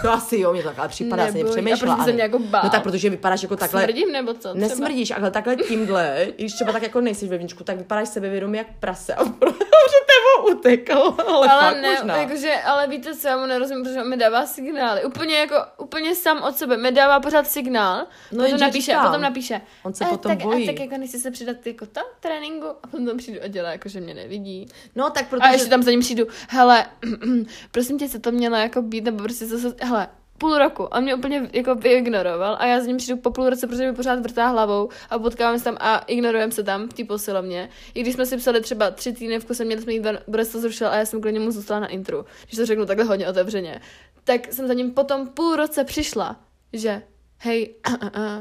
No 0.04 0.12
asi 0.12 0.38
jo, 0.38 0.52
mě 0.52 0.62
to 0.62 0.68
takhle 0.68 0.88
připadá, 0.88 1.22
já 1.22 1.28
jsem 1.32 1.36
Nebojí. 1.38 1.52
A 1.52 1.56
přemýšlela. 1.62 1.94
proč 1.96 2.06
se 2.06 2.12
mě 2.12 2.22
jako 2.22 2.38
bál? 2.38 2.60
No 2.64 2.70
tak 2.70 2.82
protože 2.82 3.10
vypadáš 3.10 3.42
jako 3.42 3.56
takhle, 3.56 3.82
Smrdím 3.84 4.12
nebo 4.12 4.32
co? 4.34 4.38
Třeba. 4.38 4.54
Nesmrdíš, 4.54 5.10
ale 5.10 5.30
takhle 5.30 5.56
tímhle, 5.56 6.26
i 6.36 6.42
když 6.42 6.54
třeba 6.54 6.72
tak 6.72 6.82
jako 6.82 7.00
nejsi 7.00 7.28
ve 7.28 7.38
vnitřku, 7.38 7.64
tak 7.64 7.76
vypadáš 7.78 8.08
sebevědomě 8.08 8.58
jak 8.58 8.66
prase 8.80 9.14
a 9.14 9.24
protože 9.38 9.96
tebou 10.08 10.58
utekl, 10.58 11.14
ale, 11.28 11.48
ale 11.48 11.60
fakt 11.72 11.82
ne, 11.82 11.90
možná. 11.94 12.16
jakože, 12.16 12.54
ale 12.64 12.86
víte 12.86 13.14
co, 13.16 13.28
já 13.28 13.36
mu 13.38 13.46
nerozumím, 13.46 13.84
protože 13.84 14.00
on 14.02 14.08
mi 14.08 14.16
dává 14.16 14.46
signály. 14.46 15.04
Úplně 15.04 15.38
jako, 15.38 15.54
úplně 15.78 16.14
sám 16.14 16.42
od 16.42 16.56
sebe. 16.56 16.76
Mi 16.76 16.92
dává 16.92 17.20
pořád 17.20 17.46
signál, 17.46 18.06
No, 18.32 18.44
potom, 18.44 18.60
napíše, 18.60 18.86
říkám, 18.92 19.06
potom 19.06 19.20
napíše. 19.22 19.60
on 19.82 19.94
se 19.94 20.04
"Eh, 20.04 20.08
potom 20.08 20.32
tak, 20.32 20.42
bojí." 20.42 20.68
A 20.68 20.72
tak 20.72 20.80
jako 20.80 20.96
nechci 20.98 21.18
se 21.18 21.30
přidat 21.30 21.66
jako 21.66 21.86
to 21.86 22.00
tréninku 22.20 22.66
a 22.82 22.86
potom 22.86 23.16
přijdu 23.18 23.40
a 23.44 23.46
dělá, 23.48 23.70
jako 23.70 23.88
že 23.88 24.00
mě 24.00 24.14
nevidí. 24.14 24.68
No 24.96 25.10
tak 25.10 25.24
A 25.24 25.28
protože... 25.28 25.52
ještě 25.52 25.68
tam 25.68 25.82
za 25.82 25.90
ním 25.90 26.00
přijdu, 26.00 26.26
hele, 26.48 26.86
prosím 27.70 27.98
tě, 27.98 28.08
se 28.08 28.18
to 28.18 28.32
mělo 28.32 28.56
jako 28.56 28.82
být, 28.82 29.04
nebo 29.04 29.22
prostě 29.22 29.46
to 29.46 29.58
se, 29.58 29.74
hele, 29.80 30.08
půl 30.38 30.58
roku. 30.58 30.94
A 30.94 31.00
mě 31.00 31.14
úplně 31.14 31.50
jako 31.52 31.74
vyignoroval 31.74 32.56
a 32.60 32.66
já 32.66 32.80
za 32.80 32.86
ním 32.86 32.96
přijdu 32.96 33.20
po 33.20 33.30
půl 33.30 33.50
roce, 33.50 33.66
protože 33.66 33.90
mi 33.90 33.96
pořád 33.96 34.20
vrtá 34.20 34.46
hlavou 34.46 34.88
a 35.10 35.18
potkáváme 35.18 35.58
se 35.58 35.64
tam 35.64 35.76
a 35.80 35.98
ignorujeme 35.98 36.52
se 36.52 36.62
tam 36.62 36.88
v 36.88 36.92
té 36.92 37.04
posilovně. 37.04 37.68
I 37.94 38.00
když 38.00 38.14
jsme 38.14 38.26
si 38.26 38.36
psali 38.36 38.60
třeba 38.60 38.90
tři 38.90 39.12
týdny 39.12 39.38
v 39.38 39.44
kuse, 39.44 39.64
měli 39.64 39.82
jsme 39.82 39.92
jít 39.92 40.00
ven, 40.00 40.18
Boris 40.28 40.48
to 40.48 40.60
zrušil 40.60 40.88
a 40.88 40.96
já 40.96 41.04
jsem 41.04 41.20
kvůli 41.20 41.32
němu 41.32 41.50
zůstala 41.50 41.80
na 41.80 41.86
intru. 41.86 42.24
Když 42.46 42.56
to 42.56 42.66
řeknu 42.66 42.86
takhle 42.86 43.04
hodně 43.04 43.28
otevřeně. 43.28 43.80
Tak 44.24 44.52
jsem 44.52 44.66
za 44.66 44.74
ním 44.74 44.90
potom 44.90 45.28
půl 45.28 45.56
roce 45.56 45.84
přišla, 45.84 46.40
že 46.72 47.02
hej, 47.38 47.74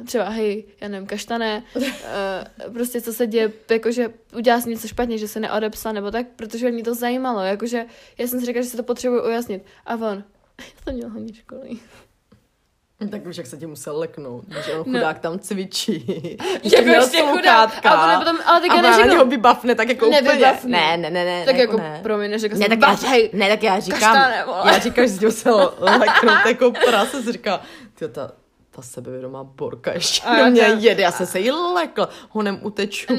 třeba 0.05 0.29
hej, 0.29 0.63
já 0.81 0.87
nevím, 0.87 1.07
kaštané, 1.07 1.63
uh, 1.75 2.73
prostě 2.73 3.01
co 3.01 3.13
se 3.13 3.27
děje, 3.27 3.51
jakože 3.69 4.13
udělal 4.35 4.61
jsem 4.61 4.71
něco 4.71 4.87
špatně, 4.87 5.17
že 5.17 5.27
se 5.27 5.39
neodepsal 5.39 5.93
nebo 5.93 6.11
tak, 6.11 6.27
protože 6.35 6.71
mě 6.71 6.83
to 6.83 6.95
zajímalo, 6.95 7.41
jakože 7.41 7.85
já 8.17 8.27
jsem 8.27 8.39
si 8.39 8.45
říkala, 8.45 8.63
že 8.63 8.69
se 8.69 8.77
to 8.77 8.83
potřebuji 8.83 9.23
ujasnit. 9.23 9.65
A 9.85 9.95
on, 9.95 10.23
já 10.61 10.65
to 10.85 10.91
měl 10.91 11.09
hodně 11.09 11.33
školy. 11.33 11.69
Tak 13.11 13.25
už 13.25 13.37
jak 13.37 13.47
se 13.47 13.57
ti 13.57 13.65
musel 13.65 13.99
leknout, 13.99 14.45
že 14.65 14.71
on 14.71 14.77
No. 14.77 14.83
chudák 14.83 15.19
tam 15.19 15.39
cvičí. 15.39 16.37
Jako 16.63 16.85
měl 16.85 17.01
ještě 17.01 17.21
chudák. 17.21 17.69
sluchátka 17.71 17.89
A 17.91 18.13
on 18.17 18.19
potom- 18.25 18.39
ale 18.45 18.61
tak 18.61 18.69
já 18.75 18.81
neřeknu- 18.81 19.11
něho 19.11 19.25
vybavne, 19.25 19.75
tak 19.75 19.89
jako 19.89 20.05
úplně. 20.07 20.21
Nevybavne. 20.21 20.69
Ne, 20.69 20.97
ne, 20.97 21.09
ne, 21.09 21.25
ne. 21.25 21.45
Tak 21.45 21.55
ne, 21.55 21.61
jako, 21.61 21.77
ne. 21.77 21.99
promiň, 22.03 22.31
neřekla 22.31 22.57
Ne, 22.57 22.65
jsem, 22.65 22.69
tak 22.69 22.79
já, 22.81 22.87
"Baf, 22.95 23.03
hej, 23.03 23.29
ne, 23.33 23.49
tak 23.49 23.63
já 23.63 23.79
říkám, 23.79 23.99
kaštane, 23.99 24.45
vole." 24.45 24.61
já 24.73 24.79
říkám, 24.79 25.07
že 25.07 25.11
jsi 25.13 25.25
musel 25.25 25.73
leknout 25.79 26.45
jako 26.47 26.71
prase, 26.85 27.23
si 27.23 27.31
říká, 27.31 27.61
ty 27.95 28.07
ta, 28.07 28.31
ta 28.71 28.81
sebevědomá 28.81 29.43
borka 29.43 29.93
ještě 29.93 30.21
A 30.27 30.35
do 30.37 30.45
mě 30.51 30.61
jede, 30.61 31.03
já 31.03 31.11
jsem 31.11 31.25
se 31.25 31.39
jí 31.39 31.51
lekl, 31.51 32.07
honem 32.29 32.59
uteču. 32.63 33.13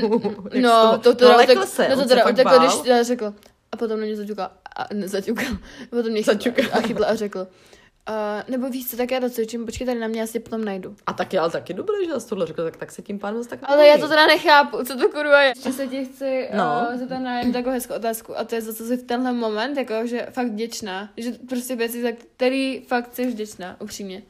Jak 0.53 0.63
No, 0.63 0.99
to 0.99 1.15
teda, 1.15 1.31
no, 1.31 1.37
lekl 1.37 1.53
utek, 1.53 1.69
se, 1.69 1.89
no 1.89 1.97
to 1.97 2.09
teda 2.09 2.27
utekl, 2.29 2.59
když 2.59 2.73
já 2.85 3.03
řekl, 3.03 3.35
potom 3.79 4.01
na 4.01 4.07
mě 4.07 4.17
zaťukal, 4.17 4.51
a 4.77 4.95
ne, 4.95 5.09
zaťukal, 5.09 5.47
potom 5.91 6.13
mě 6.13 6.23
Zaťukal. 6.23 6.65
a 6.73 6.81
chytl 6.81 7.05
a 7.05 7.15
řekl, 7.15 7.39
uh, 8.09 8.15
nebo 8.49 8.69
víš 8.69 8.91
co, 8.91 8.97
tak 8.97 9.11
já 9.11 9.19
docvičím, 9.19 9.67
počkej 9.67 9.87
tady 9.87 10.01
na 10.01 10.09
mě, 10.09 10.21
já 10.21 10.27
si 10.27 10.33
tě 10.33 10.41
potom 10.41 10.65
najdu. 10.65 10.97
A 11.07 11.13
taky, 11.13 11.39
ale 11.39 11.51
taky 11.51 11.75
dobré, 11.75 11.95
že 12.07 12.21
jsi 12.21 12.29
tohle 12.29 12.47
řekl, 12.47 12.65
tak, 12.65 12.77
tak 12.77 12.93
se 12.93 13.03
tím 13.03 13.19
pádem 13.19 13.45
tak 13.45 13.59
Ale 13.63 13.87
já 13.87 13.99
to 13.99 14.09
teda 14.09 14.27
nechápu, 14.27 14.85
co 14.85 14.97
to 14.99 15.09
kurva 15.09 15.43
je. 15.43 15.49
Ještě 15.49 15.73
se 15.73 15.87
ti 15.87 16.05
chci 16.05 16.49
No. 16.55 16.65
no. 16.65 16.89
uh, 16.93 16.99
zeptat 16.99 17.19
na 17.19 17.39
jednu 17.39 17.53
takovou 17.53 17.73
hezkou 17.75 17.95
otázku 17.95 18.39
a 18.39 18.45
to 18.45 18.55
je 18.55 18.61
za 18.61 18.75
co 18.75 18.85
jsi 18.85 18.97
v 18.97 19.03
tenhle 19.03 19.33
moment, 19.33 19.77
jako 19.79 20.07
že 20.07 20.27
fakt 20.31 20.47
vděčná, 20.47 21.11
že 21.17 21.33
prostě 21.49 21.77
věci, 21.77 22.03
za 22.03 22.09
který 22.13 22.81
fakt 22.81 23.15
jsi 23.15 23.27
vděčná, 23.27 23.77
upřímně. 23.81 24.23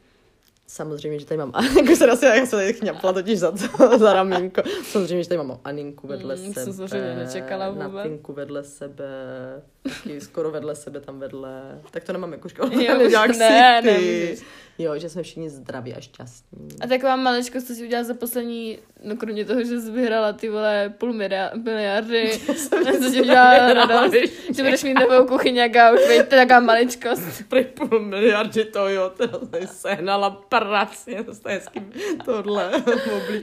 Samozřejmě, 0.71 1.19
že 1.19 1.27
tady 1.27 1.39
mám, 1.39 1.53
jako 1.77 1.97
se 1.97 2.11
asi, 2.11 2.25
já 2.27 2.47
se 2.47 2.57
tady 2.57 2.73
chňapla 2.73 3.13
totiž 3.13 3.39
za, 3.39 3.51
to, 3.51 3.99
za 3.99 4.13
ramínko. 4.13 4.63
Samozřejmě, 4.83 5.23
že 5.23 5.29
tady 5.29 5.39
mám 5.39 5.61
Aninku 5.65 6.07
vedle 6.07 6.37
Mm, 6.37 6.41
sebe. 6.53 6.65
jsem 6.65 6.73
samozřejmě 6.73 7.15
nečekala 7.15 7.71
vůbec. 7.71 7.93
Natinku 7.93 8.33
vedle 8.33 8.65
sebe, 8.65 9.05
taky 9.89 10.21
skoro 10.21 10.51
vedle 10.51 10.75
sebe 10.75 11.01
tam 11.01 11.19
vedle. 11.19 11.81
Tak 11.91 12.05
to 12.05 12.13
nemám 12.13 12.33
jako 12.33 12.49
školu, 12.49 12.81
Jo, 12.81 13.01
už 13.07 13.13
jak 13.13 13.37
ne, 13.37 13.81
si 13.83 13.87
nemůžeš. 13.87 14.41
Jo, 14.79 14.99
že 14.99 15.09
jsme 15.09 15.23
všichni 15.23 15.51
zdraví 15.51 15.95
a 15.95 16.01
šťastní. 16.01 16.69
A 16.81 16.87
taková 16.87 17.17
maličkost, 17.17 17.67
co 17.67 17.75
jsi 17.75 17.85
udělala 17.85 18.05
za 18.05 18.15
poslední, 18.15 18.79
no 19.05 19.17
kromě 19.17 19.45
toho, 19.45 19.65
že 19.65 19.81
jsi 19.81 19.91
vyhrala 19.91 20.33
ty 20.33 20.49
vole 20.49 20.95
půl 20.99 21.13
milia- 21.13 21.63
miliardy, 21.63 22.31
co 23.03 23.11
ti 23.13 23.21
udělala 23.21 23.73
radost, 23.73 24.15
že 24.57 24.63
budeš 24.63 24.85
mít 24.85 24.95
novou 24.95 25.27
kuchyň 25.27 25.61
a 25.61 25.69
gauč, 25.69 26.01
veď, 26.09 26.29
to 26.29 26.35
je 26.35 26.47
taková 26.47 26.61
maličkost. 26.61 27.23
Prý 27.49 27.65
půl 27.65 28.01
miliardy 28.01 28.65
to 28.65 28.89
jo, 28.89 29.13
teda 29.17 29.39
tady 29.39 29.67
sehnala 29.67 30.31
pracně, 30.31 31.25
to 31.25 31.35
jste 31.35 31.51
hezky 31.51 31.83
tohle. 32.25 32.71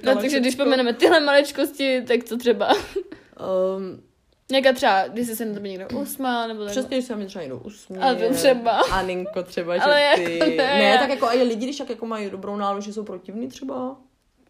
No 0.03 0.15
takže 0.15 0.39
když 0.39 0.55
pomeneme 0.55 0.93
tyhle 0.93 1.19
maličkosti, 1.19 2.01
tak 2.08 2.23
co 2.23 2.38
třeba? 2.38 2.73
Um, 2.75 4.01
Nějaká 4.51 4.73
třeba, 4.73 5.08
když 5.08 5.27
se 5.27 5.45
na 5.45 5.53
tebe 5.53 5.69
někdo 5.69 5.88
usmál, 6.01 6.47
nebo 6.47 6.63
tak. 6.63 6.71
Přesně, 6.71 6.97
když 6.97 7.05
se 7.05 7.15
mi 7.15 7.25
třeba 7.25 7.41
někdo 7.41 7.58
usměje. 7.58 8.03
Ale 8.03 8.15
to 8.15 8.34
třeba. 8.34 8.71
Aninko 8.71 9.43
třeba, 9.43 9.77
že 9.77 9.81
Ale 9.84 10.01
jako 10.01 10.23
ty. 10.23 10.39
ne. 10.58 10.77
ne, 10.77 10.97
tak 10.99 11.10
jako 11.10 11.27
a 11.27 11.34
je 11.34 11.43
lidi, 11.43 11.65
když 11.65 11.77
tak 11.77 11.89
jako 11.89 12.05
mají 12.05 12.29
dobrou 12.29 12.55
náladu, 12.55 12.81
že 12.81 12.93
jsou 12.93 13.03
protivní 13.03 13.47
třeba. 13.47 13.97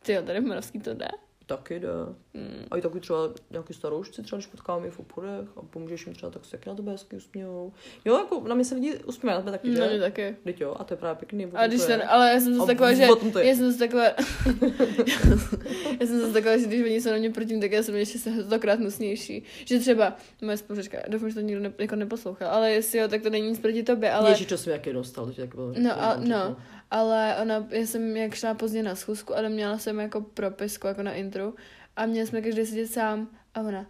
Ty 0.02 0.14
jo, 0.14 0.22
tady 0.22 0.40
v 0.40 0.44
Moravský 0.46 0.80
to 0.80 0.94
jde. 0.94 1.08
Taky 1.46 1.80
jde. 1.80 1.90
Hmm. 2.34 2.66
A 2.72 2.78
i 2.78 2.82
taky 2.82 3.00
třeba 3.00 3.20
nějaký 3.52 3.74
staroušci, 3.74 4.24
třeba 4.24 4.38
když 4.38 4.48
potkáme 4.48 4.88
je 4.88 4.92
v 4.92 5.00
obchodech 5.00 5.50
a 5.58 5.62
pomůžeš 5.62 6.06
jim 6.06 6.16
třeba, 6.16 6.32
tak 6.32 6.46
se 6.46 6.52
taky 6.52 6.70
na 6.70 6.76
tebe 6.76 6.92
hezky 6.92 7.16
usmějou. 7.16 7.74
Jo, 8.06 8.18
jako 8.18 8.48
na 8.48 8.56
mě 8.56 8.66
se 8.66 8.76
lidi 8.76 8.96
usmějí, 8.96 9.36
na 9.36 9.42
tebe 9.42 9.52
taky, 9.52 9.74
že? 9.74 9.80
No, 9.80 10.00
taky. 10.00 10.36
Vždyť 10.44 10.62
jo, 10.62 10.76
a 10.80 10.84
to 10.84 10.94
je 10.94 10.98
právě 10.98 11.16
pěkný. 11.16 11.48
A 11.54 11.68
když 11.68 11.86
ten, 11.86 12.04
ale 12.08 12.32
já 12.32 12.40
jsem 12.40 12.54
zase 12.54 12.68
taková, 12.68 12.94
že, 12.94 13.08
já 13.42 13.56
jsem 13.56 13.72
zase 13.72 13.80
taková, 13.80 14.04
já 16.00 16.08
jsem 16.08 16.20
zase 16.20 16.34
taková, 16.34 16.58
že 16.58 16.66
když 16.66 16.82
oni 16.82 17.02
jsou 17.02 17.10
na 17.10 17.18
mě 17.18 17.30
proti, 17.30 17.60
tak 17.60 17.72
já 17.72 17.84
jsem 17.84 17.96
ještě 17.96 18.20
se 18.20 18.44
stokrát 18.44 18.80
hnusnější. 18.80 19.44
Že 19.66 19.80
třeba 19.80 20.16
moje 20.42 20.58
spolužečka, 20.58 20.98
doufám, 21.08 21.30
že 21.30 21.36
to 21.36 21.42
nikdo 21.42 21.62
ne, 21.62 21.74
jako 21.78 21.96
neposlouchal, 21.96 22.50
ale 22.50 22.72
jestli 22.72 22.98
jo, 23.00 23.08
tak 23.08 23.22
to 23.22 23.30
není 23.30 23.50
nic 23.50 23.60
proti 23.60 23.84
tobě, 23.84 24.12
ale... 24.12 24.30
Ježiš, 24.30 24.48
to 24.48 24.58
jsem 24.58 24.74
jaký 24.74 24.94
dostal, 24.94 25.26
to 25.26 25.34
tak 25.34 25.56
bylo. 25.56 25.74
No, 25.78 26.04
a, 26.04 26.16
no, 26.16 26.56
ale 26.92 27.36
ona, 27.42 27.68
já 27.70 27.86
jsem 27.86 28.18
jak 28.18 28.36
šla 28.36 28.54
pozdě 28.54 28.84
na 28.84 28.96
schůzku, 28.96 29.38
ale 29.38 29.50
měla 29.50 29.78
jsem 29.78 30.00
jako 30.00 30.22
propisku, 30.22 30.88
jako 30.88 31.04
na 31.04 31.14
intro 31.14 31.54
a 31.96 32.06
měli 32.06 32.28
jsme 32.28 32.42
každý 32.42 32.66
sedět 32.66 32.88
sám 32.88 33.30
a 33.54 33.62
ona, 33.62 33.86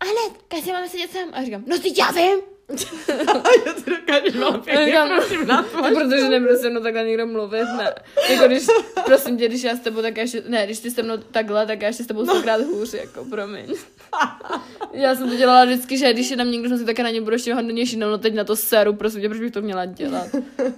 Anet, 0.00 0.42
každý 0.48 0.72
máme 0.72 0.88
sedět 0.88 1.10
sám. 1.10 1.28
A 1.32 1.44
říkám, 1.44 1.64
no 1.66 1.78
teď 1.78 1.98
já 1.98 2.10
vím. 2.10 2.57
Jo, 3.66 3.72
ty 3.84 3.90
dokážeš 3.90 4.34
malé 4.34 4.58
pěkně, 4.58 4.84
Říkám, 4.86 5.08
prosím, 5.16 5.46
na 5.46 5.62
to. 5.62 5.82
Tak 5.82 5.94
protože 5.94 6.28
nebudu 6.28 6.56
se 6.56 6.70
mnou 6.70 6.80
takhle 6.80 7.04
někdo 7.04 7.26
mluvit, 7.26 7.64
ne. 7.78 7.94
Jako 8.30 8.46
když, 8.46 8.66
prosím 9.04 9.38
tě, 9.38 9.48
když 9.48 9.62
já 9.62 9.76
s 9.76 9.80
tebou, 9.80 10.02
tak 10.02 10.16
já 10.16 10.22
ještě, 10.22 10.42
ne, 10.48 10.66
když 10.66 10.78
ty 10.78 10.90
se 10.90 11.02
mnou 11.02 11.16
takhle, 11.16 11.66
tak 11.66 11.82
já 11.82 11.88
ještě 11.88 12.04
s 12.04 12.06
tebou 12.06 12.26
stokrát 12.26 12.60
hůř, 12.60 12.94
jako, 12.94 13.24
promiň. 13.24 13.74
Já 14.92 15.14
jsem 15.14 15.30
to 15.30 15.36
dělala 15.36 15.64
vždycky, 15.64 15.98
že 15.98 16.12
když 16.12 16.30
je 16.30 16.36
tam 16.36 16.50
někdo, 16.50 16.78
že 16.78 16.84
tak 16.84 16.98
na 16.98 17.10
ně 17.10 17.20
budu 17.20 17.32
ještě 17.32 17.54
hodnější, 17.54 17.96
no 17.96 18.18
teď 18.18 18.34
na 18.34 18.44
to 18.44 18.56
seru, 18.56 18.92
prosím 18.92 19.20
tě, 19.20 19.28
proč 19.28 19.40
bych 19.40 19.52
to 19.52 19.62
měla 19.62 19.84
dělat. 19.84 20.26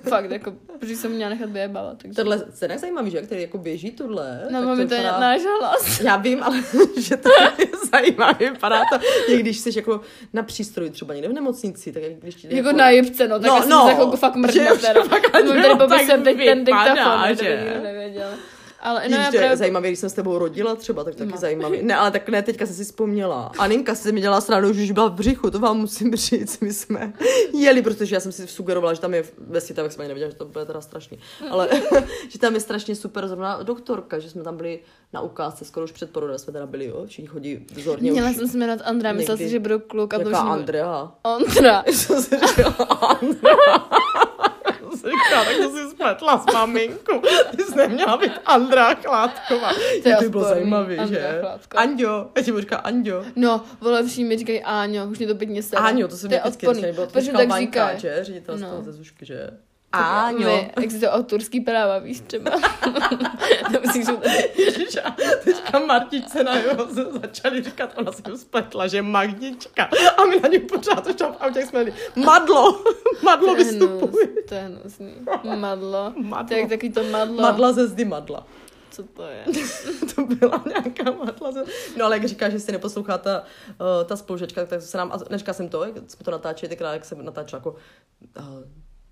Fakt, 0.09 0.31
jako, 0.31 0.55
protože 0.79 0.97
jsem 0.97 1.11
měla 1.13 1.31
nechat 1.31 1.51
vyjebávat. 1.51 1.99
Takže... 1.99 2.17
Tohle 2.17 2.45
se 2.55 2.69
nezajímavý, 2.69 3.11
že? 3.11 3.23
Který 3.23 3.43
jako 3.43 3.59
běží 3.59 3.91
tohle. 3.91 4.41
No, 4.51 4.59
tak 4.59 4.69
máme 4.69 4.87
to 4.87 4.95
je 4.95 5.01
vypadá- 5.01 5.21
náš 5.21 5.41
hlas. 5.61 6.01
Já 6.01 6.17
vím, 6.17 6.43
ale 6.43 6.63
že 6.99 7.17
to 7.17 7.29
je 7.59 7.67
zajímavý. 7.93 8.45
Vypadá 8.51 8.81
to, 8.93 8.99
jak 9.33 9.41
když 9.41 9.59
jsi 9.59 9.71
jako 9.77 10.01
na 10.33 10.43
přístroji 10.43 10.91
třeba 10.91 11.15
někde 11.15 11.29
v 11.29 11.33
nemocnici, 11.33 11.80
tak 11.93 12.03
jak 12.03 12.13
když 12.13 12.35
ti 12.35 12.57
Jako 12.57 12.73
na 12.73 12.91
jibce, 12.91 13.29
no, 13.29 13.39
tak 13.39 13.49
No, 13.49 13.55
já 13.57 13.61
jsem 13.63 13.71
no, 13.71 13.95
chvilku 13.95 14.17
fakt 14.17 14.37
už 14.37 14.55
teda. 14.81 15.03
fakt 15.05 15.35
ano, 15.35 15.49
tady 15.53 15.63
tak 15.63 15.79
popisem 15.79 16.23
teď 16.23 16.37
ten 16.37 16.65
diktafon, 16.65 17.37
že? 17.41 17.81
nevěděl. 17.83 18.29
Ale 18.83 19.09
No, 19.09 19.17
no, 19.17 19.23
já 19.23 19.31
právě... 19.31 19.57
zajímavý, 19.57 19.89
když 19.89 19.99
jsem 19.99 20.11
s 20.11 20.13
tebou 20.13 20.39
rodila 20.39 20.75
třeba, 20.77 21.05
tak 21.05 21.15
taky 21.15 21.31
No. 21.31 21.37
zajímavý. 21.39 21.83
Ne, 21.83 21.97
ale 21.97 22.11
tak 22.11 22.29
ne, 22.29 22.43
teďka 22.43 22.67
jsem 22.67 22.75
si 22.75 22.85
vzpomněla. 22.85 23.53
Aninka 23.59 23.95
si 23.95 24.13
mi 24.13 24.21
dělala 24.21 24.41
srandu, 24.41 24.73
že 24.73 24.83
už 24.83 24.91
byla 24.91 25.09
v 25.09 25.13
břichu, 25.13 25.51
to 25.51 25.59
vám 25.59 25.79
musím 25.79 26.17
říct. 26.17 26.61
My 26.61 26.73
jsme 26.73 27.13
jeli, 27.53 27.83
protože 27.83 28.17
já 28.17 28.21
jsem 28.21 28.33
si 28.33 28.47
sugerovala, 28.47 28.95
že 28.95 29.01
tam 29.01 29.15
je 29.15 29.25
ve 29.39 29.61
světě, 29.61 29.91
jsme 29.91 30.05
ani 30.05 30.09
nevěděla, 30.09 30.31
že 30.31 30.37
to 30.37 30.45
bude 30.45 30.65
teda 30.65 30.81
strašný. 30.81 31.19
Ale 31.51 31.69
že 32.29 32.39
tam 32.39 32.55
je 32.55 32.61
strašně 32.61 32.95
super 32.97 33.29
zrovna 33.29 33.63
doktorka, 33.63 34.19
že 34.19 34.31
jsme 34.31 34.43
tam 34.43 34.57
byli 34.57 34.81
na 35.13 35.21
ukázce, 35.21 35.65
skoro 35.65 35.85
už 35.85 35.93
před 35.93 36.11
porodem 36.11 36.39
jsme 36.39 36.53
teda 36.53 36.67
byli, 36.67 36.85
jo, 36.87 37.03
všichni 37.07 37.27
chodí 37.29 37.67
vzorně 37.75 38.13
Měla 38.13 38.31
už. 38.31 38.37
jsem 38.37 38.49
se 38.49 38.59
jmenovat 38.59 38.83
Andra, 38.85 39.13
myslela 39.13 39.37
si, 39.37 39.49
že 39.49 39.59
budu 39.59 39.79
kluk 39.81 40.15
a 40.15 40.19
to 40.19 40.25
už 40.25 40.31
Jaká 40.33 40.39
Andrea? 40.39 41.13
Jsi 41.87 42.13
říkala? 42.21 43.21
Říkala, 45.05 45.45
tak 45.45 45.57
to 45.57 45.71
si 45.77 45.91
spletla 45.91 46.39
s 46.39 46.53
maminkou. 46.55 47.21
Ty 47.57 47.63
jsi 47.63 47.77
neměla 47.77 48.17
být 48.17 48.33
Andrea 48.47 48.95
Chládková. 48.95 49.73
To 50.03 50.11
To 50.19 50.23
by 50.23 50.29
bylo 50.29 50.45
zajímavý, 50.45 50.97
že? 51.09 51.39
Chládková. 51.41 51.83
Anďo. 51.83 52.31
Já 52.37 52.43
ti 52.43 52.51
budu 52.51 52.61
říkat 52.61 52.77
Anďo. 52.77 53.25
No, 53.37 53.65
vole, 53.81 54.03
všichni 54.07 54.25
mi 54.25 54.39
říkají 54.39 54.63
Áňo, 54.63 55.07
už 55.07 55.19
mě 55.19 55.27
to 55.27 55.35
pěkně 55.35 55.63
sere. 55.63 55.83
Áňo, 55.83 56.09
to 56.09 56.17
se 56.17 56.29
mi 56.29 56.43
odporný. 56.43 56.83
nebylo. 56.83 57.07
To 57.07 57.21
říkal 57.21 57.47
tak 57.47 57.59
říkáš. 57.61 58.01
že? 58.01 58.19
Ředitel 58.25 58.59
z 58.59 58.61
No. 58.61 58.69
toho 58.71 58.83
ze 58.83 58.93
Zušky, 58.93 59.27
že? 59.27 59.51
Tak 59.93 60.03
Áňo. 60.03 60.39
my- 60.47 60.73
Existuje 60.77 61.11
autorský 61.11 61.61
práva, 61.61 61.99
víš 61.99 62.21
třeba. 62.27 62.51
to 63.73 63.81
musíš 63.87 64.07
říct. 64.07 64.19
Ježiš, 64.59 64.97
a 65.05 65.17
teďka 65.45 65.79
Martičce 65.79 66.45
na 66.45 66.55
jeho 66.57 66.87
začali 67.21 67.63
říkat, 67.63 67.93
ona 67.97 68.13
si 68.13 68.23
to 68.23 68.39
spletla, 68.39 68.87
že 68.87 69.03
Magnička. 69.03 69.89
A 70.17 70.25
my 70.25 70.41
na 70.41 70.49
něj 70.49 70.59
pořád 70.61 71.07
už 71.07 71.15
tam 71.15 71.33
v 71.33 71.37
autě 71.41 71.67
jsme 71.67 71.83
měli 71.83 71.97
Madlo. 72.17 72.85
Madlo 73.23 73.47
To 73.49 73.55
vystupuje. 73.55 74.27
to 74.49 74.55
je 74.55 74.61
hnusný. 74.61 75.15
Madlo. 75.57 76.13
Madlo. 76.17 76.45
To 76.49 76.55
je 76.55 76.61
jak 76.61 76.69
takový 76.69 76.93
to 76.93 77.03
madlo. 77.05 77.43
Madla 77.43 77.73
ze 77.73 77.87
zdy 77.89 78.05
Madla. 78.05 78.47
Co 78.91 79.03
to 79.03 79.23
je? 79.23 79.45
to 80.15 80.23
byla 80.27 80.63
nějaká 80.67 81.11
matla. 81.25 81.51
No 81.97 82.05
ale 82.05 82.17
jak 82.17 82.25
říká, 82.25 82.49
že 82.49 82.61
si 82.61 82.73
neposlouchá 82.73 83.19
ta, 83.19 83.43
uh, 83.81 84.05
ta 84.07 84.17
spolužečka, 84.17 84.67
tak 84.67 84.83
se 84.83 84.99
nám, 84.99 85.13
a 85.13 85.19
neříkal 85.31 85.55
jsem 85.55 85.69
to, 85.69 85.85
jak 85.85 85.95
jsme 85.97 86.25
to 86.25 86.31
natáčeli, 86.31 86.69
tenkrát, 86.69 86.93
jak 86.93 87.05
jsem 87.05 87.25
natáčela 87.25 87.59
jako, 87.59 87.71
uh, 88.39 88.45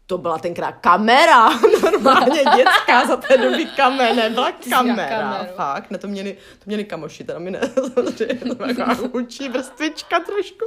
to 0.09 0.19
byla 0.19 0.39
tenkrát 0.39 0.73
kamera, 0.73 1.51
normálně 1.83 2.43
dětská, 2.57 3.07
za 3.07 3.17
té 3.17 3.37
doby 3.37 3.67
jsi 3.67 4.69
měla 4.69 4.99
kamera, 5.09 5.47
fakt, 5.57 5.91
ne, 5.91 5.99
to 5.99 6.09
měli, 6.09 6.33
to 6.33 6.65
měli 6.67 6.85
kamoši, 6.85 7.25
teda 7.25 7.39
mi 7.39 7.51
ne, 7.51 7.61
samozřejmě, 7.95 8.35
to 8.35 8.55
byla 8.55 8.95
chudší 8.95 9.49
vrstvička 9.49 10.21
trošku, 10.21 10.65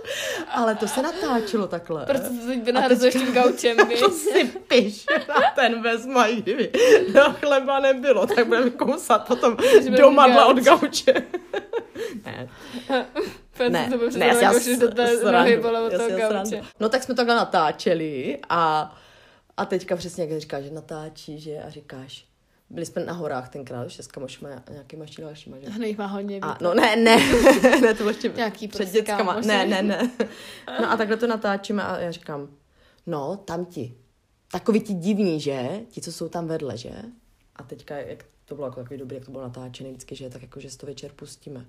ale 0.50 0.76
to 0.76 0.88
se 0.88 1.02
natáčelo 1.02 1.68
takhle. 1.68 2.06
Proč 2.06 2.22
to 2.22 2.48
teď 2.48 2.64
vynahrazuješ 2.64 3.14
tím 3.14 3.34
gaučem, 3.34 3.78
víš? 3.90 4.00
To 4.00 4.10
si 4.10 4.44
piš, 4.68 5.06
a 5.30 5.42
ten 5.56 5.82
vezmu, 5.82 6.20
a 6.20 6.28
kdyby 6.28 6.72
do 7.14 7.22
chleba 7.40 7.80
nebylo, 7.80 8.28
tak 8.28 8.48
budeme 8.48 8.70
kousat 8.70 9.28
potom 9.28 9.58
do 9.98 10.12
madla 10.12 10.46
od 10.46 10.58
gauč. 10.58 11.06
gauče. 11.06 11.26
ne, 13.70 13.70
ne, 13.70 13.90
ne, 14.18 14.26
já 14.26 14.34
si 14.34 14.44
já 14.44 14.54
srandu, 14.54 15.70
já 15.92 16.00
si 16.00 16.12
já 16.12 16.28
srandu. 16.28 16.58
No 16.80 16.90
tak 16.90 17.04
jsme 17.04 17.16
takhle 17.16 17.36
natáčeli 17.36 18.38
a, 18.50 18.94
a 19.62 19.66
teďka 19.66 19.96
přesně 19.96 20.26
jak 20.26 20.42
říkáš, 20.42 20.64
že 20.64 20.72
natáčí, 20.72 21.40
že 21.40 21.64
a 21.64 21.70
říkáš, 21.70 22.26
byli 22.70 22.86
jsme 22.86 23.06
na 23.06 23.14
horách 23.14 23.50
tenkrát, 23.50 23.84
ještě 23.84 24.04
s 24.04 24.08
kamošima 24.08 24.50
a 24.68 24.72
nějakýma 24.72 25.04
ještě 25.04 25.22
dalšíma, 25.22 25.58
že? 25.60 25.86
Jich 25.86 25.98
má 25.98 26.06
hodně. 26.06 26.40
A, 26.42 26.58
no 26.62 26.74
ne, 26.74 26.96
ne, 26.96 27.18
ne, 27.82 27.94
to 27.94 28.08
ještě 28.10 28.30
Nějaký 28.36 28.68
před 28.68 28.78
prostě 28.78 28.98
dětskama. 28.98 29.32
kámoši. 29.34 29.48
Ne, 29.48 29.66
ne, 29.66 29.82
ne. 29.82 30.12
No 30.82 30.92
a 30.92 30.98
takhle 30.98 31.18
to 31.18 31.28
natáčíme 31.28 31.84
a 31.84 32.00
já 32.00 32.12
říkám, 32.12 32.50
no, 33.08 33.38
tam 33.38 33.66
ti. 33.66 33.96
Takový 34.52 34.82
ti 34.82 34.94
divní, 34.94 35.40
že? 35.42 35.70
Ti, 35.90 36.02
co 36.02 36.12
jsou 36.12 36.30
tam 36.30 36.48
vedle, 36.48 36.78
že? 36.78 36.92
A 37.56 37.64
teďka, 37.64 37.98
jak 37.98 38.26
to 38.46 38.56
bylo 38.56 38.68
jako 38.68 38.82
takový 38.84 39.00
dobrý, 39.00 39.16
jak 39.16 39.26
to 39.26 39.32
bylo 39.32 39.44
natáčené 39.44 39.90
vždycky, 39.90 40.16
že 40.16 40.30
tak 40.30 40.42
jako, 40.42 40.60
že 40.60 40.78
to 40.78 40.86
večer 40.86 41.12
pustíme. 41.16 41.66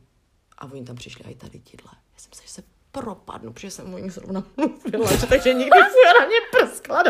A 0.58 0.72
oni 0.72 0.84
tam 0.84 0.96
přišli, 0.96 1.24
a 1.24 1.28
i 1.30 1.34
tady 1.34 1.58
tidle. 1.58 1.90
Já 1.92 2.18
jsem 2.18 2.32
se, 2.32 2.42
že 2.42 2.48
se 2.48 2.62
propadnu, 2.92 3.52
protože 3.52 3.70
jsem 3.70 3.94
o 3.94 3.98
nich 3.98 4.12
zrovna 4.12 4.44
mluvila, 4.56 5.16
že 5.16 5.26
takže 5.26 5.54
nikdy 5.54 5.78
se 5.78 6.20
na 6.20 6.26
mě 6.26 6.36
prskla 6.50 7.02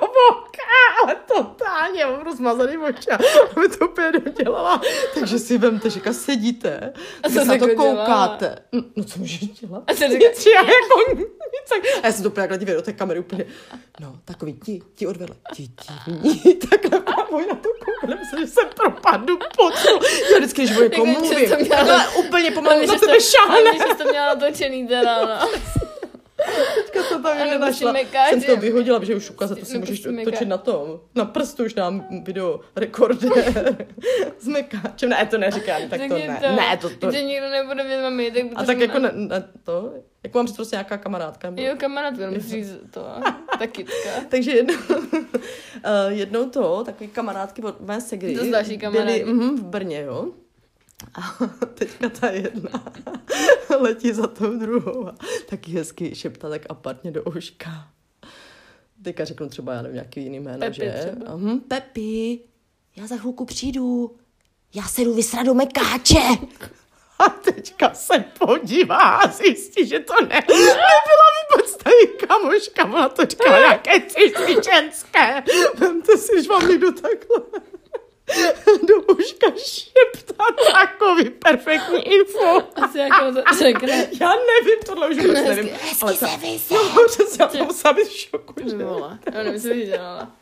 voka, 0.00 0.62
ale 1.04 1.16
totálně, 1.34 2.06
mám 2.06 2.20
rozmazaný 2.20 2.78
oči 2.78 3.10
a 3.10 3.18
mi 3.60 3.68
to 3.68 3.88
úplně 3.88 4.12
dodělala. 4.12 4.80
Takže 5.14 5.38
si 5.38 5.58
vemte, 5.58 5.90
že 5.90 6.00
sedíte, 6.12 6.92
A 7.22 7.28
co 7.28 7.34
se 7.34 7.44
na 7.44 7.58
to 7.58 7.66
dělala? 7.66 7.96
koukáte. 8.04 8.58
No, 8.72 8.82
no 8.96 9.04
co 9.04 9.18
můžeš 9.18 9.40
dělat? 9.40 9.82
A 9.86 9.92
co 9.94 9.98
říkáš? 9.98 10.12
Nic, 10.20 10.46
já 10.46 10.60
jako 10.60 11.12
nic. 11.14 11.72
A 12.02 12.06
já 12.06 12.12
jsem 12.12 12.22
to 12.22 12.28
úplně 12.28 12.42
takhle 12.42 12.58
divě 12.58 12.74
do 12.74 12.82
té 12.82 12.92
kamery 12.92 13.20
úplně, 13.20 13.44
no, 14.00 14.16
takový 14.24 14.52
ti, 14.52 14.82
ti 14.94 15.06
odvedle, 15.06 15.36
ti 15.54 15.68
divní, 16.06 16.54
takhle 16.70 17.00
pávoj 17.00 17.46
na 17.48 17.54
to 17.54 17.68
koukali, 17.84 18.18
myslím, 18.20 18.40
že 18.40 18.46
jsem 18.46 18.68
propadnu 18.76 19.36
pod 19.56 19.74
to. 19.82 20.06
Já 20.32 20.38
vždycky, 20.38 20.62
když 20.64 20.76
o 20.78 20.82
někom 20.82 21.08
Jako, 21.08 21.20
mluvím, 21.20 21.38
měla- 21.48 21.58
takhle 21.76 22.08
úplně 22.18 22.50
pomalu 22.50 22.86
na 22.86 22.98
tebe 22.98 23.20
šáhne. 23.20 23.60
hlavně, 23.62 23.78
že 23.78 23.84
jsi 23.92 24.02
to 24.02 24.04
měla 24.10 24.26
natočený 24.34 24.88
teda, 24.88 25.26
no. 25.26 25.48
Teďka 26.74 27.02
to 27.08 27.22
tam 27.22 27.26
A 27.32 27.34
nebo 27.34 27.50
nenašla. 27.50 27.90
si 27.92 27.98
mekáč, 28.04 28.30
Jsem 28.30 28.40
to 28.42 28.54
že- 28.54 28.60
vyhodila, 28.60 29.00
protože 29.00 29.14
už 29.16 29.30
ukázat, 29.30 29.58
to 29.58 29.64
si 29.64 29.78
můžeš 29.78 30.02
točit 30.24 30.48
na 30.48 30.58
tom. 30.58 31.00
Na 31.14 31.24
prstu 31.24 31.64
už 31.64 31.74
dám 31.74 32.04
video 32.24 32.60
rekordér 32.76 33.76
s 34.38 34.48
mekáčem. 34.56 35.08
Ne, 35.10 35.26
to 35.26 35.38
neříkám, 35.38 35.82
tak 35.90 36.00
to 36.08 36.18
ne. 36.18 36.40
Ne, 36.56 36.76
to, 36.80 36.90
to. 36.90 37.10
Že 37.10 37.22
nikdo 37.22 37.48
nebude 37.50 37.82
vědět, 37.84 38.02
mami, 38.02 38.30
tak 38.30 38.44
A 38.54 38.64
tak 38.64 38.78
jako 38.78 38.98
ne, 38.98 39.10
ne, 39.14 39.48
to, 39.64 39.92
jako 40.22 40.38
mám 40.38 40.46
říct 40.46 40.56
prostě 40.56 40.76
nějaká 40.76 40.96
kamarádka. 40.98 41.50
nebo- 41.50 41.62
Jo, 41.62 41.74
kamarádka, 41.78 42.30
musíš 42.30 42.50
říct 42.50 42.76
to, 42.90 43.00
ta 43.58 43.66
kytka. 43.66 44.08
Takže 44.28 44.50
jednou, 44.50 44.74
eh, 45.84 45.90
jednou 46.08 46.50
to, 46.50 46.82
takový 46.84 47.08
kamarádky 47.10 47.62
od 47.62 47.80
mé 47.80 48.00
segry. 48.00 48.36
To 48.36 48.50
další 48.50 48.78
kamarády. 48.78 49.12
Byly 49.12 49.24
mhm, 49.34 49.56
v 49.56 49.62
Brně, 49.64 50.00
jo. 50.02 50.28
A 51.14 51.46
teďka 51.74 52.08
ta 52.08 52.30
jedna 52.30 52.70
letí 53.80 54.12
za 54.12 54.26
tou 54.26 54.58
druhou 54.58 55.08
a 55.08 55.14
taky 55.50 55.72
hezky 55.72 56.14
šeptá 56.14 56.48
tak 56.50 56.62
apartně 56.68 57.10
do 57.10 57.22
uška. 57.22 57.88
Teďka 59.02 59.24
řeknu 59.24 59.48
třeba, 59.48 59.72
já 59.72 59.82
nevím, 59.82 59.94
nějaký 59.94 60.22
jiný 60.22 60.40
jméno, 60.40 60.58
Pepi 60.58 60.74
že? 60.74 60.94
třeba. 61.00 61.36
Mhm, 61.36 61.60
Pepi, 61.60 62.40
já 62.96 63.06
za 63.06 63.16
chvilku 63.16 63.44
přijdu. 63.44 64.16
Já 64.74 64.82
se 64.82 65.02
jdu 65.02 65.14
vysrat 65.14 65.46
do 65.46 65.54
mekáče. 65.54 66.18
A 67.18 67.28
teďka 67.28 67.94
se 67.94 68.24
podívá 68.38 68.96
a 69.16 69.28
zjistí, 69.30 69.86
že 69.86 70.00
to 70.00 70.14
ne, 70.20 70.40
nebyla 70.48 71.26
vůbec 71.50 71.76
ta 71.76 71.90
její 71.90 72.08
kamoška, 72.28 72.84
ona 72.84 73.08
to 73.08 73.24
říkala, 73.26 73.58
jaké 73.58 74.00
cizí 74.00 74.54
ženské. 74.72 75.42
Vemte 75.74 76.18
si, 76.18 76.42
že 76.42 76.48
vám 76.48 76.68
někdo 76.68 76.92
takhle 76.92 77.40
do 78.88 79.14
uška 79.14 79.46
šeptá 79.56 80.44
takový 80.72 81.30
perfektní 81.30 82.14
info. 82.14 82.62
Asi 82.76 82.98
jako 82.98 83.32
řekne. 83.58 84.08
Já 84.20 84.28
nevím, 84.28 84.78
tohle 84.86 85.08
už 85.08 85.16
vůbec 85.16 85.44
nevím. 85.44 85.68
Ale 86.02 86.14
ta, 86.14 86.26
no, 86.70 87.06
přesně, 87.06 87.44
já 87.58 87.64
musela 87.64 87.94
být 87.94 88.08
v 88.08 88.12
šoku, 88.12 88.54
že? 88.70 88.76
vole, 88.76 89.18
já 89.32 89.42
nevím, 89.42 89.60
co 89.60 89.74
dělala. 89.74 90.32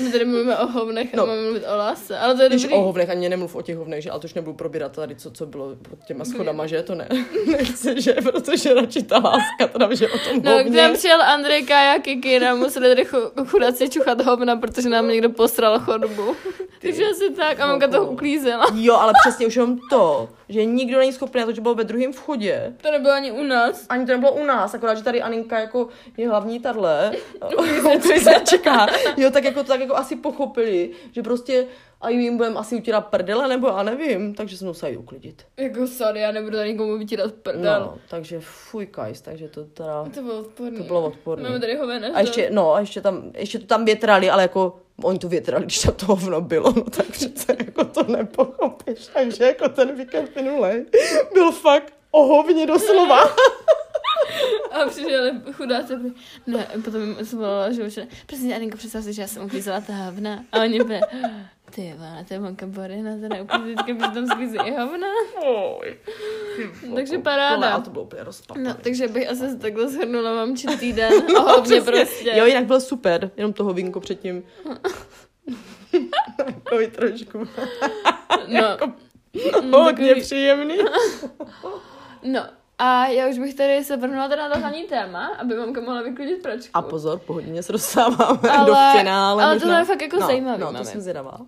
My 0.00 0.12
tady 0.12 0.24
mluvíme 0.24 0.58
o 0.58 0.66
hovnech 0.66 1.14
a 1.14 1.16
No. 1.16 1.26
máme 1.26 1.42
mluvit 1.42 1.64
o 1.74 1.76
lásce, 1.76 2.18
ale 2.18 2.34
to 2.34 2.42
je 2.42 2.48
Když 2.48 2.62
dobrý. 2.62 2.76
o 2.76 2.80
hovnech, 2.80 3.10
ani 3.10 3.28
nemluv 3.28 3.54
o 3.56 3.62
těch 3.62 3.76
hovnech, 3.76 4.02
že, 4.02 4.10
ale 4.10 4.20
to 4.20 4.24
už 4.24 4.34
nebudu 4.34 4.56
probírat 4.56 4.92
tady, 4.92 5.14
co, 5.16 5.30
co 5.30 5.46
bylo 5.46 5.68
pod 5.90 5.98
těma 6.06 6.24
schodama, 6.24 6.66
že 6.66 6.82
to 6.82 6.94
ne. 6.94 7.08
Nechci, 7.46 8.00
že, 8.02 8.12
protože 8.12 8.74
radši 8.74 9.02
ta 9.02 9.18
láska, 9.18 9.66
teda, 9.72 9.94
že 9.94 10.08
o 10.08 10.18
tom 10.18 10.42
No, 10.42 10.52
hovně. 10.52 10.70
k 10.70 10.74
nám 10.74 10.92
přijel 10.94 11.22
Andrej 11.22 11.62
Kaja 11.66 11.98
Kikina, 11.98 12.54
museli 12.54 12.88
tady 12.88 13.04
chu- 13.04 13.46
chudáci 13.46 13.88
čuchat 13.90 14.20
hovna, 14.20 14.56
protože 14.56 14.88
nám 14.88 15.08
někdo 15.08 15.30
posral 15.30 15.78
chodbu. 15.80 16.36
Takže 16.82 17.02
asi 17.10 17.30
tak, 17.30 17.60
a 17.60 17.66
mamka 17.66 17.88
to 17.88 18.04
uklízela. 18.06 18.66
Jo, 18.74 18.94
ale 18.96 19.12
přesně 19.24 19.46
už 19.46 19.56
jenom 19.56 19.78
to, 19.90 20.28
že 20.52 20.64
nikdo 20.64 20.98
není 20.98 21.12
schopný, 21.12 21.42
a 21.42 21.46
to, 21.46 21.52
že 21.52 21.60
bylo 21.60 21.74
ve 21.74 21.84
druhém 21.84 22.12
vchodě, 22.12 22.74
To 22.82 22.90
nebylo 22.90 23.12
ani 23.14 23.32
u 23.32 23.42
nás. 23.42 23.86
ani 23.88 24.06
to 24.06 24.12
nebylo 24.12 24.32
u 24.32 24.44
nás, 24.44 24.74
akorát, 24.74 24.94
že 24.94 25.04
tady 25.04 25.22
Aninka 25.22 25.58
jako 25.60 25.88
je 26.16 26.28
hlavní 26.28 26.60
tadle, 26.60 27.12
čeká. 28.44 28.86
Jo, 29.16 29.30
tak 29.30 29.44
jako 29.44 29.64
tak 29.64 29.80
jako 29.80 29.96
asi 29.96 30.16
pochopili, 30.16 30.90
že 31.12 31.22
prostě 31.22 31.66
a 32.00 32.08
jim 32.08 32.36
budeme 32.36 32.56
asi 32.58 32.76
utírat 32.76 33.06
prdele, 33.06 33.48
nebo 33.48 33.68
já 33.68 33.82
nevím, 33.82 34.34
takže 34.34 34.56
jsme 34.58 34.66
museli 34.68 34.96
uklidit. 34.96 35.46
Jako 35.56 35.86
sorry, 35.86 36.20
já 36.20 36.32
nebudu 36.32 36.56
tady 36.56 36.72
nikomu 36.72 36.98
vytírat 36.98 37.32
prdel. 37.32 37.80
No, 37.80 37.98
takže 38.08 38.38
fuj 38.40 38.86
kajs, 38.86 39.20
takže 39.20 39.48
to 39.48 39.64
teda, 39.64 40.04
To 40.14 40.22
bylo 40.22 40.38
odporný. 40.38 40.76
to 40.78 40.82
bylo 40.84 41.02
odporné. 41.04 41.42
Máme 41.48 41.60
tady 41.60 41.76
hovena. 41.76 42.08
A 42.14 42.20
ještě, 42.20 42.48
no, 42.52 42.74
a 42.74 42.80
ještě 42.80 43.00
tam, 43.00 43.30
ještě 43.36 43.58
to 43.58 43.66
tam 43.66 43.84
větrali, 43.84 44.30
ale 44.30 44.42
jako 44.42 44.76
oni 45.02 45.18
to 45.18 45.28
větrali, 45.28 45.64
když 45.64 45.78
tam 45.78 45.94
to 45.94 46.06
hovno 46.06 46.40
bylo, 46.40 46.72
no 46.76 46.82
tak 46.82 47.06
přece 47.06 47.56
jako 47.58 47.84
to 47.84 48.02
nepochopíš. 48.02 49.06
Takže 49.12 49.44
jako 49.44 49.68
ten 49.68 49.96
víkend 49.96 50.36
minulý 50.36 50.70
byl 51.32 51.52
fakt 51.52 51.94
o 52.10 52.26
hovně 52.26 52.66
doslova. 52.66 53.20
A 54.70 54.88
přišel 54.88 55.30
chudáci, 55.52 55.96
byli, 55.96 56.12
ne, 56.46 56.66
potom 56.84 57.16
jsem 57.24 57.38
volala, 57.38 57.72
že 57.72 57.84
už, 57.84 57.98
přesně, 58.26 58.54
Aninko, 58.54 58.76
představ 58.76 59.04
si, 59.04 59.12
že 59.12 59.22
já 59.22 59.28
jsem 59.28 59.44
uklízela 59.44 59.80
ta 59.80 59.92
hovna. 59.92 60.44
A 60.52 60.60
oni 60.60 60.84
byli, 60.84 61.00
ty 61.74 61.94
vole, 61.98 62.24
to 62.28 62.34
je 62.34 62.40
monka 62.40 62.66
Borina, 62.66 63.10
to 63.20 63.28
neuklízí, 63.28 63.64
vždycky 63.72 63.92
když 63.92 64.08
tam 64.14 64.26
sklízí 64.26 64.56
i 64.64 64.70
hovna. 64.70 65.06
Oj. 65.46 65.96
Takže 66.94 67.18
paráda. 67.18 67.70
ale 67.74 67.82
to 67.82 67.90
bylo 67.90 68.04
úplně 68.04 68.24
rozpad. 68.24 68.56
No, 68.56 68.74
takže 68.74 69.08
bych 69.08 69.30
asi 69.30 69.58
takhle 69.58 69.88
shrnula 69.88 70.34
mám 70.34 70.56
či 70.56 70.66
týden 70.66 71.12
a 71.38 71.40
hodně 71.40 71.80
prostě. 71.80 72.32
Jo, 72.36 72.44
jinak 72.46 72.64
byl 72.64 72.80
super, 72.80 73.30
jenom 73.36 73.52
toho 73.52 73.72
vínko 73.72 74.00
předtím. 74.00 74.42
Takový 76.36 76.86
trošku. 76.90 77.38
No, 78.48 78.76
Hodně 79.84 80.08
takový- 80.08 80.20
příjemný. 80.20 80.78
no, 82.22 82.40
a 82.84 83.06
já 83.06 83.28
už 83.28 83.38
bych 83.38 83.54
tady 83.54 83.84
se 83.84 83.96
vrhnula 83.96 84.28
teda 84.28 84.48
na 84.48 84.54
to 84.54 84.60
hlavní 84.60 84.84
téma, 84.84 85.26
aby 85.38 85.54
mamka 85.54 85.80
mohla 85.80 86.02
vyklidit 86.02 86.42
pračku. 86.42 86.70
A 86.74 86.82
pozor, 86.82 87.18
po 87.18 87.32
hodině 87.32 87.62
se 87.62 87.72
dostáváme 87.72 88.50
Ale- 88.50 88.66
do 88.66 88.74
finále. 88.98 89.44
ale 89.44 89.54
možná. 89.54 89.66
tohle 89.66 89.80
je 89.80 89.84
fakt 89.84 90.02
jako 90.02 90.20
no, 90.20 90.26
zajímavý, 90.26 90.60
No, 90.60 90.72
to 90.72 90.84
jsem 90.84 91.00
zvědavá. 91.00 91.40
Uh, 91.40 91.46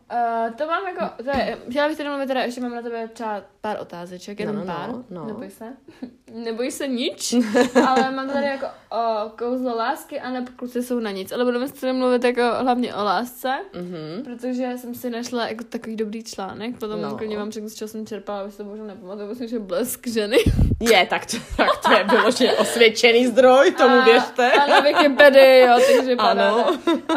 to 0.58 0.66
mám 0.66 0.86
jako, 0.86 1.22
to 1.24 1.38
je, 1.38 1.58
chtěla 1.70 1.88
bych 1.88 1.96
tady 1.96 2.08
mluvit 2.08 2.26
teda, 2.26 2.40
ještě 2.42 2.60
mám 2.60 2.74
na 2.74 2.82
tebe 2.82 3.08
třeba 3.08 3.42
pár 3.60 3.76
otázeček, 3.80 4.40
jenom 4.40 4.56
No, 4.56 4.64
no, 4.64 4.66
no, 4.66 4.74
pár, 4.76 4.90
no. 5.10 5.24
neboj 5.26 5.50
se, 5.50 5.64
neboj 6.44 6.70
se 6.70 6.88
nič, 6.88 7.34
ale 7.88 8.10
mám 8.10 8.28
tady 8.30 8.46
jako 8.46 8.66
o 8.90 9.28
kouzlo 9.38 9.76
lásky 9.76 10.20
a 10.20 10.30
nebo 10.30 10.46
kluci 10.56 10.82
jsou 10.82 11.00
na 11.00 11.10
nic, 11.10 11.32
ale 11.32 11.44
budeme 11.44 11.68
se 11.68 11.74
tady 11.80 11.92
mluvit 11.92 12.24
jako 12.24 12.42
hlavně 12.60 12.94
o 12.94 13.04
lásce, 13.04 13.52
Mhm. 13.74 14.22
protože 14.24 14.72
jsem 14.78 14.94
si 14.94 15.10
našla 15.10 15.48
jako 15.48 15.64
takový 15.64 15.96
dobrý 15.96 16.22
článek, 16.24 16.78
potom 16.78 17.02
No. 17.02 17.18
no. 17.30 17.36
vám 17.36 17.50
řeknu, 17.52 17.68
z 17.68 17.74
čeho 17.74 17.88
jsem 17.88 18.06
čerpala, 18.06 18.40
aby 18.40 18.50
se 18.50 18.56
to 18.56 18.64
bohužel 18.64 18.86
nepamatuju, 18.86 19.28
myslím, 19.28 19.48
že 19.48 19.58
blesk 19.58 20.06
ženy. 20.06 20.36
Je, 20.80 21.06
tak 21.06 21.23
to, 21.30 21.36
tak 21.56 21.76
to 21.76 21.92
je 21.92 22.04
vyloženě 22.04 22.52
osvědčený 22.52 23.26
zdroj, 23.26 23.70
tomu 23.70 23.96
a, 23.96 24.04
věřte. 24.04 24.52
A 24.52 24.66
na 24.66 24.80
Wikipedii, 24.80 25.60
jo, 25.60 25.78
takže 25.96 26.16
paráda. 26.16 26.50
Ano. 26.50 26.66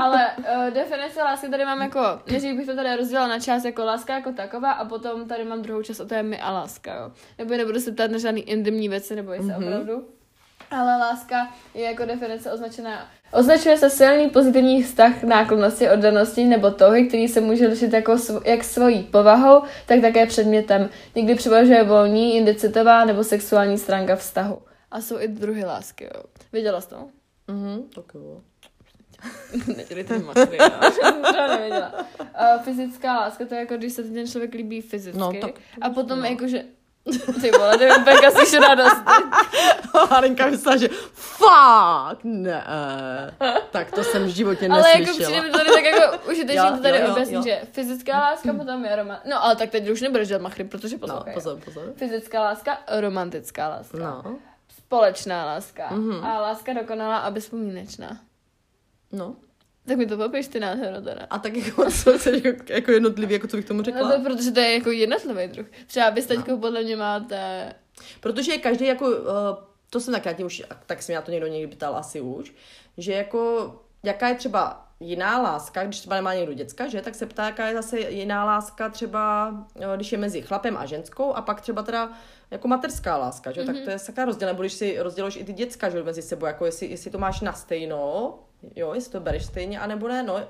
Ale 0.01 0.27
uh, 0.37 0.73
definice 0.73 1.23
lásky 1.23 1.49
tady 1.49 1.65
mám 1.65 1.81
jako, 1.81 1.99
než 2.31 2.43
bych 2.43 2.65
to 2.65 2.75
tady 2.75 2.95
rozdělila 2.95 3.27
na 3.27 3.39
část 3.39 3.65
jako 3.65 3.85
láska 3.85 4.13
jako 4.13 4.31
taková 4.31 4.71
a 4.71 4.85
potom 4.85 5.27
tady 5.27 5.43
mám 5.43 5.61
druhou 5.61 5.81
část, 5.81 5.99
a 5.99 6.05
to 6.05 6.13
je 6.13 6.23
my 6.23 6.39
a 6.39 6.51
láska, 6.51 6.93
jo. 6.95 7.11
Nebo 7.37 7.53
nebudu 7.57 7.79
se 7.79 7.91
ptát 7.91 8.11
na 8.11 8.17
žádný 8.17 8.41
intimní 8.41 8.89
věci, 8.89 9.15
nebo 9.15 9.31
jestli 9.33 9.47
Mhm. 9.47 9.61
mm-hmm. 9.61 9.67
opravdu. 9.81 10.05
Ale 10.71 10.97
láska 10.97 11.51
je 11.73 11.83
jako 11.83 12.05
definice 12.05 12.51
označená. 12.51 13.07
Označuje 13.33 13.77
se 13.77 13.89
silný 13.89 14.29
pozitivní 14.29 14.83
vztah 14.83 15.23
náklonnosti, 15.23 15.89
oddanosti 15.89 16.45
nebo 16.45 16.71
touhy, 16.71 17.07
který 17.07 17.27
se 17.27 17.41
může 17.41 17.67
lišit 17.67 17.93
jako 17.93 18.13
sv- 18.15 18.41
jak 18.45 18.63
svojí 18.63 19.03
povahou, 19.03 19.63
tak 19.85 20.01
také 20.01 20.25
předmětem. 20.25 20.89
Někdy 21.15 21.35
převažuje 21.35 21.83
volní, 21.83 22.33
jindy 22.35 22.55
citová 22.55 23.05
nebo 23.05 23.23
sexuální 23.23 23.77
stránka 23.77 24.15
vztahu. 24.15 24.61
A 24.91 25.01
jsou 25.01 25.19
i 25.19 25.27
druhy 25.27 25.65
lásky, 25.65 26.03
jo. 26.03 26.23
Věděla 26.51 26.81
jsi 26.81 26.89
to? 26.89 27.07
Mhm, 27.47 27.83
tak 27.95 28.05
jo. 28.15 28.41
Jsem 30.91 31.21
to 31.33 31.47
nevěděla. 31.47 31.93
Uh, 32.19 32.61
fyzická 32.63 33.13
láska, 33.19 33.45
to 33.45 33.53
je 33.55 33.59
jako, 33.59 33.77
když 33.77 33.93
se 33.93 34.03
ten 34.03 34.27
člověk 34.27 34.53
líbí 34.53 34.81
fyzicky. 34.81 35.19
No, 35.19 35.33
tak- 35.41 35.59
a 35.81 35.89
potom 35.89 36.25
jakože... 36.25 36.63
Ty 37.41 37.51
vole, 37.51 37.77
to 37.77 37.83
je 37.83 37.95
úplně 37.97 38.15
kasíš 38.21 38.53
radost. 38.59 38.97
Halenka 40.09 40.45
myslela, 40.47 40.77
že 40.77 40.89
fakt 41.13 42.19
ne. 42.23 42.63
Tak 43.71 43.91
to 43.91 44.03
jsem 44.03 44.23
v 44.23 44.27
životě 44.27 44.67
Ale 44.71 44.89
jako 44.89 44.99
neslyšela. 44.99 45.29
přijde 45.29 45.47
mi 45.47 45.51
tady 45.53 45.69
tak 45.69 45.83
jako 45.83 46.17
užitečně 46.31 46.57
Jo, 46.57 46.71
to 46.77 46.81
tady 46.83 47.03
objasnit, 47.05 47.43
že 47.43 47.61
fyzická 47.71 48.19
láska 48.19 48.53
potom 48.53 48.85
je 48.85 48.95
romant... 48.95 49.19
No 49.25 49.43
ale 49.43 49.55
tak 49.55 49.69
teď 49.69 49.89
už 49.89 50.01
nebudeš 50.01 50.27
dělat 50.27 50.41
machry, 50.41 50.63
protože 50.63 50.95
No, 50.95 50.99
poslouchej. 50.99 51.33
pozor, 51.33 51.59
pozor. 51.65 51.93
Fyzická 51.95 52.41
láska, 52.41 52.77
romantická 52.99 53.67
láska. 53.69 53.97
No, 53.97 54.23
Společná 54.77 55.45
láska. 55.45 55.87
Mhm. 55.91 56.25
A 56.25 56.39
láska 56.41 56.73
dokonalá 56.73 57.17
a 57.17 57.31
bezpomínečná. 57.31 58.17
no. 59.11 59.35
Tak 59.87 59.97
mi 59.97 60.05
to 60.05 60.17
popiš 60.17 60.47
ty 60.47 60.59
nádhero 60.59 61.01
teda. 61.01 61.27
A 61.29 61.39
tak 61.39 61.55
jako, 61.55 61.91
co 62.03 62.17
chceš 62.17 62.43
jako, 62.43 62.63
jako 62.69 62.91
jednotlivě, 62.91 63.35
jako 63.35 63.47
co 63.47 63.57
bych 63.57 63.65
tomu 63.65 63.77
No 63.77 63.83
řekla? 63.83 64.11
to, 64.11 64.23
protože 64.23 64.51
to 64.51 64.59
je 64.59 64.73
jako 64.73 64.91
jednotlivý 64.91 65.47
druh. 65.47 65.67
Třeba 65.87 66.09
vy 66.09 66.21
s 66.21 66.25
teďkou 66.25 66.57
podle 66.57 66.83
mě 66.83 66.95
máte 66.95 67.73
Protože 68.19 68.57
každý 68.57 68.85
jako, 68.85 69.09
uh, 69.09 69.15
to 69.89 69.99
jsem 69.99 70.21
taky 70.21 70.43
už, 70.43 70.63
tak 70.85 71.01
jsem 71.01 71.13
já 71.13 71.21
to 71.21 71.31
někdo 71.31 71.47
někdy 71.47 71.75
ptal 71.75 71.95
asi 71.95 72.21
už, 72.21 72.53
že 72.97 73.13
jako, 73.13 73.73
jaká 74.03 74.27
je 74.27 74.35
třeba 74.35 74.87
jiná 74.99 75.41
láska, 75.41 75.83
když 75.83 75.99
třeba 75.99 76.15
nemá 76.15 76.33
někdo 76.33 76.53
děcka, 76.53 76.87
že, 76.87 77.01
tak 77.01 77.15
se 77.15 77.25
ptá, 77.25 77.45
jaká 77.45 77.67
je 77.67 77.73
zase 77.75 77.99
jiná 77.99 78.45
láska 78.45 78.89
třeba, 78.89 79.53
eh, 79.79 79.95
když 79.95 80.11
je 80.11 80.17
mezi 80.17 80.41
chlapem 80.41 80.77
a 80.77 80.85
ženskou 80.85 81.33
a 81.33 81.41
pak 81.41 81.61
třeba 81.61 81.83
teda 81.83 82.11
jako 82.51 82.67
materská 82.67 83.17
láska, 83.17 83.51
že, 83.51 83.61
mm-hmm. 83.61 83.65
tak 83.65 83.75
to 83.83 83.89
je 83.89 83.99
taková 83.99 84.25
rozdíl, 84.25 84.47
nebo 84.47 84.61
když 84.63 84.73
si 84.73 84.99
rozdělíš 84.99 85.35
i 85.35 85.43
ty 85.43 85.53
děcka, 85.53 85.89
že, 85.89 86.03
mezi 86.03 86.21
sebou, 86.21 86.45
jako 86.45 86.65
jestli, 86.65 86.87
jestli 86.87 87.11
to 87.11 87.17
máš 87.17 87.41
na 87.41 87.53
stejno, 87.53 88.39
jo, 88.75 88.93
jestli 88.93 89.11
to 89.11 89.19
bereš 89.19 89.45
stejně, 89.45 89.79
anebo 89.79 90.07
ne, 90.07 90.23
no, 90.23 90.47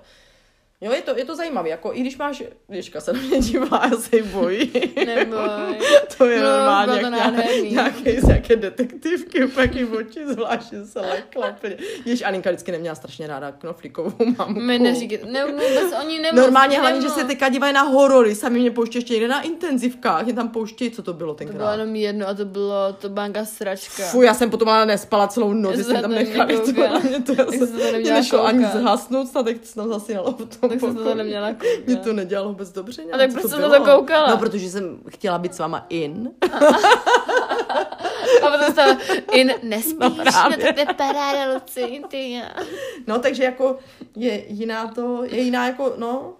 Jo, 0.81 0.91
je 0.91 1.01
to, 1.01 1.17
je 1.17 1.25
to 1.25 1.35
zajímavé, 1.35 1.69
jako 1.69 1.93
i 1.93 2.01
když 2.01 2.17
máš, 2.17 2.43
Ježka 2.69 3.01
se 3.01 3.13
na 3.13 3.19
mě 3.21 3.39
dívá, 3.39 3.81
já 3.91 3.97
se 3.97 4.15
jí 4.17 4.21
bojí. 4.23 4.71
Neboj. 5.05 5.47
to 6.17 6.25
je 6.25 6.41
No, 6.41 6.49
normálně 6.49 6.91
to 7.01 7.05
jak 7.07 7.13
nějaký, 7.33 7.71
nějaký 7.71 8.19
z 8.21 8.29
jaké 8.29 8.55
detektivky, 8.55 9.45
úplně 9.45 9.85
oči 9.85 10.27
zvláštně 10.27 10.85
se 10.85 10.99
lekla. 10.99 11.55
Jež 12.05 12.21
Aninka 12.21 12.49
vždycky 12.49 12.71
neměla 12.71 12.95
strašně 12.95 13.27
ráda 13.27 13.51
knoflíkovou 13.51 14.11
mamku. 14.37 14.59
My 14.59 14.79
neříkejte, 14.79 15.25
ne, 15.25 15.45
vůbec 15.45 15.93
oni 16.01 16.19
nemluv, 16.19 16.41
Normálně 16.43 16.79
hlavně, 16.79 17.01
že 17.01 17.09
se 17.09 17.23
teďka 17.23 17.49
dívají 17.49 17.73
na 17.73 17.81
horory, 17.81 18.35
sami 18.35 18.59
mě 18.59 18.71
pouštějí 18.71 19.01
ještě 19.01 19.13
někde 19.13 19.27
na 19.27 19.41
intenzivkách, 19.41 20.23
mě 20.25 20.33
tam 20.33 20.49
pouštějí, 20.49 20.91
co 20.91 21.03
to 21.03 21.13
bylo 21.13 21.33
To 21.33 21.43
bylo 21.43 21.51
tenkrát. 21.51 21.71
jenom 21.79 21.95
jedno 21.95 22.27
a 22.27 22.33
to 22.33 22.45
bylo 22.45 22.93
to 22.93 23.09
banka 23.09 23.45
sračka. 23.45 24.03
Fuj, 24.03 24.25
já 24.25 24.33
jsem 24.33 24.49
potom 24.49 24.69
ale 24.69 24.85
nespala 24.85 25.27
celou 25.27 25.53
noc, 25.53 25.75
jsem 25.75 25.85
tam 25.85 26.01
na 26.01 26.07
to 26.07 26.13
nechali, 26.23 26.57
to, 26.59 26.65
nekoukala. 26.67 26.99
mě 26.99 27.21
to, 27.21 27.31
já 27.31 27.45
Tak 27.45 27.49
jsem, 27.53 27.67
jsem 27.67 27.77
to 27.77 27.83
mě 27.83 27.91
neměla 27.91 28.17
nešlo 28.17 28.45
ani 28.45 28.63
koukat. 28.63 28.81
zhasnout, 28.81 29.27
snad 29.27 29.47
tak 30.69 30.79
jsem 30.79 30.93
jsem 30.95 31.03
to 31.03 31.15
neměla 31.15 31.47
Mě 31.85 31.95
koukat. 31.95 32.03
to 32.03 32.13
nedělalo 32.13 32.49
vůbec 32.49 32.71
dobře. 32.71 33.01
A 33.01 33.17
tak 33.17 33.17
nějak, 33.17 33.31
proč 33.41 33.51
na 33.51 33.57
bylo? 33.57 33.85
to 33.85 33.97
koukala? 33.97 34.27
No, 34.29 34.37
protože 34.37 34.69
jsem 34.69 34.99
chtěla 35.09 35.37
být 35.37 35.55
s 35.55 35.59
váma 35.59 35.85
in. 35.89 36.31
A 38.43 38.51
potom 38.51 38.71
stala 38.71 38.97
in 39.31 39.53
nespíš, 39.63 39.95
No 39.99 40.09
no, 40.09 40.23
právě. 40.23 40.57
no 40.57 40.73
to 40.73 40.79
je 40.79 40.85
paráda, 40.85 41.53
Luci, 41.53 42.01
ty 42.09 42.31
já. 42.31 42.49
No, 43.07 43.19
takže 43.19 43.43
jako 43.43 43.77
je 44.15 44.43
jiná 44.47 44.87
to, 44.87 45.23
je 45.23 45.39
jiná 45.41 45.67
jako, 45.67 45.93
no. 45.97 46.33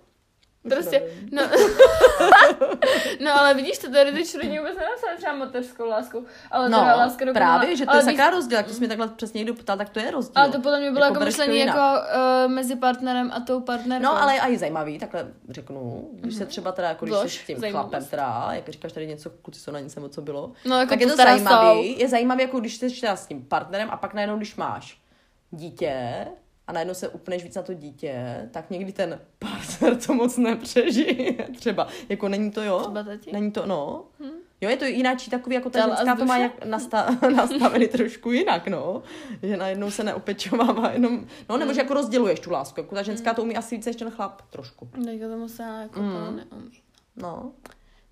Už 0.67 0.73
Prostě, 0.73 0.99
nevím. 0.99 1.29
no. 1.31 1.43
no 3.25 3.39
ale 3.39 3.53
vidíš, 3.53 3.77
to 3.77 3.91
tady 3.91 4.11
ty 4.11 4.37
lidi 4.37 4.59
vůbec 4.59 4.75
nenapsali 4.77 5.17
třeba 5.17 5.35
mateřskou 5.35 5.85
lásku, 5.85 6.25
ale 6.51 6.69
No, 6.69 6.79
teda 6.79 6.95
láska 6.95 7.25
dokonalá. 7.25 7.57
právě, 7.59 7.75
že 7.75 7.85
to 7.85 7.91
ale 7.91 7.99
je 7.99 8.05
víš- 8.05 8.15
sakra 8.17 8.29
rozdíl, 8.29 8.57
jak 8.57 8.67
to 8.67 8.73
jsi 8.73 8.79
mě 8.79 8.87
takhle 8.87 9.07
přesně 9.07 9.37
někdo 9.37 9.53
ptal, 9.53 9.77
tak 9.77 9.89
to 9.89 9.99
je 9.99 10.11
rozdíl. 10.11 10.33
Ale 10.35 10.51
to 10.51 10.61
podle 10.61 10.79
mě 10.79 10.91
bylo 10.91 11.05
jako, 11.05 11.19
to 11.19 11.25
myšlení 11.25 11.59
jako 11.59 11.77
uh, 11.79 12.51
mezi 12.51 12.75
partnerem 12.75 13.31
a 13.33 13.39
tou 13.39 13.59
partnerkou. 13.61 14.03
No, 14.05 14.21
ale 14.21 14.33
i 14.37 14.57
zajímavý, 14.57 14.99
takhle 14.99 15.27
řeknu, 15.49 16.09
když 16.13 16.35
se 16.35 16.45
třeba 16.45 16.71
teda, 16.71 16.87
jako 16.87 17.05
když 17.05 17.15
Vlož, 17.15 17.33
jsi 17.33 17.43
s 17.43 17.47
tím 17.47 17.59
zajímavost. 17.59 17.89
chlapem 17.91 18.07
teda, 18.09 18.47
jak 18.51 18.69
říkáš 18.69 18.91
tady 18.93 19.07
něco, 19.07 19.29
kluci 19.29 19.59
jsou 19.59 19.71
na 19.71 19.79
nic 19.79 19.95
nebo 19.95 20.09
co 20.09 20.21
bylo, 20.21 20.51
No, 20.65 20.79
jako 20.79 20.89
tak 20.89 21.01
je 21.01 21.07
to 21.07 21.15
zajímavý, 21.15 21.93
jsou. 21.93 21.99
je 21.99 22.07
zajímavý, 22.09 22.41
jako 22.41 22.59
když 22.59 22.77
jsi 22.77 22.89
teda 23.01 23.15
s 23.15 23.27
tím 23.27 23.45
partnerem 23.45 23.89
a 23.91 23.97
pak 23.97 24.13
najednou, 24.13 24.37
když 24.37 24.55
máš 24.55 25.01
dítě 25.51 26.27
a 26.67 26.71
najednou 26.73 26.93
se 26.93 27.07
upneš 27.07 27.43
víc 27.43 27.55
na 27.55 27.61
to 27.61 27.73
dítě, 27.73 28.47
tak 28.51 28.69
někdy 28.69 28.91
ten 28.91 29.19
partner 29.79 30.01
to 30.07 30.13
moc 30.13 30.37
nepřežije. 30.37 31.33
Třeba, 31.55 31.87
jako 32.09 32.27
není 32.29 32.51
to 32.51 32.63
jo? 32.63 32.79
Třeba 32.79 33.03
tati? 33.03 33.31
Není 33.31 33.51
to, 33.51 33.65
no. 33.65 34.05
Jo, 34.61 34.69
je 34.69 34.77
to 34.77 34.85
jináčí 34.85 35.29
takový, 35.31 35.55
jako 35.55 35.69
ta 35.69 35.79
ženská 35.87 36.15
to 36.15 36.25
má 36.25 36.37
jak 36.37 36.65
nasta- 36.65 37.29
nastavený 37.35 37.87
trošku 37.87 38.31
jinak, 38.31 38.67
no. 38.67 39.03
Že 39.43 39.57
najednou 39.57 39.91
se 39.91 40.03
neopečovává 40.03 40.91
jenom, 40.91 41.27
no, 41.49 41.57
nebo 41.57 41.73
že 41.73 41.81
jako 41.81 41.93
rozděluješ 41.93 42.39
tu 42.39 42.51
lásku, 42.51 42.79
jako 42.79 42.95
ta 42.95 43.03
ženská 43.03 43.33
to 43.33 43.41
umí 43.43 43.55
asi 43.57 43.75
více 43.77 43.89
než 43.89 43.95
ten 43.95 44.09
chlap, 44.11 44.41
trošku. 44.49 44.89
Teďka 45.05 45.27
tomu 45.27 45.47
se 45.47 45.63
jako 45.63 45.99
Mm. 46.01 46.11
to 46.11 46.31
neumí. 46.31 46.81
No. 47.15 47.51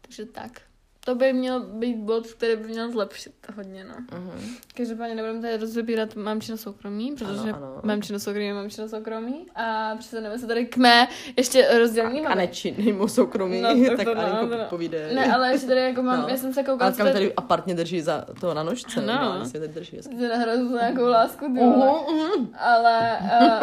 Takže 0.01 0.26
tak. 0.26 0.61
To 1.06 1.16
by 1.16 1.34
měl 1.34 1.60
být 1.60 1.97
bod, 1.97 2.28
který 2.28 2.56
by 2.56 2.68
měl 2.68 2.91
zlepšit 2.91 3.32
hodně, 3.56 3.84
no. 3.84 3.95
Mhm. 4.20 4.32
Každopádně 4.78 5.16
nebudeme 5.16 5.41
tady 5.41 5.58
rozebírat 5.58 6.16
mamčino 6.16 6.58
soukromí, 6.58 7.12
protože 7.12 7.39
Ano, 7.39 7.56
ano. 7.56 7.80
mamčino 7.84 8.20
soukromí 8.20 8.45
je 8.47 8.53
mamčino 8.53 8.89
soukromí 8.89 9.45
a 9.56 9.95
přesuneme 9.99 10.39
se 10.39 10.47
tady 10.47 10.66
k 10.66 10.78
mé 10.78 11.08
ještě 11.38 11.80
rozdělení 11.80 12.20
A 12.20 12.30
mamy. 12.30 12.36
nečinnému 12.41 13.08
soukromí, 13.08 13.62
No, 13.62 13.70
tak 13.70 13.97
tak 13.97 14.06
to 14.08 14.16
no, 14.16 14.47
to 14.49 14.58
no. 14.58 15.16
Ne, 15.16 15.34
ale 15.34 15.51
ještě 15.51 15.68
tady 15.68 15.80
jako 15.82 16.01
mám, 16.01 16.22
No. 16.22 16.28
já 16.30 16.38
jsem 16.38 16.53
se 16.53 16.64
koukala, 16.64 16.88
Ale 16.89 16.97
kam 16.97 17.08
tady, 17.14 17.34
apartně 17.34 17.76
drží 17.76 18.01
za 18.01 18.26
to 18.39 18.53
na 18.53 18.64
nožce, 18.64 19.01
No. 19.01 19.14
no, 19.39 19.45
si 19.45 19.53
tady 19.53 19.68
drží. 19.68 19.97
hezky. 19.97 20.18
že 20.20 20.28
nahrazu 20.30 20.74
nějakou 20.76 21.06
lásku, 21.08 21.45
ty. 21.53 21.60
Uhu, 21.60 21.99
uhu. 21.99 22.49
Ale 22.60 23.20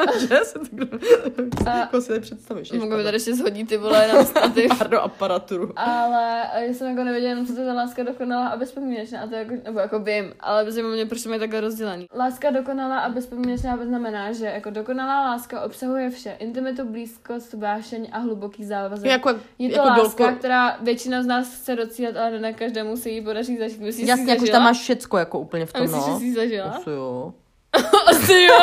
uh, 0.08 0.18
Že 0.20 0.36
se 0.44 0.58
tak 0.58 1.66
A- 1.66 1.78
jako 1.78 2.00
si 2.00 2.08
tady 2.08 2.20
představíš. 2.20 2.72
mi 2.72 2.78
pardon. 2.78 3.04
tady 3.04 3.14
ještě 3.16 3.34
shodit 3.34 3.68
ty 3.68 3.76
vole 3.76 4.08
na 4.08 4.24
stativ. 4.24 4.70
Pardon, 4.78 5.00
aparaturu. 5.02 5.72
Ale 5.76 6.42
já 6.66 6.74
jsem 6.74 6.88
jako 6.90 7.04
nevěděla, 7.04 7.31
jenom 7.32 7.46
co 7.46 7.54
to 7.54 7.60
je 7.60 7.66
ta 7.66 7.72
láska 7.72 8.02
dokonalá 8.02 8.48
a 8.48 8.56
bezpodmínečná. 8.56 9.20
A 9.20 9.26
to 9.26 9.34
jako, 9.34 9.54
nebo 9.64 9.78
jako 9.80 9.98
vím, 9.98 10.32
ale 10.40 10.72
zajímá 10.72 10.90
mě, 10.90 11.06
proč 11.06 11.22
to 11.22 11.28
mají 11.28 11.40
takhle 11.40 11.60
rozdělený. 11.60 12.06
Láska 12.16 12.50
dokonalá 12.50 12.98
a 12.98 13.08
bezpodmínečná 13.08 13.78
znamená, 13.84 14.32
že 14.32 14.46
jako 14.46 14.70
dokonalá 14.70 15.20
láska 15.20 15.60
obsahuje 15.60 16.10
vše. 16.10 16.36
Intimitu, 16.38 16.84
blízkost, 16.84 17.52
vášeň 17.54 18.08
a 18.12 18.18
hluboký 18.18 18.64
závazek. 18.64 19.10
Jako, 19.10 19.28
je 19.58 19.68
to 19.70 19.76
jako 19.76 19.88
láska, 19.88 20.24
dolko- 20.24 20.36
která 20.36 20.76
většina 20.80 21.22
z 21.22 21.26
nás 21.26 21.54
chce 21.60 21.76
docílit, 21.76 22.16
ale 22.16 22.38
ne 22.38 22.52
každému 22.52 22.96
se 22.96 23.08
jí 23.10 23.20
podaří 23.24 23.58
zažít. 23.58 23.80
Myslíš, 23.80 24.08
Jasně, 24.08 24.24
jsi 24.24 24.30
jako, 24.30 24.46
že 24.46 24.52
tam 24.52 24.62
máš 24.62 24.78
všecko 24.80 25.18
jako 25.18 25.38
úplně 25.38 25.66
v 25.66 25.70
A 25.74 25.78
tom, 25.78 25.82
myslíš, 25.82 26.04
že 26.04 26.10
no. 26.10 26.18
jsi 26.18 26.24
ji 26.24 26.34
zažila? 26.34 26.64
Asi 26.70 26.90
jo. 26.90 27.34
Asi 28.06 28.32
jo. 28.42 28.58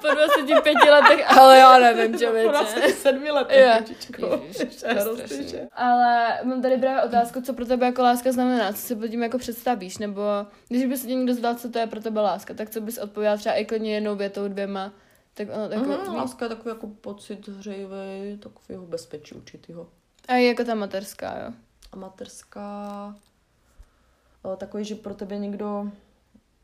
po 0.00 0.08
25 0.14 0.74
letech, 0.90 1.38
ale 1.38 1.58
já 1.58 1.78
nevím, 1.78 2.18
člověče. 2.18 2.92
sedmi 2.92 3.30
let, 3.30 3.48
Jo. 3.50 3.74
kočičko. 3.78 4.42
Ježiš, 4.46 4.76
to 4.76 4.86
je. 5.56 5.68
Ale 5.72 6.38
mám 6.44 6.62
tady 6.62 6.76
právě 6.76 7.02
otázku, 7.02 7.40
co 7.42 7.52
pro 7.52 7.64
tebe 7.66 7.86
jako 7.86 8.02
láska 8.02 8.32
znamená, 8.32 8.72
co 8.72 8.78
si 8.78 8.96
pod 8.96 9.08
tím 9.08 9.22
jako 9.22 9.38
představíš, 9.38 9.98
nebo 9.98 10.22
když 10.68 10.84
by 10.86 10.96
se 10.96 11.06
tě 11.06 11.14
někdo 11.14 11.34
zdal, 11.34 11.54
co 11.54 11.70
to 11.70 11.78
je 11.78 11.86
pro 11.86 12.00
tebe 12.00 12.20
láska, 12.20 12.54
tak 12.54 12.70
co 12.70 12.80
bys 12.80 12.98
odpověděla 12.98 13.36
třeba 13.36 13.54
i 13.54 13.64
klidně 13.64 13.94
jednou 13.94 14.16
větou, 14.16 14.48
dvěma, 14.48 14.92
tak 15.34 15.48
ono 15.54 15.68
tak 15.68 15.78
Mhm, 15.78 16.14
láska 16.16 16.44
je 16.44 16.48
takový 16.48 16.68
jako 16.70 16.86
pocit 16.86 17.48
hřejivý, 17.48 18.38
takového 18.42 18.86
bezpečí 18.86 19.34
určitýho. 19.34 19.86
A 20.28 20.34
je 20.34 20.48
jako 20.48 20.64
ta 20.64 20.74
materská, 20.74 21.38
jo. 21.46 21.52
A 21.92 21.96
materská, 21.96 23.14
takový, 24.56 24.84
že 24.84 24.94
pro 24.94 25.14
tebe 25.14 25.38
někdo, 25.38 25.86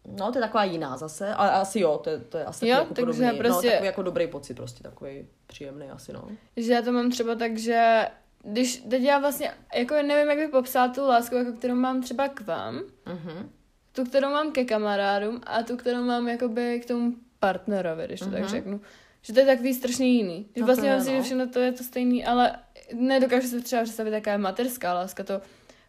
no 0.06 0.32
to 0.32 0.38
je 0.38 0.42
taková 0.42 0.64
jiná 0.64 0.96
zase, 0.96 1.34
ale 1.34 1.50
asi 1.50 1.80
jo, 1.80 2.00
to 2.04 2.10
je, 2.10 2.18
to 2.18 2.38
je 2.38 2.44
asi 2.44 2.68
Jo, 2.68 2.76
takový 2.76 2.88
jako 2.88 2.94
takže 2.94 3.22
podobný, 3.22 3.38
prostě- 3.38 3.66
no, 3.66 3.72
takový 3.72 3.86
jako 3.86 4.02
dobrý 4.02 4.26
pocit 4.26 4.54
prostě, 4.54 4.82
takový 4.82 5.26
příjemný 5.46 5.90
asi, 5.90 6.12
no. 6.12 6.28
Že 6.56 6.72
já 6.72 6.82
to 6.82 6.92
mám 6.92 7.10
třeba 7.10 7.34
tak, 7.34 7.58
že 7.58 8.06
když 8.42 8.76
teď 8.76 9.02
já 9.02 9.18
vlastně, 9.18 9.52
jako 9.74 9.94
nevím, 9.94 10.28
jak 10.30 10.38
bych 10.38 10.50
popsala 10.50 10.88
tu 10.88 11.06
lásku, 11.06 11.34
jako 11.34 11.52
kterou 11.52 11.74
mám 11.74 12.02
třeba 12.02 12.28
k 12.28 12.40
vám, 12.40 12.80
Mhm. 13.06 13.50
tu, 13.92 14.04
kterou 14.04 14.30
mám 14.30 14.52
ke 14.52 14.64
kamarádům 14.64 15.40
a 15.46 15.62
tu, 15.62 15.76
kterou 15.76 16.02
mám 16.04 16.28
jakoby 16.28 16.80
k 16.80 16.88
tomu 16.88 17.12
partnerovi, 17.38 18.04
když 18.06 18.20
to 18.20 18.30
tak 18.30 18.40
Mhm. 18.40 18.48
řeknu. 18.48 18.80
Že 19.22 19.32
to 19.32 19.40
je 19.40 19.46
takový 19.46 19.74
strašně 19.74 20.06
jiný. 20.06 20.46
Že 20.56 20.60
No 20.60 20.66
vlastně 20.66 20.90
mám 20.90 21.00
si, 21.00 21.10
že 21.10 21.16
no. 21.16 21.22
všechno 21.22 21.48
to 21.48 21.58
je 21.58 21.72
to 21.72 21.84
stejný, 21.84 22.24
ale 22.26 22.56
nedokážu 22.94 23.48
si 23.48 23.60
třeba 23.60 23.82
představit, 23.82 24.10
jaká 24.10 24.32
je 24.32 24.38
materská 24.38 24.94
láska. 24.94 25.24
To 25.24 25.40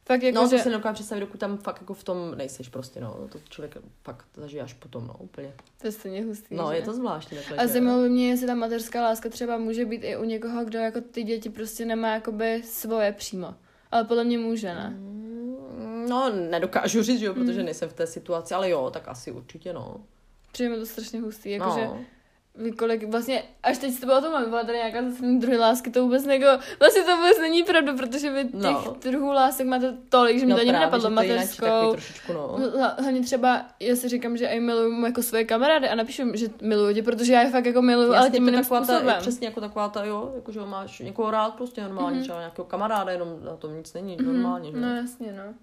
fakt 0.05 0.23
jako, 0.23 0.35
No, 0.35 0.49
to 0.49 0.57
že... 0.57 0.63
se 0.63 0.69
nedokážu 0.69 0.93
představit, 0.93 1.21
dokud 1.21 1.39
tam 1.39 1.57
fakt 1.57 1.81
jako 1.81 1.93
v 1.93 2.03
tom 2.03 2.35
nejseš 2.37 2.69
prostě, 2.69 2.99
no. 3.01 3.27
To 3.31 3.39
člověk 3.49 3.77
fakt 4.03 4.25
zažije 4.35 4.63
až 4.63 4.73
potom, 4.73 5.07
no, 5.07 5.15
úplně. 5.19 5.53
To 5.81 5.87
je 5.87 5.91
stejně 5.91 6.23
hustý, 6.23 6.55
No, 6.55 6.67
že? 6.71 6.75
je 6.77 6.81
to 6.81 6.93
zvláštní 6.93 7.37
takhle. 7.37 7.57
A 7.57 7.67
zajímalo 7.67 8.01
by 8.01 8.09
mě, 8.09 8.29
jestli 8.29 8.47
ta 8.47 8.55
materská 8.55 9.01
láska 9.01 9.29
třeba 9.29 9.57
může 9.57 9.85
být 9.85 10.03
i 10.03 10.17
u 10.17 10.23
někoho, 10.23 10.65
kdo 10.65 10.79
jako 10.79 11.01
ty 11.01 11.23
děti 11.23 11.49
prostě 11.49 11.85
nemá 11.85 12.07
jakoby 12.13 12.61
svoje 12.65 13.11
přímo. 13.11 13.55
Ale 13.91 14.03
podle 14.03 14.23
mě 14.23 14.37
může, 14.37 14.67
ne? 14.73 14.89
Mm, 14.89 15.21
No, 16.09 16.29
nedokážu 16.49 17.03
říct, 17.03 17.19
že 17.19 17.25
jo, 17.25 17.33
Mm. 17.33 17.39
protože 17.45 17.63
nejsem 17.63 17.89
v 17.89 17.93
té 17.93 18.07
situaci, 18.07 18.53
ale 18.53 18.69
jo, 18.69 18.89
tak 18.93 19.07
asi 19.07 19.31
určitě, 19.31 19.73
no. 19.73 19.97
Přijde 20.51 20.69
mi 20.69 20.75
to 20.77 20.85
strašně 20.85 21.21
hustý, 21.21 21.57
no. 21.57 21.65
jakože 21.65 21.87
Vy 21.97 22.05
kolik, 22.77 23.07
vlastně, 23.07 23.43
až 23.63 23.77
teď 23.77 23.93
jste 23.93 24.17
o 24.17 24.21
tom 24.21 24.31
mám, 24.31 24.49
byla 24.49 24.63
tady 24.63 24.77
nějaká 24.77 25.09
zase 25.09 25.25
druhé 25.25 25.57
lásky, 25.57 25.89
to 25.91 26.03
vůbec 26.03 26.25
jako, 26.25 26.45
vlastně 26.79 27.01
to 27.03 27.15
vůbec 27.17 27.39
není 27.39 27.63
pravda, 27.63 27.93
protože 27.97 28.31
vy 28.31 28.43
těch 28.43 28.53
No. 28.61 28.95
druhů 29.01 29.31
lásek 29.31 29.67
máte 29.67 29.97
tolik, 30.09 30.39
že 30.39 30.45
mi 30.45 30.49
no 30.51 30.55
to 30.57 30.61
ani 30.61 30.71
nenapadlo, 30.71 31.09
to 31.15 31.21
jinak 31.21 31.37
mateřskou. 31.37 31.95
no. 32.33 32.57
Hla- 32.57 32.95
Hlavně 33.01 33.21
třeba, 33.21 33.65
já 33.79 33.95
si 33.95 34.09
říkám, 34.09 34.37
že 34.37 34.45
i 34.45 34.59
miluju 34.59 35.05
jako 35.05 35.23
svoje 35.23 35.43
kamarády 35.45 35.89
a 35.89 35.95
napíšu, 35.95 36.23
že 36.33 36.47
miluju 36.61 36.93
tě, 36.93 37.03
protože 37.03 37.33
já 37.33 37.41
je 37.41 37.49
fakt 37.51 37.65
jako 37.65 37.81
miluju, 37.81 38.13
ale 38.13 38.29
tím 38.29 38.43
to 38.45 38.49
jiným 38.49 38.63
taková 38.63 38.83
způsobem. 38.83 39.05
ta, 39.05 39.13
přesně 39.19 39.47
jako 39.47 39.61
taková 39.61 39.89
ta, 39.89 40.03
jo, 40.05 40.31
jako 40.35 40.51
že 40.51 40.59
máš 40.59 40.99
někoho 40.99 41.31
rád 41.31 41.53
prostě 41.55 41.81
normálně, 41.83 42.19
mm-hmm. 42.19 42.23
třeba 42.23 42.39
nějakého 42.39 42.65
kamaráda, 42.65 43.11
jenom 43.11 43.39
na 43.43 43.55
tom 43.55 43.77
nic 43.77 43.93
není, 43.93 44.17
normálně, 44.21 44.71
že 44.71 44.77
No 44.77 44.95
jasně, 44.95 45.33
no. 45.37 45.53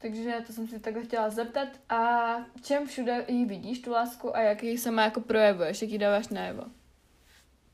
Takže 0.00 0.34
to 0.46 0.52
jsem 0.52 0.68
si 0.68 0.78
takhle 0.80 1.04
chtěla 1.04 1.30
zeptat. 1.30 1.68
A 1.88 2.34
čem 2.62 2.86
všude 2.86 3.24
ji 3.28 3.44
vidíš, 3.44 3.78
tu 3.82 3.90
lásku, 3.90 4.36
a 4.36 4.40
jak 4.40 4.62
ji 4.62 4.78
sama 4.78 5.02
jako 5.04 5.20
projevuješ, 5.20 5.82
jak 5.82 5.90
ji 5.90 5.98
dáváš 5.98 6.28
najevo? 6.28 6.62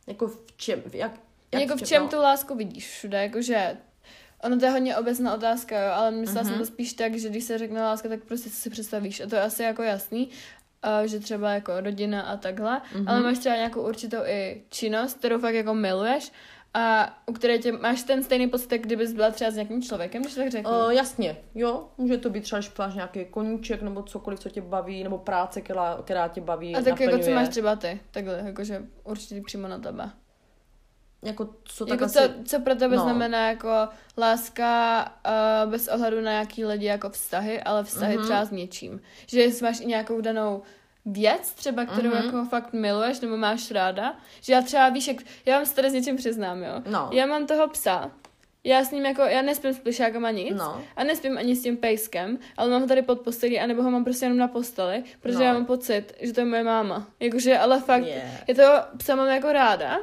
Jako 0.07 0.27
v 0.27 0.39
čem, 0.57 0.83
jak, 0.93 1.13
jak 1.53 1.63
jako 1.63 1.77
v 1.77 1.83
čem 1.83 2.03
no. 2.03 2.09
tu 2.09 2.17
lásku 2.17 2.55
vidíš 2.55 2.89
všude, 2.91 3.23
jakože 3.23 3.77
ono 4.43 4.59
to 4.59 4.65
je 4.65 4.71
hodně 4.71 4.97
obecná 4.97 5.35
otázka, 5.35 5.81
jo, 5.83 5.93
ale 5.93 6.11
myslela 6.11 6.43
Mhm. 6.43 6.51
jsem 6.51 6.59
to 6.59 6.67
spíš 6.67 6.93
tak, 6.93 7.15
že 7.15 7.29
když 7.29 7.45
se 7.45 7.59
řekne 7.59 7.81
láska, 7.83 8.09
tak 8.09 8.21
prostě 8.25 8.51
co 8.51 8.57
si 8.57 8.71
představíš 8.71 9.21
a 9.21 9.27
to 9.27 9.35
je 9.37 9.43
asi 9.43 9.63
jako 9.63 9.83
jasný, 9.83 10.31
že 11.05 11.21
třeba 11.21 11.51
jako 11.51 11.81
rodina 11.81 12.23
a 12.23 12.37
takhle, 12.37 12.81
Mhm. 12.95 13.09
ale 13.09 13.21
máš 13.21 13.39
třeba 13.39 13.57
nějakou 13.57 13.89
určitou 13.89 14.19
i 14.27 14.63
činnost, 14.71 15.19
kterou 15.19 15.39
fakt 15.39 15.55
jako 15.55 15.75
miluješ 15.75 16.33
a 16.75 17.15
u 17.27 17.33
které 17.33 17.59
tě, 17.59 17.73
máš 17.73 18.03
ten 18.03 18.23
stejný 18.23 18.49
pocit, 18.49 18.73
jak 18.73 18.81
kdybys 18.81 19.13
byla 19.13 19.31
třeba 19.31 19.51
s 19.51 19.55
nějakým 19.55 19.83
člověkem, 19.83 20.23
když 20.23 20.35
tak 20.35 20.51
řeknu. 20.51 20.71
Uh, 20.71 20.91
jasně, 20.91 21.37
jo, 21.55 21.89
může 21.99 22.19
to 22.19 22.31
být 22.31 22.41
třeba, 22.41 22.61
že 22.61 22.71
máš 22.79 22.95
nějaký 22.95 23.25
koníček 23.25 23.83
nebo 23.83 24.03
cokoliv, 24.03 24.41
co 24.41 24.49
tě 24.49 24.61
baví, 24.61 25.05
nebo 25.05 25.19
práce, 25.19 25.61
která, 25.61 25.99
která 26.05 26.29
tě 26.29 26.41
baví, 26.41 26.75
a 26.77 26.79
tak 26.79 26.87
jako 26.87 27.05
co 27.05 27.11
naplňuje. 27.11 27.35
máš 27.35 27.49
třeba 27.49 27.77
ty, 27.77 28.01
takhle, 28.11 28.43
jakože 28.45 28.83
určitě 29.05 29.43
přímo 29.47 29.69
na 29.69 29.79
tebe. 29.79 30.11
Jako 31.23 31.49
co 31.65 31.87
tak 31.87 31.93
Jako 32.01 32.05
asi... 32.05 32.19
co, 32.19 32.29
co 32.45 32.61
pro 32.61 32.75
tebe 32.75 32.97
no. 32.97 33.03
znamená 33.03 33.49
jako 33.49 33.89
láska 34.19 35.05
uh, 35.65 35.71
bez 35.71 35.89
ohledu 35.89 36.21
na 36.21 36.33
jaký 36.33 36.65
lidi 36.65 36.87
jako 36.87 37.11
vztahy, 37.11 37.63
ale 37.63 37.85
vztahy 37.85 38.15
Mhm. 38.17 38.25
třeba 38.25 38.45
s 38.45 38.51
něčím. 38.51 39.01
Že 39.27 39.41
jestli 39.41 39.65
máš 39.67 39.81
i 39.81 39.87
nějakou 39.87 40.21
danou 40.21 40.63
věc 41.07 41.53
třeba, 41.53 41.85
kterou 41.85 42.09
Mhm. 42.11 42.25
jako 42.25 42.45
fakt 42.45 42.73
miluješ 42.73 43.21
nebo 43.21 43.37
máš 43.37 43.71
ráda. 43.71 44.17
Že 44.43 44.53
já 44.53 44.63
třeba 44.63 44.89
víš, 44.89 45.09
jak, 45.09 45.17
já 45.47 45.57
vám 45.57 45.67
se 45.67 45.75
tady 45.75 45.91
s 45.91 45.93
něčím 45.93 46.17
přiznám, 46.17 46.63
jo. 46.63 46.83
No. 46.91 47.09
Já 47.13 47.27
mám 47.27 47.47
toho 47.47 47.69
psa, 47.69 48.11
já 48.65 48.85
s 48.85 48.91
ním 48.91 49.07
jako, 49.07 49.23
já 49.23 49.43
nespím 49.43 49.73
s 49.75 49.79
plišákama 49.79 50.31
nic 50.31 50.55
No. 50.57 50.83
a 50.97 51.05
nespím 51.05 51.39
ani 51.39 51.57
s 51.57 51.63
tím 51.63 51.77
pejskem, 51.77 52.39
ale 52.57 52.71
mám 52.71 52.81
ho 52.83 52.89
tady 52.89 53.03
pod 53.03 53.21
postelí, 53.21 53.61
anebo 53.61 53.83
ho 53.83 53.91
mám 53.91 54.05
prostě 54.05 54.25
jenom 54.25 54.39
na 54.39 54.49
posteli, 54.49 55.05
protože 55.21 55.39
No. 55.39 55.45
já 55.45 55.53
mám 55.53 55.67
pocit, 55.67 56.13
že 56.21 56.33
to 56.33 56.41
je 56.41 56.47
moje 56.47 56.65
máma. 56.65 57.07
Jakože, 57.21 57.59
ale 57.59 57.81
fakt, 57.81 58.05
Yeah. 58.07 58.49
je 58.49 58.55
to 58.55 58.63
psa 58.97 59.15
mám 59.17 59.29
jako 59.29 59.53
ráda 59.53 59.99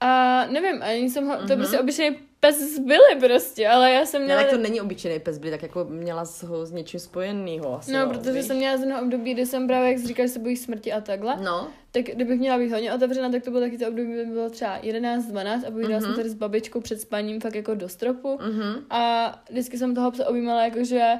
a 0.00 0.40
nevím, 0.46 0.82
ani 0.82 1.10
jsem 1.10 1.26
ho, 1.26 1.36
to 1.46 1.52
je 1.52 1.56
prostě 1.56 1.78
obyčejný 1.80 2.16
pes 2.46 2.74
z 2.74 2.78
Billy 2.78 3.20
prostě, 3.20 3.68
ale 3.68 3.92
já 3.92 4.06
jsem 4.06 4.20
Ne, 4.20 4.26
měla... 4.26 4.42
tak 4.42 4.50
to 4.50 4.56
není 4.58 4.80
obyčejný 4.80 5.20
pes, 5.20 5.38
by 5.38 5.50
tak 5.50 5.62
jako 5.62 5.84
měla 5.84 6.24
s 6.24 6.42
ho 6.42 6.66
s 6.66 6.72
něčím 6.72 7.00
spojenýho 7.00 7.78
asi, 7.78 7.92
No, 7.92 8.08
protože 8.08 8.32
víš? 8.32 8.44
jsem 8.46 8.56
měla 8.56 8.76
z 8.76 8.80
jednoho 8.80 9.02
období, 9.02 9.34
kdy 9.34 9.46
jsem 9.46 9.66
právě, 9.66 9.88
jak 9.90 9.98
jsi 9.98 10.06
říkal, 10.06 10.26
že 10.26 10.32
se 10.32 10.38
bojí 10.38 10.56
smrti 10.56 10.92
a 10.92 11.00
takhle, 11.00 11.36
No, 11.42 11.68
tak 11.92 12.02
kdybych 12.04 12.38
měla 12.40 12.58
být 12.58 12.72
hodně 12.72 12.94
otevřena, 12.94 13.30
tak 13.30 13.42
to 13.44 13.50
bylo 13.50 13.62
taky 13.62 13.78
to 13.78 13.88
období, 13.88 14.12
kdy 14.12 14.24
bylo 14.26 14.50
třeba 14.50 14.78
11, 14.82 15.26
12 15.26 15.64
a 15.64 15.70
povídala 15.70 15.96
Mhm. 15.96 16.06
jsem 16.06 16.14
tady 16.16 16.30
s 16.30 16.34
babičkou 16.34 16.80
před 16.80 17.00
spaním 17.00 17.40
fakt 17.40 17.54
jako 17.54 17.74
do 17.74 17.88
stropu 17.88 18.38
mhm. 18.46 18.84
a 18.90 19.34
vždycky 19.50 19.78
jsem 19.78 19.94
toho 19.94 20.10
psa 20.10 20.26
objímala 20.28 20.64
jakože 20.64 21.12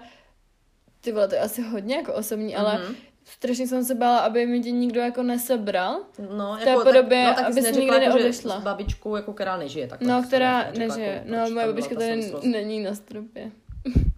ty 1.00 1.12
vole, 1.12 1.28
to 1.28 1.34
je 1.34 1.40
asi 1.40 1.62
hodně 1.62 1.96
jako 1.96 2.12
osobní, 2.14 2.56
ale 2.56 2.78
Mhm. 2.84 2.94
Strašně 3.24 3.66
jsem 3.68 3.84
se 3.84 3.94
bála, 3.94 4.18
aby 4.18 4.46
mi 4.46 4.60
tě 4.60 4.70
nikdo 4.70 5.00
jako 5.00 5.22
nesebral. 5.22 5.96
No, 6.36 6.56
té 6.64 6.74
podobě, 6.82 7.24
no, 7.24 7.34
tak 7.34 7.44
aby 7.44 7.54
jsi 7.54 7.62
jsi 7.62 7.80
nikdy 7.80 7.90
neřekla, 7.90 8.02
jako, 8.04 8.12
že 8.18 8.22
neodešla. 8.24 8.60
S 8.60 8.62
babičkou, 8.62 9.16
jako 9.16 9.32
která 9.32 9.56
nežije 9.56 9.86
takhle. 9.86 10.08
No, 10.08 10.22
která 10.22 10.58
neřekla, 10.58 10.86
nežije. 10.96 11.22
jako, 11.26 11.30
No, 11.48 11.54
moje 11.54 11.66
babička 11.66 11.94
tady 11.94 12.32
není 12.42 12.82
na 12.82 12.94
stropě. 12.94 13.50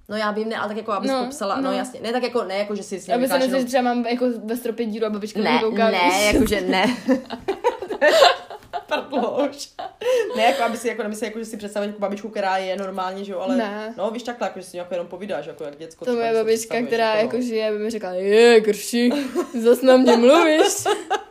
No 0.08 0.16
já 0.16 0.30
vím, 0.30 0.48
ne, 0.48 0.56
ale 0.56 0.68
tak 0.68 0.76
jako, 0.76 0.92
abys 0.92 1.10
No, 1.10 1.18
no, 1.18 1.24
popsala, 1.24 1.56
no. 1.56 1.62
no. 1.62 1.70
no 1.70 1.76
jasně, 1.76 2.00
ne 2.00 2.12
tak 2.12 2.22
jako, 2.22 2.44
ne 2.44 2.58
jako, 2.58 2.74
že 2.74 2.82
si 2.82 3.00
s 3.00 3.06
ním 3.06 3.16
Aby 3.16 3.28
se 3.28 3.34
jenom- 3.38 3.60
že 3.60 3.66
třeba 3.66 3.82
mám 3.82 4.06
jako 4.06 4.26
ve 4.44 4.56
stropě 4.56 4.86
díru 4.86 5.06
a 5.06 5.10
babička 5.10 5.40
Ne, 5.40 5.58
kouká. 5.62 5.90
ne, 5.90 6.00
víš. 6.04 6.32
jakože 6.34 6.60
ne. 6.60 6.86
Pardlož. 8.88 9.68
Ne, 10.36 10.42
jako 10.42 10.62
aby 10.62 10.76
si, 10.76 10.88
jako 10.88 11.02
nemyslí, 11.02 11.26
jako, 11.26 11.38
že 11.38 11.44
si 11.44 11.56
představit 11.56 11.86
jako 11.86 11.98
babičku, 11.98 12.28
která 12.28 12.56
je 12.56 12.76
normálně, 12.76 13.24
že 13.24 13.32
jo, 13.32 13.40
ale 13.40 13.56
Ne. 13.56 13.94
no 13.96 14.10
víš 14.10 14.22
takhle, 14.22 14.46
jako, 14.48 14.60
že 14.60 14.66
si 14.66 14.76
jako 14.76 14.94
jenom 14.94 15.06
povídáš, 15.06 15.46
jako 15.46 15.64
jak 15.64 15.78
děcko. 15.78 16.04
To 16.04 16.12
moje 16.14 16.28
si 16.28 16.34
babička, 16.34 16.82
která 16.86 17.14
jako, 17.14 17.36
jako 17.36 17.46
žije, 17.46 17.72
by 17.72 17.78
mi 17.78 17.90
řekla, 17.90 18.12
je, 18.12 18.60
krši, 18.60 19.10
zas 19.62 19.82
na 19.82 19.96
mě 19.96 20.16
mluvíš. 20.16 20.84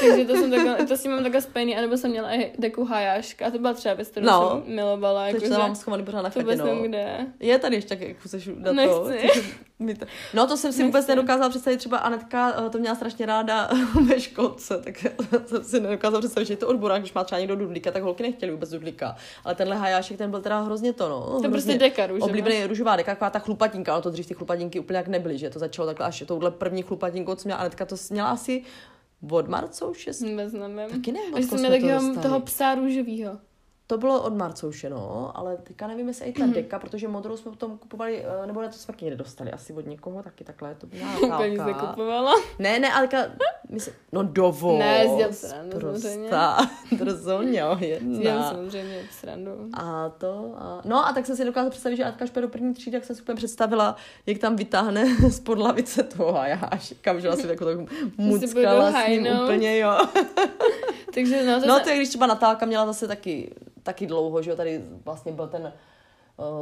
Takže 0.00 0.24
to 0.24 0.36
jsem 0.36 0.50
takhle, 0.50 0.86
to 0.86 0.96
s 0.96 1.02
tím 1.02 1.10
mám 1.10 1.22
takhle 1.22 1.40
spojený, 1.42 1.76
anebo 1.76 1.96
jsem 1.96 2.10
měla 2.10 2.34
i 2.34 2.52
deku 2.58 2.84
hajáška, 2.84 3.46
a 3.46 3.50
to 3.50 3.58
byla 3.58 3.72
třeba 3.74 3.94
věc, 3.94 4.08
kterou 4.08 4.26
No. 4.26 4.62
jsem 4.64 4.74
milovala. 4.74 5.22
Takže 5.22 5.36
Jako, 5.36 5.48
to 5.48 5.54
že 5.54 5.58
mám 5.58 5.74
schovaný 5.76 6.04
pořád 6.04 6.22
na 6.22 6.30
to 6.30 6.40
chatě, 6.40 6.40
vůbec 6.42 6.58
no. 6.60 6.82
kde. 6.82 7.26
Je 7.40 7.58
tady 7.58 7.76
ještě, 7.76 7.98
jak 8.00 8.16
chceš 8.16 8.44
to. 8.64 8.72
Nechci. 8.72 9.28
To. 9.98 10.06
No 10.34 10.46
to 10.46 10.56
jsem 10.56 10.72
si 10.72 10.82
vůbec 10.84 10.94
Nechci. 11.06 11.10
nedokázala 11.16 11.48
představit, 11.48 11.76
třeba 11.76 11.98
Anetka 11.98 12.54
eh, 12.66 12.70
to 12.70 12.78
měla 12.78 12.94
strašně 12.94 13.26
ráda 13.26 13.68
ve 14.08 14.20
školce, 14.20 14.78
tak 14.84 14.94
jsem 15.46 15.64
si 15.64 15.80
nedokázala 15.80 16.20
představit, 16.20 16.46
že 16.46 16.52
je 16.52 16.56
to 16.56 16.68
odborák, 16.68 17.00
když 17.00 17.12
má 17.12 17.24
třeba 17.24 17.38
někdo 17.38 17.56
dudlíka, 17.56 17.90
tak 17.90 18.02
holky 18.02 18.22
nechtěli 18.22 18.52
vůbec 18.52 18.70
dudlíka. 18.70 19.16
Ale 19.44 19.54
tenhle 19.54 19.76
hajášek, 19.76 20.18
ten 20.18 20.30
byl 20.30 20.40
teda 20.40 20.60
hrozně 20.60 20.92
to, 20.92 21.08
no. 21.08 21.20
To 21.20 21.30
hrozně 21.30 21.48
prostě 21.48 21.78
deka 21.78 22.06
růžová. 22.06 22.26
Oblíbený 22.26 22.64
růžová 22.66 22.96
deka, 22.96 23.12
taková 23.12 23.30
ta 23.30 23.38
chlupatinka, 23.38 23.92
ale 23.92 24.02
to 24.02 24.10
dřív 24.10 24.26
ty 24.26 24.34
chlupatinky 24.34 24.80
úplně 24.80 24.96
jak 24.96 25.08
nebyly, 25.08 25.38
že 25.38 25.50
to 25.50 25.58
začalo 25.58 25.86
takhle 25.86 26.06
až 26.06 26.22
touhle 26.26 26.50
první 26.50 26.82
chlupatinkou, 26.82 27.34
co 27.34 27.48
měla 27.48 27.60
Anetka, 27.60 27.84
to 27.86 27.96
měla 28.10 28.28
asi 28.28 28.62
od 29.30 29.48
Marcouše, 29.48 30.12
nevím. 30.76 30.96
taky 30.96 31.12
nevím, 31.12 31.48
jsem 31.48 31.58
jsme 31.58 31.70
takového 31.70 32.22
toho 32.22 32.40
psa 32.40 32.74
růžovýho. 32.74 33.38
To 33.90 33.98
bylo 33.98 34.22
od 34.22 34.34
Marcouše, 34.34 34.90
no, 34.90 35.32
ale 35.34 35.56
teďka 35.56 35.86
nevím, 35.86 36.08
jestli 36.08 36.26
i 36.26 36.32
ta 36.32 36.46
deka, 36.46 36.78
protože 36.78 37.08
modrou 37.08 37.36
jsme 37.36 37.50
potom 37.50 37.78
kupovali, 37.78 38.24
eh, 38.24 38.46
nebo 38.46 38.62
ne, 38.62 38.68
to 38.68 38.74
jsme 38.74 38.94
taky 38.94 39.04
někde 39.04 39.16
dostali, 39.18 39.52
asi 39.52 39.72
od 39.72 39.86
někoho, 39.86 40.22
taky 40.22 40.44
takhle, 40.44 40.74
to 40.74 40.86
byla 40.86 41.16
Úplně 41.16 41.58
Natálka. 41.58 41.80
se 41.80 41.86
kupovala. 41.86 42.32
Ne, 42.58 42.78
ne, 42.78 42.92
ale 42.92 43.08
myslím, 43.70 43.94
no 44.12 44.22
dovol. 44.22 44.78
Ne, 44.78 45.08
sdělám 45.08 45.32
srandu, 45.32 45.80
samozřejmě. 45.80 46.28
Prostá, 46.28 46.56
Dělám 47.82 47.82
jedna. 47.82 48.50
samozřejmě 48.50 49.02
srandu. 49.10 49.50
A 49.74 50.08
to, 50.08 50.54
a, 50.58 50.82
no 50.84 51.06
a 51.06 51.12
tak 51.12 51.26
jsem 51.26 51.36
si 51.36 51.44
dokázala 51.44 51.70
představit, 51.70 51.96
že 51.96 52.04
Atka 52.04 52.26
špe 52.26 52.40
do 52.40 52.48
první 52.48 52.74
třídy, 52.74 52.96
jak 52.96 53.04
jsem 53.04 53.16
si 53.16 53.22
úplně 53.22 53.36
představila, 53.36 53.96
jak 54.26 54.38
tam 54.38 54.56
vytáhne 54.56 55.16
z 55.30 55.48
lavice 55.48 56.02
toho 56.02 56.40
a 56.40 56.46
já 56.46 56.70
kam, 57.00 57.20
že 57.20 57.28
asi 57.28 57.46
jako 57.46 57.64
tak 57.64 57.76
muckala 58.16 58.92
s 58.92 59.08
ním 59.08 59.26
úplně, 59.42 59.78
jo. 59.78 60.06
Takže 61.14 61.46
no, 61.46 61.60
to, 61.60 61.66
No 61.66 61.80
to 61.80 61.90
je, 61.90 61.96
když 61.96 62.08
třeba 62.08 62.26
Natálka 62.26 62.66
měla 62.66 62.86
zase 62.86 63.08
taky, 63.08 63.54
taky 63.82 64.06
dlouho, 64.06 64.42
že 64.42 64.50
jo, 64.50 64.56
tady 64.56 64.84
vlastně 65.04 65.32
byl 65.32 65.46
ten 65.46 65.72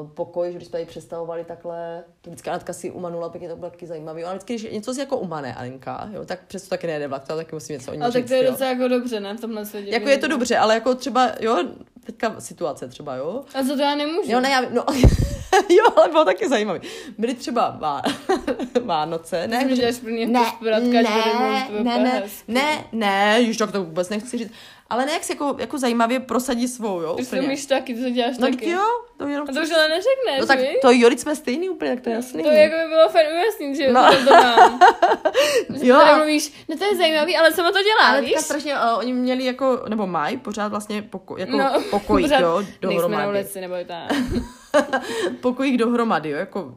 uh, 0.01 0.11
pokoj, 0.11 0.49
že 0.53 0.57
když 0.57 0.69
jsme 0.69 0.73
tady 0.73 0.85
přestavovali 0.85 1.45
takhle, 1.45 2.05
to 2.21 2.31
vždycky 2.31 2.51
Anatka 2.51 2.73
si 2.73 2.91
umanula, 2.91 3.29
pěkně 3.29 3.49
to 3.49 3.57
bylo 3.57 3.71
taky 3.71 3.87
zajímavý. 3.87 4.25
Ale 4.25 4.35
vždycky, 4.35 4.55
když 4.55 4.73
něco 4.73 4.95
si 4.95 5.01
jako 5.01 5.17
umane 5.19 5.55
Alenka, 5.55 6.09
jo, 6.13 6.25
tak 6.25 6.47
přesto 6.47 6.69
taky 6.69 6.87
nejde 6.87 7.09
vlak, 7.09 7.27
to 7.29 7.37
taky 7.37 7.55
musím 7.57 7.75
něco 7.75 7.91
o 7.91 7.95
ní 7.95 8.03
ale 8.03 8.13
tak 8.13 8.23
říct, 8.23 8.29
to 8.29 8.35
je 8.35 8.51
docela 8.51 8.71
jako 8.71 8.89
dobře, 8.89 9.21
ne, 9.21 9.35
v 9.37 9.41
tomhle 9.41 9.67
světě. 9.67 9.91
Jako 9.91 10.09
je 10.09 10.19
to 10.19 10.29
dobře, 10.29 10.57
ale 10.59 10.75
jako 10.75 10.95
třeba, 10.95 11.31
jo, 11.41 11.59
teďka 12.07 12.41
situace 12.41 12.89
třeba, 12.89 13.15
jo. 13.15 13.45
A 13.55 13.63
co 13.63 13.77
to 13.77 13.83
já 13.83 13.95
nemůžu? 13.95 14.33
Jo, 14.33 14.41
ne, 14.41 14.51
já, 14.51 14.61
no, 14.61 14.85
jo, 15.69 15.85
ale 15.97 16.09
bylo 16.09 16.25
taky 16.25 16.49
zajímavý. 16.49 16.81
Byly 17.19 17.35
třeba 17.35 17.77
Vá... 17.81 18.03
Vánoce, 18.85 19.47
ne, 19.47 19.59
Ty 19.59 19.65
mi 19.65 19.77
že- 19.77 19.83
děláš 19.83 19.97
první 19.99 20.27
ne, 20.27 20.41
vratka, 20.61 20.89
ne, 20.89 21.67
že 21.71 21.85
ne, 21.85 21.99
ne, 21.99 22.23
ne, 22.49 22.85
ne, 22.93 23.47
už 23.51 23.57
tak 23.57 23.73
to 23.73 23.85
vůbec 23.85 24.09
nechci 24.09 24.39
říct. 24.39 24.53
Ale 24.91 25.07
ne, 25.07 25.13
jak 25.13 25.25
si 25.25 25.33
jako, 25.33 25.57
jako 25.59 25.79
zajímavě 25.79 26.21
prosadí 26.21 26.69
svou, 26.69 27.01
jo, 27.01 27.15
Ty 27.15 27.23
to 27.23 27.27
úplně. 27.29 27.43
umíš 27.43 27.67
taky, 27.67 27.95
ty 27.95 28.03
to 28.03 28.11
děláš 28.11 28.39
No 28.39 28.47
taky. 28.47 28.57
tak 28.57 28.67
jo, 28.67 28.83
to 29.17 29.27
jenom 29.29 29.49
A 29.51 29.53
to 29.53 29.61
už 29.61 29.71
ale 29.71 29.89
neřekneš, 29.89 30.41
No 30.41 30.47
tak 30.47 30.59
to 30.83 30.91
jo, 30.91 31.09
teď 31.09 31.19
jsme 31.19 31.37
stejný 31.37 31.69
úplně, 31.69 31.95
tak 31.95 32.05
to 32.05 32.11
je 32.11 32.17
jasný. 32.17 32.43
To 32.43 32.49
jako 32.51 32.77
by 32.83 32.89
bylo 32.89 33.09
fajn 33.09 33.27
ujasnit, 33.33 33.77
že 33.77 33.93
No. 33.93 34.03
no. 34.03 34.17
to 34.27 34.31
mám. 34.35 34.81
Jo, 35.83 36.01
mluvíš, 36.17 36.53
no 36.69 36.77
to 36.77 36.85
je 36.85 36.97
zajímavý, 36.97 37.37
ale 37.37 37.53
sama 37.53 37.73
to 37.73 37.79
dělá, 37.83 38.09
ale 38.11 38.21
víš? 38.21 38.37
strašně, 38.41 38.75
uh, 38.75 38.99
oni 38.99 39.13
měli 39.13 39.45
jako, 39.45 39.85
nebo 39.89 40.07
mají 40.07 40.37
pořád 40.37 40.69
vlastně 40.69 41.03
poko, 41.03 41.37
jako 41.39 41.53
no, 41.57 41.71
No, 41.75 41.81
pokojík, 41.91 42.27
pořád 42.27 42.41
jo, 42.41 42.57
Nejsme 42.59 42.79
na 42.83 42.91
dohromady. 42.93 43.29
ulici, 43.29 43.61
nebo 43.61 43.75
tak. 43.87 44.13
Pokojík 45.41 45.77
dohromady, 45.77 46.31
jo, 46.31 46.39
jako 46.39 46.75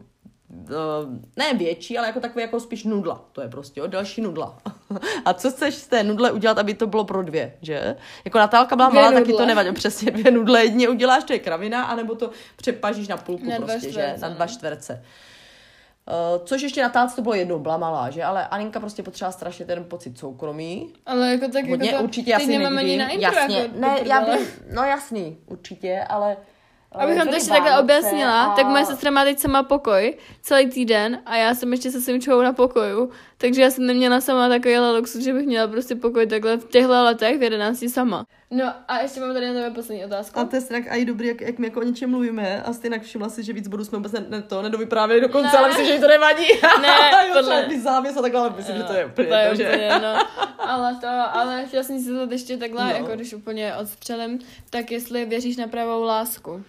ne 1.38 1.54
větší, 1.54 1.98
ale 1.98 2.08
jako 2.08 2.20
takový 2.20 2.42
jako 2.42 2.60
spíš 2.60 2.84
nudla. 2.84 3.26
To 3.32 3.42
je 3.42 3.48
prostě, 3.50 3.80
jo, 3.80 3.88
další 3.88 4.22
nudla. 4.22 4.58
A 5.26 5.34
co 5.34 5.52
chceš 5.52 5.76
z 5.76 5.88
té 5.88 6.04
nudle 6.04 6.32
udělat, 6.32 6.58
aby 6.58 6.74
to 6.74 6.88
bylo 6.88 7.04
pro 7.04 7.24
dvě, 7.24 7.54
že? 7.62 7.96
Jako 8.26 8.38
Natálka 8.38 8.76
byla 8.76 8.90
Dvě 8.90 9.02
malá, 9.02 9.12
taky 9.14 9.32
nudle. 9.32 9.38
to 9.38 9.46
nevadí. 9.46 9.72
Přesně 9.72 10.12
dvě 10.12 10.32
nudle, 10.32 10.64
jedině 10.64 10.90
uděláš, 10.90 11.24
to 11.24 11.34
je 11.34 11.40
kravina, 11.40 11.84
anebo 11.84 12.16
to 12.16 12.30
přepažíš 12.56 13.08
na 13.08 13.18
půlku 13.18 13.50
Na 13.50 13.58
prostě, 13.58 13.80
že? 13.82 13.90
čtverce, 13.92 14.22
Na 14.22 14.30
no. 14.30 14.36
dva 14.36 14.48
čtverce. 14.48 15.04
Uh, 16.08 16.46
což 16.46 16.62
ještě 16.62 16.82
Natálce 16.82 17.16
to 17.16 17.22
bylo 17.22 17.36
jednou, 17.36 17.60
byla 17.60 17.78
malá, 17.78 18.10
že? 18.10 18.24
Ale 18.24 18.48
Aninka 18.48 18.80
prostě 18.80 19.04
potřeba 19.04 19.32
strašně 19.32 19.66
ten 19.66 19.84
pocit 19.84 20.18
soukromí. 20.20 20.94
Ale 21.06 21.32
jako 21.32 21.48
tak 21.48 21.66
Hodně, 21.70 21.88
jako 21.90 21.98
to, 22.00 22.04
určitě 22.04 22.34
asi 22.36 22.48
nemám 22.58 22.78
ani 22.78 22.98
na 22.98 23.10
intro, 23.10 23.32
Jasně, 23.32 23.58
jako 23.58 23.74
ne, 23.80 24.00
já 24.04 24.20
vím, 24.20 24.48
no 24.74 24.84
jasný, 24.84 25.38
určitě, 25.46 26.06
ale... 26.10 26.38
eh, 26.96 27.04
Abych 27.04 27.18
vám 27.18 27.28
to 27.28 27.34
ještě 27.36 27.50
takhle 27.50 27.80
objasnila, 27.80 28.44
a- 28.44 28.56
tak 28.56 28.66
moje 28.66 28.86
sestra 28.86 29.12
má 29.12 29.24
teď 29.24 29.40
sama 29.40 29.64
pokoj 29.64 30.18
celý 30.42 30.66
týden 30.70 31.20
a 31.26 31.36
já 31.36 31.56
jsem 31.56 31.72
ještě 31.72 31.92
se 31.92 32.02
svým 32.02 32.22
čou 32.22 32.42
na 32.42 32.54
pokoju, 32.54 33.10
takže 33.38 33.62
já 33.62 33.70
jsem 33.72 33.86
neměla 33.86 34.22
sama 34.22 34.50
takový 34.50 34.78
luxus, 34.80 35.24
že 35.24 35.34
bych 35.34 35.46
měla 35.46 35.68
prostě 35.68 35.96
pokoj 35.96 36.28
takhle 36.28 36.58
v 36.58 36.66
těchto 36.68 37.04
letech 37.04 37.40
v 37.40 37.44
11 37.44 37.84
sama. 37.94 38.26
No 38.54 38.66
a 38.88 39.00
ještě 39.00 39.20
mám 39.20 39.34
tady 39.34 39.48
na 39.48 39.54
tebe 39.54 39.70
poslední 39.72 40.06
otázku. 40.06 40.40
A 40.40 40.46
to 40.46 40.56
je 40.56 40.62
stejnak 40.62 40.92
i 40.98 41.06
dobrý, 41.06 41.28
jak, 41.28 41.42
jak 41.42 41.60
my 41.60 41.68
jako 41.68 41.80
o 41.80 41.84
něčem 41.84 42.10
mluvíme 42.10 42.62
a 42.64 42.74
stejnak 42.74 43.02
všimla 43.02 43.30
si, 43.30 43.44
že 43.44 43.54
víc 43.54 43.68
bodů 43.68 43.86
jsme 43.86 43.98
vůbec 43.98 44.12
ne, 44.12 44.26
ne 44.30 44.42
to 44.42 44.62
nedovyprávěli 44.62 45.22
do 45.22 45.30
konce, 45.30 45.50
Ne. 45.54 45.58
ale 45.60 45.68
myslím, 45.68 45.86
že 45.86 46.00
to 46.00 46.08
nevadí. 46.08 46.46
Ne, 46.82 46.98
podle- 47.34 47.66
závěs 47.84 48.18
a 48.18 48.22
takhle, 48.22 48.42
ale 48.42 48.54
myslím, 48.58 48.78
že 48.78 48.84
to 48.84 48.94
je 48.94 49.06
úplně 49.06 49.28
to 49.28 49.34
je 49.34 49.50
to, 49.50 49.56
že... 49.56 49.68
úplně, 49.70 49.90
no. 50.02 50.16
Ale 50.60 50.96
to, 51.02 51.08
ale 51.34 51.66
chtěla 51.68 51.84
jsem 51.84 52.00
si 52.00 52.10
to 52.10 52.28
ještě 52.32 52.58
takhle, 52.58 52.84
No. 52.84 52.90
no. 52.90 52.96
jako 52.96 53.16
když 53.16 53.34
úplně 53.34 53.76
odstřelím, 53.76 54.40
tak 54.70 54.92
jestli 54.92 55.26
věříš 55.26 55.58
na 55.58 55.68
pravou 55.68 56.04
lásku. 56.04 56.64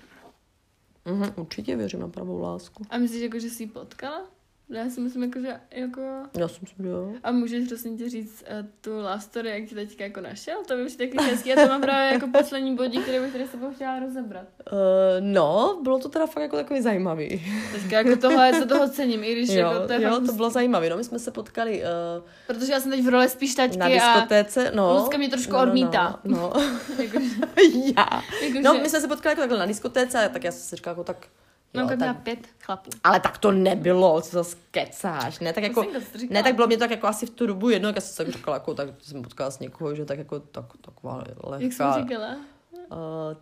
Mhm, 1.05 1.33
určitě 1.37 1.77
věřím 1.77 2.01
na 2.01 2.09
pravou 2.09 2.41
lásku. 2.41 2.83
A 2.91 2.99
myslíš, 2.99 3.23
jako, 3.23 3.39
že 3.39 3.51
jsi 3.51 3.63
ji 3.63 3.67
potkala? 3.67 4.31
Já 4.71 4.91
si 4.91 5.01
myslím, 5.01 5.23
jako, 5.23 5.41
že 5.41 5.61
jako... 5.71 6.01
Já 6.39 6.49
si 6.49 6.59
myslím, 6.61 6.87
že 6.87 6.91
jo. 6.93 7.13
A 7.23 7.33
můžeš 7.33 7.69
prosím 7.69 7.99
tě 7.99 8.09
říct 8.09 8.45
uh, 8.61 8.67
tu 8.81 9.01
last 9.01 9.27
story, 9.27 9.51
jak 9.51 9.69
tě 9.69 9.75
teďka 9.75 10.05
jako 10.05 10.21
našel? 10.21 10.57
To 10.69 10.77
by 10.77 10.87
přijde 10.87 11.07
taky 11.07 11.31
hezký. 11.31 11.49
Já 11.49 11.57
to 11.57 11.69
mám 11.69 11.81
právě 11.81 12.13
jako 12.13 12.27
poslední 12.39 12.77
bodík, 12.77 13.03
který 13.03 13.19
bych 13.19 13.33
tady 13.33 13.47
s 13.47 13.51
tebou 13.51 13.71
chtěla 13.75 13.99
rozebrat. 13.99 14.47
Uh, 14.73 14.79
no, 15.21 15.79
bylo 15.83 15.99
to 15.99 16.09
teda 16.09 16.27
fakt 16.27 16.43
jako 16.43 16.57
takový 16.57 16.81
zajímavý. 16.83 17.29
Teďka 17.73 17.97
jako 17.97 18.17
tohle 18.17 18.55
se 18.55 18.67
toho 18.67 18.89
cením, 18.89 19.25
i 19.25 19.33
když 19.33 19.49
jo, 19.51 19.57
jako 19.57 19.87
to 19.87 19.93
je 19.93 20.03
jo, 20.03 20.11
fakt 20.11 20.27
to 20.27 20.33
bylo 20.33 20.51
zajímavé. 20.51 20.91
No, 20.91 20.97
my 20.97 21.05
jsme 21.05 21.19
se 21.19 21.31
potkali 21.31 21.83
uh, 22.19 22.25
Protože 22.47 22.73
já 22.73 22.81
jsem 22.81 22.91
teď 22.91 23.05
v 23.05 23.09
roli 23.09 23.29
spíš 23.29 23.55
tačky 23.55 23.79
na 23.79 23.87
a... 23.87 23.89
diskotéce. 23.89 24.73
No, 24.75 24.95
Lucka 24.99 25.19
mě 25.19 25.29
trošku 25.29 25.53
no, 25.53 25.59
no, 25.59 25.63
odmítá. 25.63 26.21
No, 26.25 26.53
Jako, 26.99 27.19
no. 27.41 27.49
já. 27.97 28.23
jako, 28.43 28.59
No, 28.63 28.75
že- 28.75 28.83
my 28.83 28.89
jsme 28.91 29.01
se 29.01 29.09
potkali 29.09 29.33
jako 29.33 29.41
takhle 29.41 29.59
na 29.59 29.67
diskotéce, 29.67 30.31
tak 30.33 30.45
já 30.45 30.53
jsem 30.53 30.61
si 30.63 30.77
říkala 30.77 30.93
jako 30.93 31.05
tak... 31.05 31.27
Mám 31.75 31.83
jo, 31.83 31.89
tak 31.89 31.99
měla 31.99 32.15
pět 32.15 32.39
chlapů. 32.61 32.91
Ale 33.05 33.21
tak 33.21 33.39
to 33.39 33.53
nebylo, 33.53 34.21
co 34.21 34.31
zase 34.31 34.57
kecáš, 34.71 35.39
ne? 35.39 35.53
Tak 35.53 35.65
jako, 35.65 35.87
ne, 36.31 36.43
tak 36.43 36.55
bylo 36.55 36.67
mě 36.67 36.77
to 36.77 36.81
tak 36.81 36.91
jako 36.91 37.07
asi 37.07 37.27
v 37.27 37.31
tu 37.31 37.47
dobu 37.47 37.71
jedno, 37.71 37.89
jak 37.89 38.01
jsem 38.01 38.27
tak 38.27 38.35
říkala, 38.35 38.57
jako, 38.57 38.75
tak 38.75 38.89
jsem 38.99 39.23
potkala 39.23 39.51
s 39.51 39.59
někoho, 39.59 39.95
že 39.95 40.05
tak 40.05 40.19
jako 40.19 40.41
tak, 40.41 40.65
taková 40.81 41.25
lehká... 41.45 41.65
Jak 41.65 41.73
jsem 41.73 42.03
říkala? 42.03 42.37
Uh, 42.73 42.99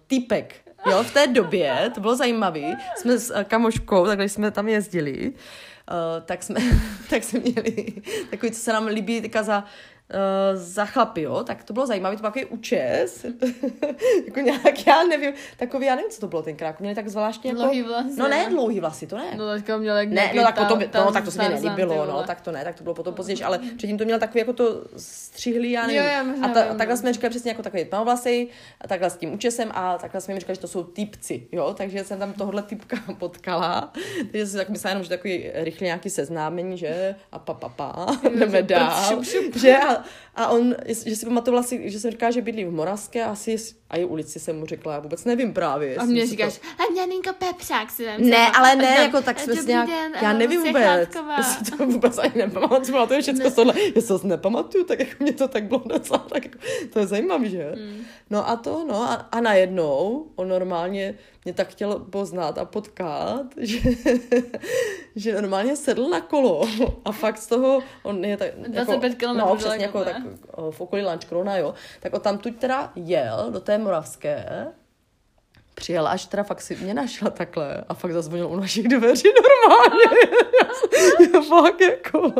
týpek. 0.06 0.54
Jo, 0.90 1.02
v 1.02 1.14
té 1.14 1.26
době, 1.26 1.90
to 1.94 2.00
bylo 2.00 2.16
zajímavé, 2.16 2.76
jsme 2.96 3.18
s 3.18 3.30
uh, 3.30 3.42
kamoškou, 3.42 4.06
tak 4.06 4.18
když 4.18 4.32
jsme 4.32 4.50
tam 4.50 4.68
jezdili, 4.68 5.30
uh, 5.30 6.24
tak 6.24 6.42
jsme, 6.42 6.60
tak 7.10 7.24
jsme 7.24 7.40
měli 7.40 8.02
takový, 8.30 8.52
co 8.52 8.60
se 8.60 8.72
nám 8.72 8.86
líbí 8.86 9.20
teďka 9.20 9.42
za, 9.42 9.64
uh, 10.10 10.60
za 10.60 10.84
chlapy, 10.84 11.22
jo, 11.22 11.44
tak 11.44 11.64
to 11.64 11.72
bylo 11.72 11.86
zajímavé, 11.86 12.16
to 12.16 12.20
byl 12.20 12.30
takový 12.30 12.44
účes, 12.44 13.26
jako 14.26 14.40
nějak, 14.40 14.86
já 14.86 15.04
nevím, 15.04 15.32
takový, 15.56 15.86
já 15.86 15.94
nevím, 15.94 16.10
co 16.10 16.20
to 16.20 16.26
bylo 16.26 16.42
tenkrát, 16.42 16.80
měli 16.80 16.94
tak 16.94 17.08
zvláštně 17.08 17.50
jako, 17.50 17.62
Dlouhý 17.62 17.82
vlasy, 17.82 18.16
no 18.16 18.28
ne, 18.28 18.46
dlouhý 18.50 18.80
vlasy, 18.80 19.06
to 19.06 19.16
ne. 19.16 19.34
No 19.36 19.54
teďka 19.54 19.76
měla 19.76 19.98
jak 19.98 20.08
Ne, 20.08 20.32
no 20.36 20.42
tak, 20.42 20.58
potom, 20.58 20.82
ta- 20.90 21.04
no, 21.04 21.12
tak 21.12 21.24
to 21.24 21.30
se 21.30 21.42
mi 21.42 21.48
nelíbilo, 21.48 22.06
no, 22.06 22.22
tak 22.22 22.40
to 22.40 22.52
ne, 22.52 22.64
tak 22.64 22.74
to 22.74 22.82
bylo 22.82 22.94
potom 22.94 23.14
později, 23.14 23.42
ale 23.42 23.58
předtím 23.58 23.98
to 23.98 24.04
měl 24.04 24.18
takový 24.18 24.38
jako 24.38 24.52
to 24.52 24.82
střihlý, 24.96 25.70
já 25.70 25.86
nevím. 25.86 26.02
Jo, 26.02 26.08
já 26.08 26.22
možná 26.22 26.46
a 26.46 26.50
ta, 26.50 26.64
vím, 26.64 26.78
takhle 26.78 26.94
no. 26.94 27.00
jsme 27.00 27.12
říkali 27.12 27.30
přesně 27.30 27.50
jako 27.50 27.62
takový 27.62 27.84
tmavlasej, 27.84 28.48
a 28.80 28.88
takhle 28.88 29.10
s 29.10 29.16
tím 29.16 29.34
účesem 29.34 29.70
a 29.74 29.98
takhle 29.98 30.20
jsme 30.20 30.34
mi 30.34 30.40
říkali, 30.40 30.54
že 30.54 30.60
to 30.60 30.68
jsou 30.68 30.84
typci, 30.84 31.46
jo, 31.52 31.74
takže 31.78 32.04
jsem 32.04 32.18
tam 32.18 32.32
tohle 32.32 32.62
typka 32.62 32.96
potkala, 33.18 33.92
takže 34.32 34.46
jsem 34.46 34.58
tak 34.58 34.68
myslela 34.68 34.90
jenom, 34.90 35.04
že 35.04 35.08
takový 35.08 35.50
rychle 35.54 35.84
nějaký 35.84 36.10
seznámení, 36.10 36.78
že? 36.78 37.14
A 37.32 37.38
pa, 37.38 37.54
pa, 37.54 37.68
pa, 37.68 38.06
jdeme 38.38 38.62
dál, 38.62 39.22
že? 39.56 39.78
A, 39.78 39.99
a 40.34 40.48
on, 40.48 40.74
že 41.06 41.16
si 41.16 41.26
si, 41.62 41.90
že 41.90 42.00
jsem 42.00 42.10
říkala, 42.10 42.30
že 42.30 42.42
bydlí 42.42 42.64
v 42.64 42.72
Moravské, 42.72 43.24
asi 43.24 43.56
a 43.90 43.96
i 43.96 44.04
ulici 44.04 44.40
jsem 44.40 44.58
mu 44.58 44.66
řekla, 44.66 44.92
já 44.92 45.00
vůbec 45.00 45.24
nevím 45.24 45.52
právě. 45.52 45.88
A 45.88 45.92
jestli 45.92 46.12
mě 46.12 46.26
říkáš, 46.26 46.58
to... 46.58 46.66
a 46.66 47.00
Janinko 47.00 47.30
Pepřák 47.38 47.90
si 47.90 48.04
tam 48.04 48.14
Ne, 48.18 48.50
ale 48.50 48.76
ne, 48.76 48.84
říkám, 48.90 49.04
jako 49.04 49.22
tak 49.22 49.38
jsme 49.38 49.54
"Dobrý 49.54 49.62
si 49.62 49.68
nějak, 49.68 49.88
den, 49.88 50.12
já 50.22 50.30
eh, 50.30 50.34
nevím 50.34 50.60
vůbec, 50.60 50.82
Chládková." 50.82 51.36
já 51.36 51.42
si 51.42 51.70
to 51.70 51.86
vůbec 51.86 52.18
ani 52.18 52.32
nepamatuju, 52.36 53.06
to 53.06 53.14
je 53.14 53.22
všechno 53.22 53.50
tohle, 53.50 53.74
já 53.94 54.02
se 54.02 54.26
nepamatuju, 54.26 54.84
tak 54.84 54.98
jako 55.00 55.12
mě 55.20 55.32
to 55.32 55.48
tak 55.48 55.64
bylo 55.64 55.82
docela, 55.86 56.18
tak 56.18 56.44
jako, 56.44 56.58
to 56.92 56.98
je 56.98 57.06
zajímavý, 57.06 57.50
že? 57.50 57.72
Mm. 57.76 58.04
No 58.30 58.48
a 58.48 58.56
to, 58.56 58.84
no 58.88 59.02
a, 59.02 59.14
a 59.14 59.40
najednou 59.40 60.26
on 60.36 60.48
normálně 60.48 61.14
mě 61.44 61.54
tak 61.54 61.68
chtěl 61.68 61.98
poznat 61.98 62.58
a 62.58 62.64
potkat, 62.64 63.46
že, 63.56 63.78
že 65.16 65.34
normálně 65.34 65.76
sedl 65.76 66.08
na 66.08 66.20
kolo 66.20 66.68
a 67.04 67.12
fakt 67.12 67.38
z 67.38 67.46
toho, 67.46 67.82
on 68.02 68.24
je 68.24 68.36
tak... 68.36 68.54
25 68.54 69.02
jako, 69.02 69.18
kilometrů 69.18 69.48
No, 69.48 69.56
přesně 69.56 69.84
jako 69.84 70.04
tak 70.04 70.16
o, 70.50 70.70
v 70.70 70.80
okolí 70.80 71.02
Lančkrona, 71.02 71.56
jo. 71.56 71.74
Tak 72.00 72.14
o 72.14 72.18
tam 72.18 72.38
tuď 72.38 72.56
teda 72.58 72.92
jel 72.94 73.50
do 73.50 73.60
té 73.60 73.78
Moravské, 73.82 74.66
přijel, 75.74 76.08
až 76.08 76.26
teda 76.26 76.42
fakt 76.42 76.60
si 76.60 76.76
mě 76.76 76.94
našla 76.94 77.30
takhle 77.30 77.84
a 77.88 77.94
fakt 77.94 78.12
zazvonil 78.12 78.48
u 78.48 78.56
našich 78.56 78.88
dveří 78.88 79.28
normálně. 79.28 80.20
já, 81.34 81.40
fakt 81.40 81.80
jako... 81.80 82.32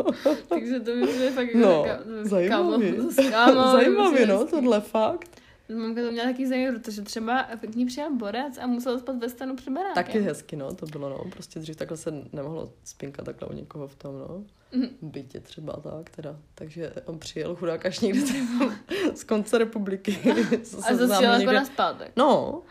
Takže 0.49 0.79
to 0.79 0.95
mi 0.95 1.07
přijde 1.07 1.31
fakt 1.31 1.47
jako 1.47 1.57
No, 1.57 1.83
ka- 1.83 1.99
zajímavý. 2.23 2.93
kámo, 3.31 3.71
Zajímavý, 3.71 4.25
no, 4.25 4.45
tohle 4.45 4.81
fakt. 4.81 5.40
Mamka 5.75 6.01
to 6.01 6.11
měla 6.11 6.27
taky 6.27 6.47
zajímavé, 6.47 6.79
protože 6.79 7.01
třeba 7.01 7.43
k 7.43 7.75
ní 7.75 7.85
přijel 7.85 8.15
borec 8.15 8.57
a 8.57 8.67
musel 8.67 8.99
spát 8.99 9.15
ve 9.17 9.29
stanu 9.29 9.55
před 9.55 9.69
barákem. 9.69 10.03
Taky 10.05 10.19
hezky, 10.19 10.55
no, 10.55 10.73
to 10.75 10.85
bylo, 10.85 11.09
no. 11.09 11.23
Prostě 11.31 11.59
dřív 11.59 11.75
takhle 11.75 11.97
se 11.97 12.11
nemohlo 12.33 12.73
spinkat 12.83 13.25
takhle 13.25 13.47
u 13.47 13.53
někoho 13.53 13.87
v 13.87 13.95
tom, 13.95 14.19
no. 14.19 14.43
Mhm. 14.71 14.89
Bytě 15.01 15.39
třeba 15.39 15.73
tak 15.73 16.09
teda. 16.09 16.35
Takže 16.55 16.93
on 17.05 17.19
přijel 17.19 17.55
chudák 17.55 17.85
až 17.85 17.99
někde 17.99 18.21
třeba 18.21 18.73
z 19.15 19.23
konce 19.23 19.57
republiky. 19.57 20.19
A 20.31 20.63
se 20.63 20.75
zase 20.75 21.05
známe 21.05 21.21
šel 21.21 21.31
jako 21.31 21.39
někde- 21.39 21.53
na 21.53 21.65
zpátek. 21.65 22.11
No, 22.15 22.61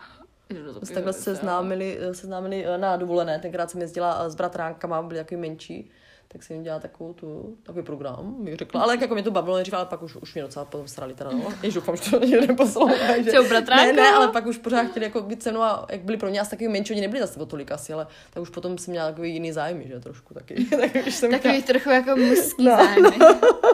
jsme 0.49 0.85
se 0.85 0.93
takhle 0.93 1.11
vůbec, 1.11 1.23
seznámili, 1.23 1.99
seznámili 2.11 2.65
eh, 2.65 2.77
na 2.77 2.97
dovolené. 2.97 3.39
Tenkrát 3.39 3.71
jsem 3.71 3.81
jezdila 3.81 4.23
eh, 4.25 4.29
s 4.29 4.35
bratránkama, 4.35 5.01
byli 5.01 5.19
takový 5.19 5.41
menší 5.41 5.89
tak 6.31 6.43
jsem 6.43 6.53
jim 6.53 6.63
dělala 6.63 6.79
takovou 6.79 7.13
tu, 7.13 7.57
takový 7.63 7.85
program, 7.85 8.35
mi 8.39 8.55
řekla, 8.55 8.81
ale 8.81 8.97
jako 9.01 9.13
mě 9.13 9.23
to 9.23 9.31
bavilo 9.31 9.55
nejdřív, 9.55 9.73
ale 9.73 9.85
pak 9.85 10.01
už, 10.03 10.15
už 10.15 10.33
mě 10.33 10.43
docela 10.43 10.65
potom 10.65 10.87
srali 10.87 11.13
teda, 11.13 11.31
no. 11.31 11.53
Jež 11.63 11.73
doufám, 11.73 11.95
že 11.95 12.11
to 12.11 12.19
takže- 12.19 13.31
Čau, 13.31 13.43
bratránko. 13.49 13.85
Ne, 13.85 13.93
ne, 13.93 14.09
ale 14.09 14.27
pak 14.27 14.45
už 14.45 14.57
pořád 14.57 14.83
chtěli 14.83 15.05
jako 15.05 15.21
být 15.21 15.43
se 15.43 15.51
mnou 15.51 15.61
a 15.61 15.85
jak 15.89 16.01
byli 16.01 16.17
pro 16.17 16.29
mě 16.29 16.39
asi 16.41 16.49
takový 16.49 16.67
menší, 16.69 16.93
oni 16.93 17.01
nebyli 17.01 17.21
zase 17.21 17.39
o 17.39 17.45
tolik 17.45 17.71
asi, 17.71 17.93
ale 17.93 18.07
tak 18.29 18.43
už 18.43 18.49
potom 18.49 18.77
jsem 18.77 18.91
měla 18.91 19.07
takový 19.09 19.33
jiný 19.33 19.51
zájmy, 19.51 19.87
že 19.87 19.99
trošku 19.99 20.33
taky. 20.33 20.65
tak 20.79 21.07
už 21.07 21.15
jsem 21.15 21.31
Takový 21.31 21.63
trochu 21.63 21.89
jako 21.89 22.15
mužský 22.15 22.63
No. 22.65 22.77
zájmy. 22.77 23.17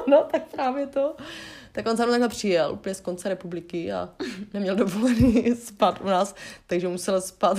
no, 0.07 0.25
tak 0.31 0.41
právě 0.47 0.87
to. 0.87 1.15
Tak 1.77 1.87
on 1.87 1.97
za 1.97 2.03
mnou 2.05 2.13
takhle 2.13 2.29
přijel, 2.29 2.73
úplně 2.73 2.95
z 2.95 3.01
konce 3.01 3.29
republiky 3.29 3.91
a 3.91 4.09
neměl 4.53 4.75
dovolený 4.75 5.55
spát 5.63 6.01
u 6.01 6.07
nás, 6.07 6.35
takže 6.67 6.87
musel 6.87 7.21
spát. 7.21 7.57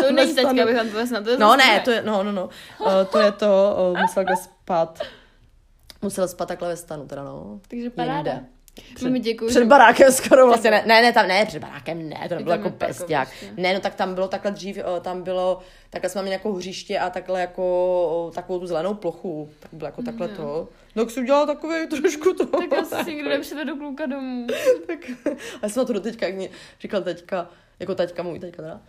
To 0.00 0.12
není 0.12 0.34
teďka, 0.34 0.62
abych 0.62 0.76
vám 0.76 0.88
to 0.88 0.96
vesna, 0.96 1.20
to 1.20 1.38
No 1.38 1.56
ne, 1.56 1.80
to 1.80 1.90
je, 1.90 2.02
no, 2.02 2.22
no, 2.22 2.32
no. 2.32 2.48
Uh, 2.80 2.86
to 3.12 3.18
je 3.18 3.32
to, 3.32 3.76
uh, 3.92 4.00
musel 4.00 4.24
takhle 4.24 4.36
spát. 4.36 5.02
Musel 6.02 6.28
spát 6.28 6.46
takhle 6.46 6.68
ve 6.68 6.76
stanu, 6.76 7.06
teda 7.06 7.24
no. 7.24 7.60
Takže 7.68 7.90
paráda. 7.90 8.32
Jinde. 8.32 8.46
Před, 8.94 9.04
Mami, 9.04 9.20
děkuji. 9.20 9.46
Před 9.48 9.64
barákem 9.64 10.12
skoro 10.12 10.46
vlastně, 10.46 10.70
ne, 10.70 10.82
ne, 10.86 11.02
ne, 11.02 11.12
tam 11.12 11.28
ne, 11.28 11.46
před 11.46 11.58
barákem 11.58 12.08
ne, 12.08 12.26
to 12.28 12.34
nebylo 12.34 12.56
tam 12.56 12.64
jako 12.64 12.70
parkoviště. 12.70 13.04
pesták. 13.04 13.28
Ne, 13.56 13.74
no 13.74 13.80
tak 13.80 13.94
tam 13.94 14.14
bylo 14.14 14.28
takhle 14.28 14.50
dřív, 14.50 14.78
eh, 14.78 15.00
tam 15.00 15.22
bylo, 15.22 15.58
takhle 15.90 16.10
jsme 16.10 16.22
měli 16.22 16.30
nějakou 16.30 16.52
hřiště 16.52 16.98
a 16.98 17.10
takhle 17.10 17.40
jako 17.40 18.28
eh, 18.30 18.34
takovou 18.34 18.58
tu 18.58 18.66
zelenou 18.66 18.94
plochu, 18.94 19.50
tak 19.60 19.70
bylo 19.72 19.88
jako 19.88 20.02
takhle 20.02 20.28
Jo. 20.28 20.36
to. 20.36 20.68
No, 20.96 21.04
tak 21.04 21.10
si 21.14 21.20
udělala 21.20 21.46
takový 21.46 21.86
trošku 21.86 22.34
to. 22.34 22.46
Tak 22.46 22.72
asi 22.78 23.04
si 23.04 23.14
nikdo 23.14 23.28
nepřivedu 23.30 23.76
kluka 23.76 24.06
domů. 24.06 24.46
tak, 24.86 24.98
a 25.62 25.68
jsem 25.68 25.80
na 25.80 25.84
to 25.86 25.92
do 25.92 26.00
teďka, 26.00 26.26
jak 26.26 26.34
mi 26.36 26.50
říkal 26.80 27.02
teďka, 27.02 27.50
jako 27.80 27.94
teďka 27.94 28.22
můj 28.22 28.38
teďka 28.38 28.62
teda, 28.62 28.80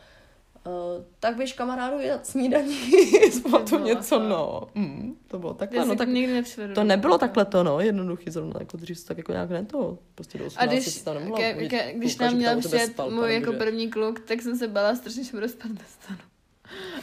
Uh, 0.65 1.03
tak 1.19 1.37
běž 1.37 1.53
kamarádu 1.53 1.99
jít 1.99 2.25
snídaní, 2.25 2.77
bylo 3.49 3.79
něco, 3.79 4.19
to. 4.19 4.27
no. 4.27 4.67
Mm, 4.75 5.15
to 5.27 5.39
bylo 5.39 5.53
takhle, 5.53 5.85
no 5.85 5.95
tak 5.95 6.07
nikdy 6.07 6.33
nepřivedu 6.33 6.73
to 6.73 6.83
nebylo 6.83 7.17
takhle 7.17 7.45
to, 7.45 7.63
no, 7.63 7.79
jednoduchý 7.79 8.29
zrovna, 8.29 8.53
jako 8.59 8.77
dřív 8.77 8.99
se 8.99 9.05
tak 9.05 9.17
jako 9.17 9.31
nějak 9.31 9.49
ne 9.49 9.65
to, 9.65 9.97
prostě 10.15 10.37
do 10.37 10.45
18 10.45 10.63
A 10.63 10.71
když, 10.71 10.85
si 10.85 11.05
tam 11.05 11.15
nemohla 11.15 11.37
ke, 11.37 11.67
ke, 11.67 11.93
když 11.93 12.17
nám 12.17 12.33
měl 12.33 12.59
přijet 12.59 12.99
můj 13.09 13.33
jako 13.33 13.53
první 13.53 13.89
kluk, 13.89 14.19
tak 14.19 14.41
jsem 14.41 14.57
se 14.57 14.67
bála 14.67 14.95
strašně, 14.95 15.23
že 15.23 15.31
budu 15.31 15.47
spát 15.47 15.71
ve 15.71 15.85
stanu. 15.85 16.19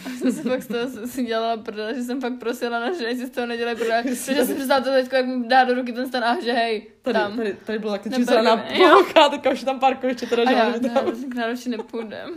A 0.07 0.09
jsem 0.19 0.33
si 0.33 0.49
pak 0.49 0.63
z 0.63 0.67
toho 0.67 1.07
si 1.07 1.25
dělala 1.25 1.57
prdele, 1.57 1.95
že 1.95 2.03
jsem 2.03 2.21
fakt 2.21 2.39
prosila 2.39 2.81
na 2.81 2.93
ženy, 2.93 3.17
si 3.17 3.27
z 3.27 3.31
toho 3.31 3.47
nedělali 3.47 3.77
prdele. 3.77 4.03
Takže 4.03 4.45
si 4.45 4.55
představte 4.55 4.91
teď, 4.91 5.13
jak 5.13 5.27
mi 5.27 5.49
dá 5.49 5.65
do 5.65 5.75
ruky 5.75 5.93
ten 5.93 6.09
stan 6.09 6.25
a 6.25 6.37
že 6.45 6.53
hej, 6.53 6.87
Tady, 7.03 7.19
tam. 7.19 7.37
tady, 7.37 7.57
tady 7.67 7.79
bylo 7.79 7.93
taky 7.93 8.09
Na 8.09 8.19
zelená 8.25 8.57
parkovi- 8.57 8.81
jo. 8.81 8.89
plocha, 8.89 9.29
teďka 9.29 9.51
už 9.51 9.65
tam 9.65 9.81
parkoviště, 9.81 10.27
teda 10.27 10.43
A 10.47 10.51
já, 10.51 10.71
žádný 10.71 10.91
tam. 10.91 11.07
já 11.07 11.13
k 11.31 11.35
nároči 11.35 11.69
nepůjdem. 11.69 12.31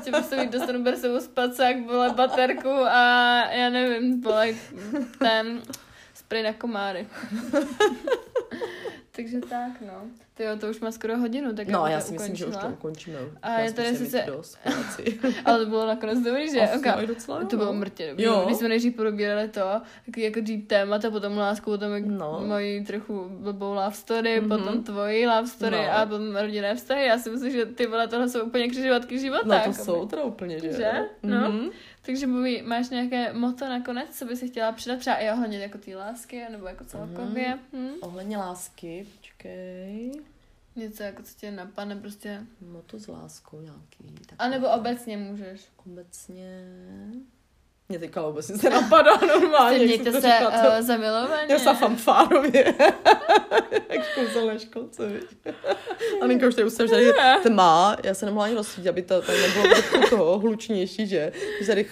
Chci 0.00 0.10
prostě 0.10 0.36
mít 0.36 0.50
dostanu 0.52 0.82
ber 0.82 0.96
sebou 0.96 1.20
spacák, 1.20 1.76
vole, 1.86 2.10
baterku 2.10 2.68
a 2.70 3.00
já 3.50 3.68
nevím, 3.70 4.20
vole, 4.20 4.48
ten 5.18 5.60
spray 6.32 6.42
na 6.42 6.52
komáry. 6.52 7.06
Takže 9.16 9.40
tak, 9.40 9.80
no. 9.80 9.92
Ty 10.34 10.42
jo, 10.44 10.56
to 10.60 10.66
už 10.70 10.80
má 10.80 10.92
skoro 10.92 11.18
hodinu, 11.18 11.54
tak 11.54 11.68
No, 11.68 11.86
já 11.86 12.00
si 12.00 12.12
myslím, 12.12 12.36
že 12.36 12.46
už 12.46 12.56
to 12.56 12.58
ukončila. 12.66 12.72
ukončíme. 12.78 13.18
A 13.42 13.50
Já 13.52 13.60
je 13.60 13.72
tady 13.72 13.96
sice-. 13.96 14.24
Ale 15.44 15.58
to 15.64 15.66
bylo 15.70 15.86
nakonec 15.86 16.18
dobrý, 16.20 16.50
že? 16.50 16.60
Asi, 16.60 16.78
Oka, 16.78 16.92
i 17.00 17.06
docela, 17.06 17.44
to 17.44 17.56
bylo 17.56 17.72
no. 17.72 17.78
mrtě 17.78 18.08
dobrý. 18.10 18.24
Jo. 18.24 18.42
Když 18.46 18.56
jsme 18.58 18.68
nejdřív 18.68 18.96
probírali 18.96 19.48
to, 19.48 19.60
jako 20.16 20.40
deep 20.40 20.66
témat 20.66 21.04
a 21.04 21.10
potom 21.10 21.36
lásku, 21.38 21.70
potom 21.70 21.92
jak 21.92 22.04
No. 22.06 22.42
moji 22.46 22.84
trochu 22.84 23.26
blbou 23.30 23.72
love 23.74 23.92
story, 23.94 24.40
Mhm. 24.40 24.48
potom 24.48 24.82
tvoji 24.84 25.26
love 25.26 25.46
story 25.46 25.76
No. 25.76 25.92
a 25.98 26.06
potom 26.06 26.36
rodinné 26.36 26.74
vztahy. 26.74 27.06
Já 27.06 27.18
si 27.18 27.30
myslím, 27.30 27.50
že 27.52 27.66
ty 27.66 27.86
vole 27.86 28.08
tohle 28.08 28.28
jsou 28.28 28.42
úplně 28.44 28.68
křižovatky 28.68 29.18
života. 29.18 29.42
No 29.44 29.50
to 29.50 29.54
jakoby. 29.54 29.74
jsou 29.74 30.06
teda 30.06 30.22
úplně, 30.22 30.60
že? 30.60 30.72
Že? 30.72 30.92
No. 31.22 31.40
Mhm. 31.50 31.70
Takže 32.02 32.26
Bobby, 32.26 32.62
máš 32.62 32.90
nějaké 32.90 33.32
moto 33.32 33.68
nakonec, 33.68 34.18
co 34.18 34.24
by 34.24 34.36
si 34.36 34.48
chtěla 34.48 34.72
přidat 34.72 34.98
třeba 34.98 35.16
i 35.16 35.30
ohledně 35.30 35.58
jako 35.58 35.78
té 35.78 35.96
lásky, 35.96 36.44
nebo 36.50 36.66
jako 36.66 36.84
celkově? 36.84 37.58
Mhm. 37.72 37.88
Hm? 37.88 37.94
Ohledně 38.00 38.36
lásky, 38.36 39.06
počkej. 39.16 40.12
Něco 40.76 41.02
jako 41.02 41.22
co 41.22 41.34
tě 41.38 41.50
napadne 41.50 41.96
prostě. 41.96 42.46
No 42.60 42.82
to 42.82 42.98
s 42.98 43.08
láskou 43.08 43.60
nějaký. 43.60 44.14
Tak 44.26 44.36
A 44.38 44.48
nebo 44.48 44.70
obecně 44.70 45.16
můžeš. 45.16 45.68
Obecně... 45.86 46.64
Mě 47.92 47.98
teďka 47.98 48.22
vůbec 48.22 48.48
nic 48.48 48.62
nenapadá 48.62 49.16
normálně. 49.26 49.76
jak 49.78 49.86
Mějte 49.86 50.12
to 50.12 50.20
se 50.20 50.32
říkala, 50.32 50.78
uh, 50.78 50.86
zamilovaně. 50.86 51.46
Já 51.48 51.58
jsem 51.58 51.76
fanfárově. 51.76 52.74
Jak 53.88 54.14
kouzel 54.14 54.46
na 54.46 54.58
školce, 54.58 55.06
viď? 55.08 55.54
A 56.22 56.26
Ninka 56.26 56.48
už 56.48 56.54
tady 56.54 56.66
už 56.66 56.74
tady 56.74 57.12
tma, 57.42 57.96
já 58.04 58.14
se 58.14 58.26
nemohla 58.26 58.44
ani 58.44 58.54
rozsvítit, 58.54 58.88
aby 58.88 59.02
to 59.02 59.22
tam 59.22 59.34
nebylo 59.40 59.74
trochu 59.74 60.10
toho 60.10 60.38
hlučnější, 60.38 61.06
že? 61.06 61.32
Že 61.60 61.66
tady, 61.66 61.86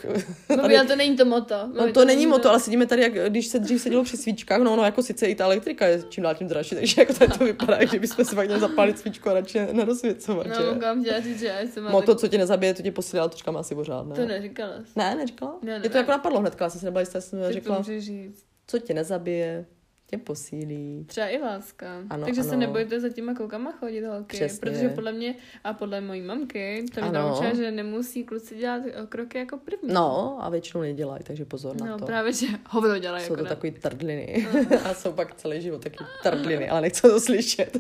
Bobby, 0.49 0.63
tady 0.63 0.79
ale 0.79 0.87
to 0.87 0.97
není 0.97 1.17
to 1.17 1.25
moto. 1.25 1.55
No 1.67 1.75
Bobby, 1.75 1.93
to 1.93 2.05
není 2.05 2.27
moto, 2.27 2.51
ale 2.51 2.61
sedíme 2.61 2.87
tady, 2.87 3.03
jak 3.03 3.13
když 3.13 3.47
se 3.47 3.59
dřív 3.59 3.83
sedělo 3.83 4.05
při 4.05 4.17
svíčkách, 4.17 4.61
no, 4.61 4.77
no 4.77 4.85
jako 4.85 5.03
sice 5.03 5.27
i 5.27 5.35
ta 5.35 5.45
elektrika 5.45 5.87
je 5.87 6.03
čím 6.09 6.23
dál 6.23 6.35
tím 6.35 6.49
dražší, 6.49 6.75
takže 6.75 6.95
jako 6.99 7.13
tady 7.13 7.39
to 7.39 7.45
vypadá, 7.45 7.77
jak 7.77 7.91
že 7.91 7.99
bychom 7.99 8.25
si 8.25 8.35
fakt 8.35 8.47
měli 8.47 8.61
zapálit 8.61 8.99
svíčku 8.99 9.31
a 9.31 9.33
radši 9.35 9.59
nerozsvěcovat, 9.73 10.47
No, 10.47 10.55
že? 10.55 11.05
tě 11.05 11.23
říct, 11.23 11.41
že 11.41 11.61
jsem 11.73 11.85
Moto, 11.91 12.15
co 12.15 12.29
tě 12.29 12.39
nezabije, 12.39 12.75
to 12.75 12.83
tě 12.83 12.93
posílá, 12.93 13.29
to 13.29 13.37
říkám 13.37 13.57
asi 13.57 13.75
pořád, 13.75 14.07
ne? 14.07 14.15
To 14.17 14.27
neříkala. 14.27 14.73
Ne, 14.97 15.15
neříkala? 15.15 15.55
Ne, 15.63 15.79
ne, 15.79 15.89
To 15.91 15.99
jako 15.99 16.11
napadlo 16.11 16.41
hnedka, 16.41 16.65
já 16.65 16.71
jsem 16.71 16.79
si 16.81 16.85
nebyla 16.85 17.01
jistá, 17.01 17.21
jsem 17.21 17.39
Tak 17.39 17.49
to 17.49 17.53
řekla, 17.53 17.79
můžeš 17.79 18.05
říct. 18.05 18.45
co 18.67 18.79
tě 18.79 18.95
nezabije, 18.95 19.67
tě 20.11 20.19
posílí. 20.19 21.05
Třeba 21.09 21.27
i 21.29 21.39
láska. 21.39 21.87
Ano, 22.11 22.25
Takže 22.27 22.43
se 22.43 22.51
ano. 22.51 22.59
nebojte 22.59 23.01
za 23.01 23.09
těma 23.09 23.35
klukama 23.35 23.73
chodit 23.73 24.05
holky. 24.07 24.37
Přesně. 24.37 24.59
Protože 24.61 24.89
podle 24.89 25.13
mě 25.13 25.35
a 25.65 25.73
podle 25.73 26.01
mojí 26.01 26.23
mamky, 26.23 26.85
to 26.95 27.01
mě 27.01 27.09
Ano. 27.11 27.29
naučila, 27.29 27.55
že 27.55 27.71
nemusí 27.71 28.25
kluci 28.25 28.55
dělat 28.57 28.83
kroky 29.09 29.39
jako 29.39 29.59
první. 29.59 29.95
No, 29.95 30.39
a 30.41 30.49
většinou 30.49 30.81
nedělají, 30.81 31.23
takže 31.25 31.45
pozor 31.45 31.77
na 31.81 31.87
No 31.87 31.99
to. 31.99 32.07
právě, 32.07 32.33
že 32.33 32.47
hovno 32.69 32.99
dělají 32.99 33.25
Jsou 33.25 33.33
jako 33.33 33.37
to 33.37 33.43
ne. 33.45 33.49
takový 33.49 33.71
trdliny. 33.73 34.47
a 34.85 34.95
jsou 34.95 35.13
pak 35.13 35.35
celý 35.35 35.61
život 35.61 35.83
taky 35.83 35.97
trdliny, 36.23 36.69
ale 36.71 36.81
nechci 36.81 37.03
to 37.03 37.21
slyšet. 37.21 37.77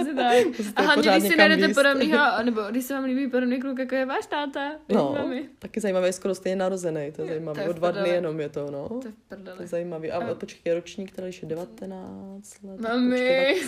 Asi 0.00 0.14
tak. 0.14 0.46
Musíte 0.46 0.72
A 0.76 0.82
hlavně, 0.82 1.10
když 1.10 1.30
si 1.32 1.36
najdete 1.36 1.66
víst. 1.66 1.76
podobnýho, 1.76 2.18
nebo 2.44 2.60
když 2.70 2.84
se 2.84 2.94
vám 2.94 3.04
líbí 3.04 3.28
podobný 3.30 3.60
kluk, 3.60 3.78
jako 3.78 3.94
je 3.94 4.06
váš 4.06 4.26
táta, 4.26 4.72
No, 4.88 5.14
mami. 5.18 5.48
taky 5.58 5.80
zajímavé, 5.80 6.08
je 6.08 6.12
skoro 6.12 6.34
stejně 6.34 6.56
narozený, 6.56 7.12
to 7.16 7.22
je 7.22 7.28
zajímavé. 7.28 7.68
O 7.68 7.72
dva 7.72 7.90
dny 7.90 8.08
jenom 8.08 8.40
je 8.40 8.48
to, 8.48 8.70
no. 8.70 8.88
To 8.88 9.08
je 9.08 9.54
To 9.56 9.62
je 9.62 9.68
zajímavý. 9.68 10.10
A, 10.10 10.18
A- 10.18 10.30
a 10.30 10.34
počkej, 10.34 10.74
ročník, 10.74 11.12
který 11.12 11.30
je 11.42 11.48
19 11.48 11.71
let. 11.80 12.80
tak 12.82 12.92
Mami. 12.92 13.10
Počkej, 13.10 13.62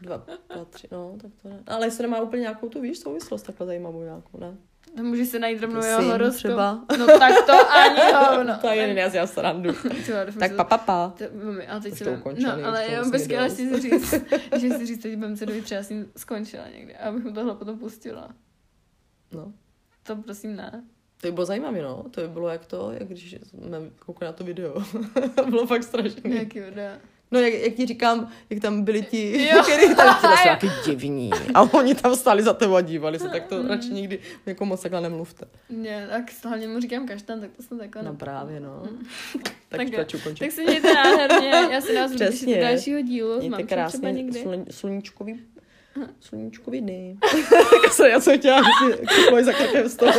dva, 0.00 0.16
dva, 0.54 0.64
tři, 0.64 0.88
no, 0.92 1.16
tak 1.22 1.30
to 1.42 1.48
ne. 1.48 1.62
Ale 1.66 1.86
jestli 1.86 2.02
nemá 2.02 2.20
úplně 2.20 2.40
nějakou 2.40 2.68
tu, 2.68 2.80
víš, 2.80 2.98
souvislost 2.98 3.42
takhle 3.42 3.66
zajímavou 3.66 4.02
nějakou, 4.02 4.38
ne? 4.40 4.56
No, 4.96 5.04
může 5.04 5.24
se 5.24 5.38
najít 5.38 5.62
rovnou 5.62 5.84
jeho 5.84 6.02
horoskop. 6.02 6.36
třeba. 6.36 6.84
No 6.98 7.06
tak 7.06 7.46
to 7.46 7.52
ani 7.70 8.00
hovno. 8.26 8.58
to 8.60 8.66
je 8.68 8.76
jen, 8.76 8.98
já 8.98 9.10
si 9.10 9.16
já 9.16 9.26
srandu. 9.26 9.72
Třeba, 10.02 10.24
tak 10.38 10.50
že- 10.50 10.56
pa, 10.56 10.64
pa, 10.64 10.78
pa. 10.78 11.14
To, 11.18 11.24
mami, 11.44 11.66
ale 11.66 11.80
teď 11.80 11.92
Už 11.92 11.98
to 11.98 12.04
No, 12.42 12.66
ale 12.66 12.86
já 12.90 13.02
dost. 13.02 13.24
chci 13.52 13.68
si 13.68 13.80
říct, 13.80 14.14
že 14.60 14.70
si 14.70 14.86
říct, 14.86 15.02
teď 15.02 15.16
budeme 15.16 15.36
se 15.36 15.46
dovít, 15.46 15.64
třeba 15.64 15.82
s 15.82 15.88
ním 15.90 16.06
skončila 16.16 16.64
někdy, 16.68 16.96
abych 16.96 17.24
mu 17.24 17.32
tohle 17.32 17.54
potom 17.54 17.78
pustila. 17.78 18.28
No. 19.32 19.52
To 20.02 20.16
prosím 20.16 20.56
ne. 20.56 20.84
To 21.20 21.26
by 21.26 21.32
bylo 21.32 21.46
zajímavé, 21.46 21.82
no. 21.82 22.04
To 22.10 22.20
by 22.20 22.28
bylo 22.28 22.48
jak 22.48 22.66
to, 22.66 22.92
jak 22.92 23.08
když 23.08 23.36
jsme 23.42 23.78
koukali 23.98 24.26
na 24.28 24.32
to 24.32 24.44
video. 24.44 24.74
bylo 25.50 25.66
fakt 25.66 25.82
strašný. 25.82 26.22
Nějaký 26.30 26.60
video. 26.60 26.92
No, 27.32 27.40
jak, 27.40 27.54
jak 27.54 27.74
ti 27.74 27.86
říkám, 27.86 28.28
jak 28.50 28.60
tam 28.62 28.82
byli 28.84 29.02
ti, 29.02 29.48
Jo. 29.48 29.62
který 29.72 29.94
tam 29.94 30.16
jsou 30.20 30.28
taky 30.48 30.70
divní. 30.86 31.30
A 31.54 31.62
oni 31.62 31.94
tam 31.94 32.16
stáli 32.16 32.42
za 32.42 32.52
tebou 32.52 32.74
a 32.74 32.80
dívali 32.80 33.18
se, 33.18 33.28
tak 33.28 33.46
to 33.46 33.62
Mm. 33.62 33.68
radši 33.68 33.88
nikdy 33.88 34.18
jako 34.46 34.64
moc 34.66 34.82
takhle 34.82 35.00
nemluvte. 35.00 35.46
Ne, 35.70 36.06
tak 36.10 36.24
hlavně 36.44 36.68
mu 36.68 36.80
říkám 36.80 37.06
kaštan, 37.06 37.40
tak 37.40 37.50
to 37.56 37.62
jsem 37.62 37.78
takhle 37.78 38.02
No 38.02 38.14
právě, 38.14 38.60
no. 38.60 38.82
Mm. 38.90 39.06
Tak, 39.42 39.52
Tak 39.68 39.90
tak 39.90 40.08
ukončit. 40.20 40.44
Tak 40.44 40.52
se 40.52 40.62
mějte 40.62 40.94
nádherně, 40.94 41.48
já 41.48 41.80
se 41.80 41.92
nás 41.92 42.12
Přesně. 42.14 42.54
do 42.56 42.60
dalšího 42.62 43.00
dílu, 43.00 43.36
Mějte 43.38 43.48
mám 43.56 43.66
krásný 43.66 44.32
slun, 44.32 44.64
sluníčkový, 44.70 45.40
sluníčkový 46.20 46.80
dny. 46.80 47.16
tak 47.82 47.92
se 47.92 48.08
já 48.08 48.20
jsem 48.20 48.38
chtěla 48.38 48.62
si 49.38 49.44
za 49.44 49.52
krkem 49.52 49.88
z 49.88 49.96
toho. 49.96 50.12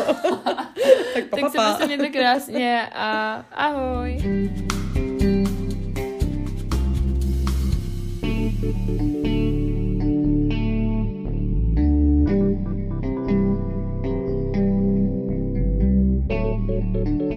tak 1.13 1.25
pa, 1.29 1.37
pa, 1.37 1.41
Tak 1.41 1.51
se 1.51 1.57
pa. 1.57 1.73
prostě 1.73 1.85
mějte 1.87 2.09
krásně 2.19 2.87
a 2.93 3.31
ahoj. 3.51 4.17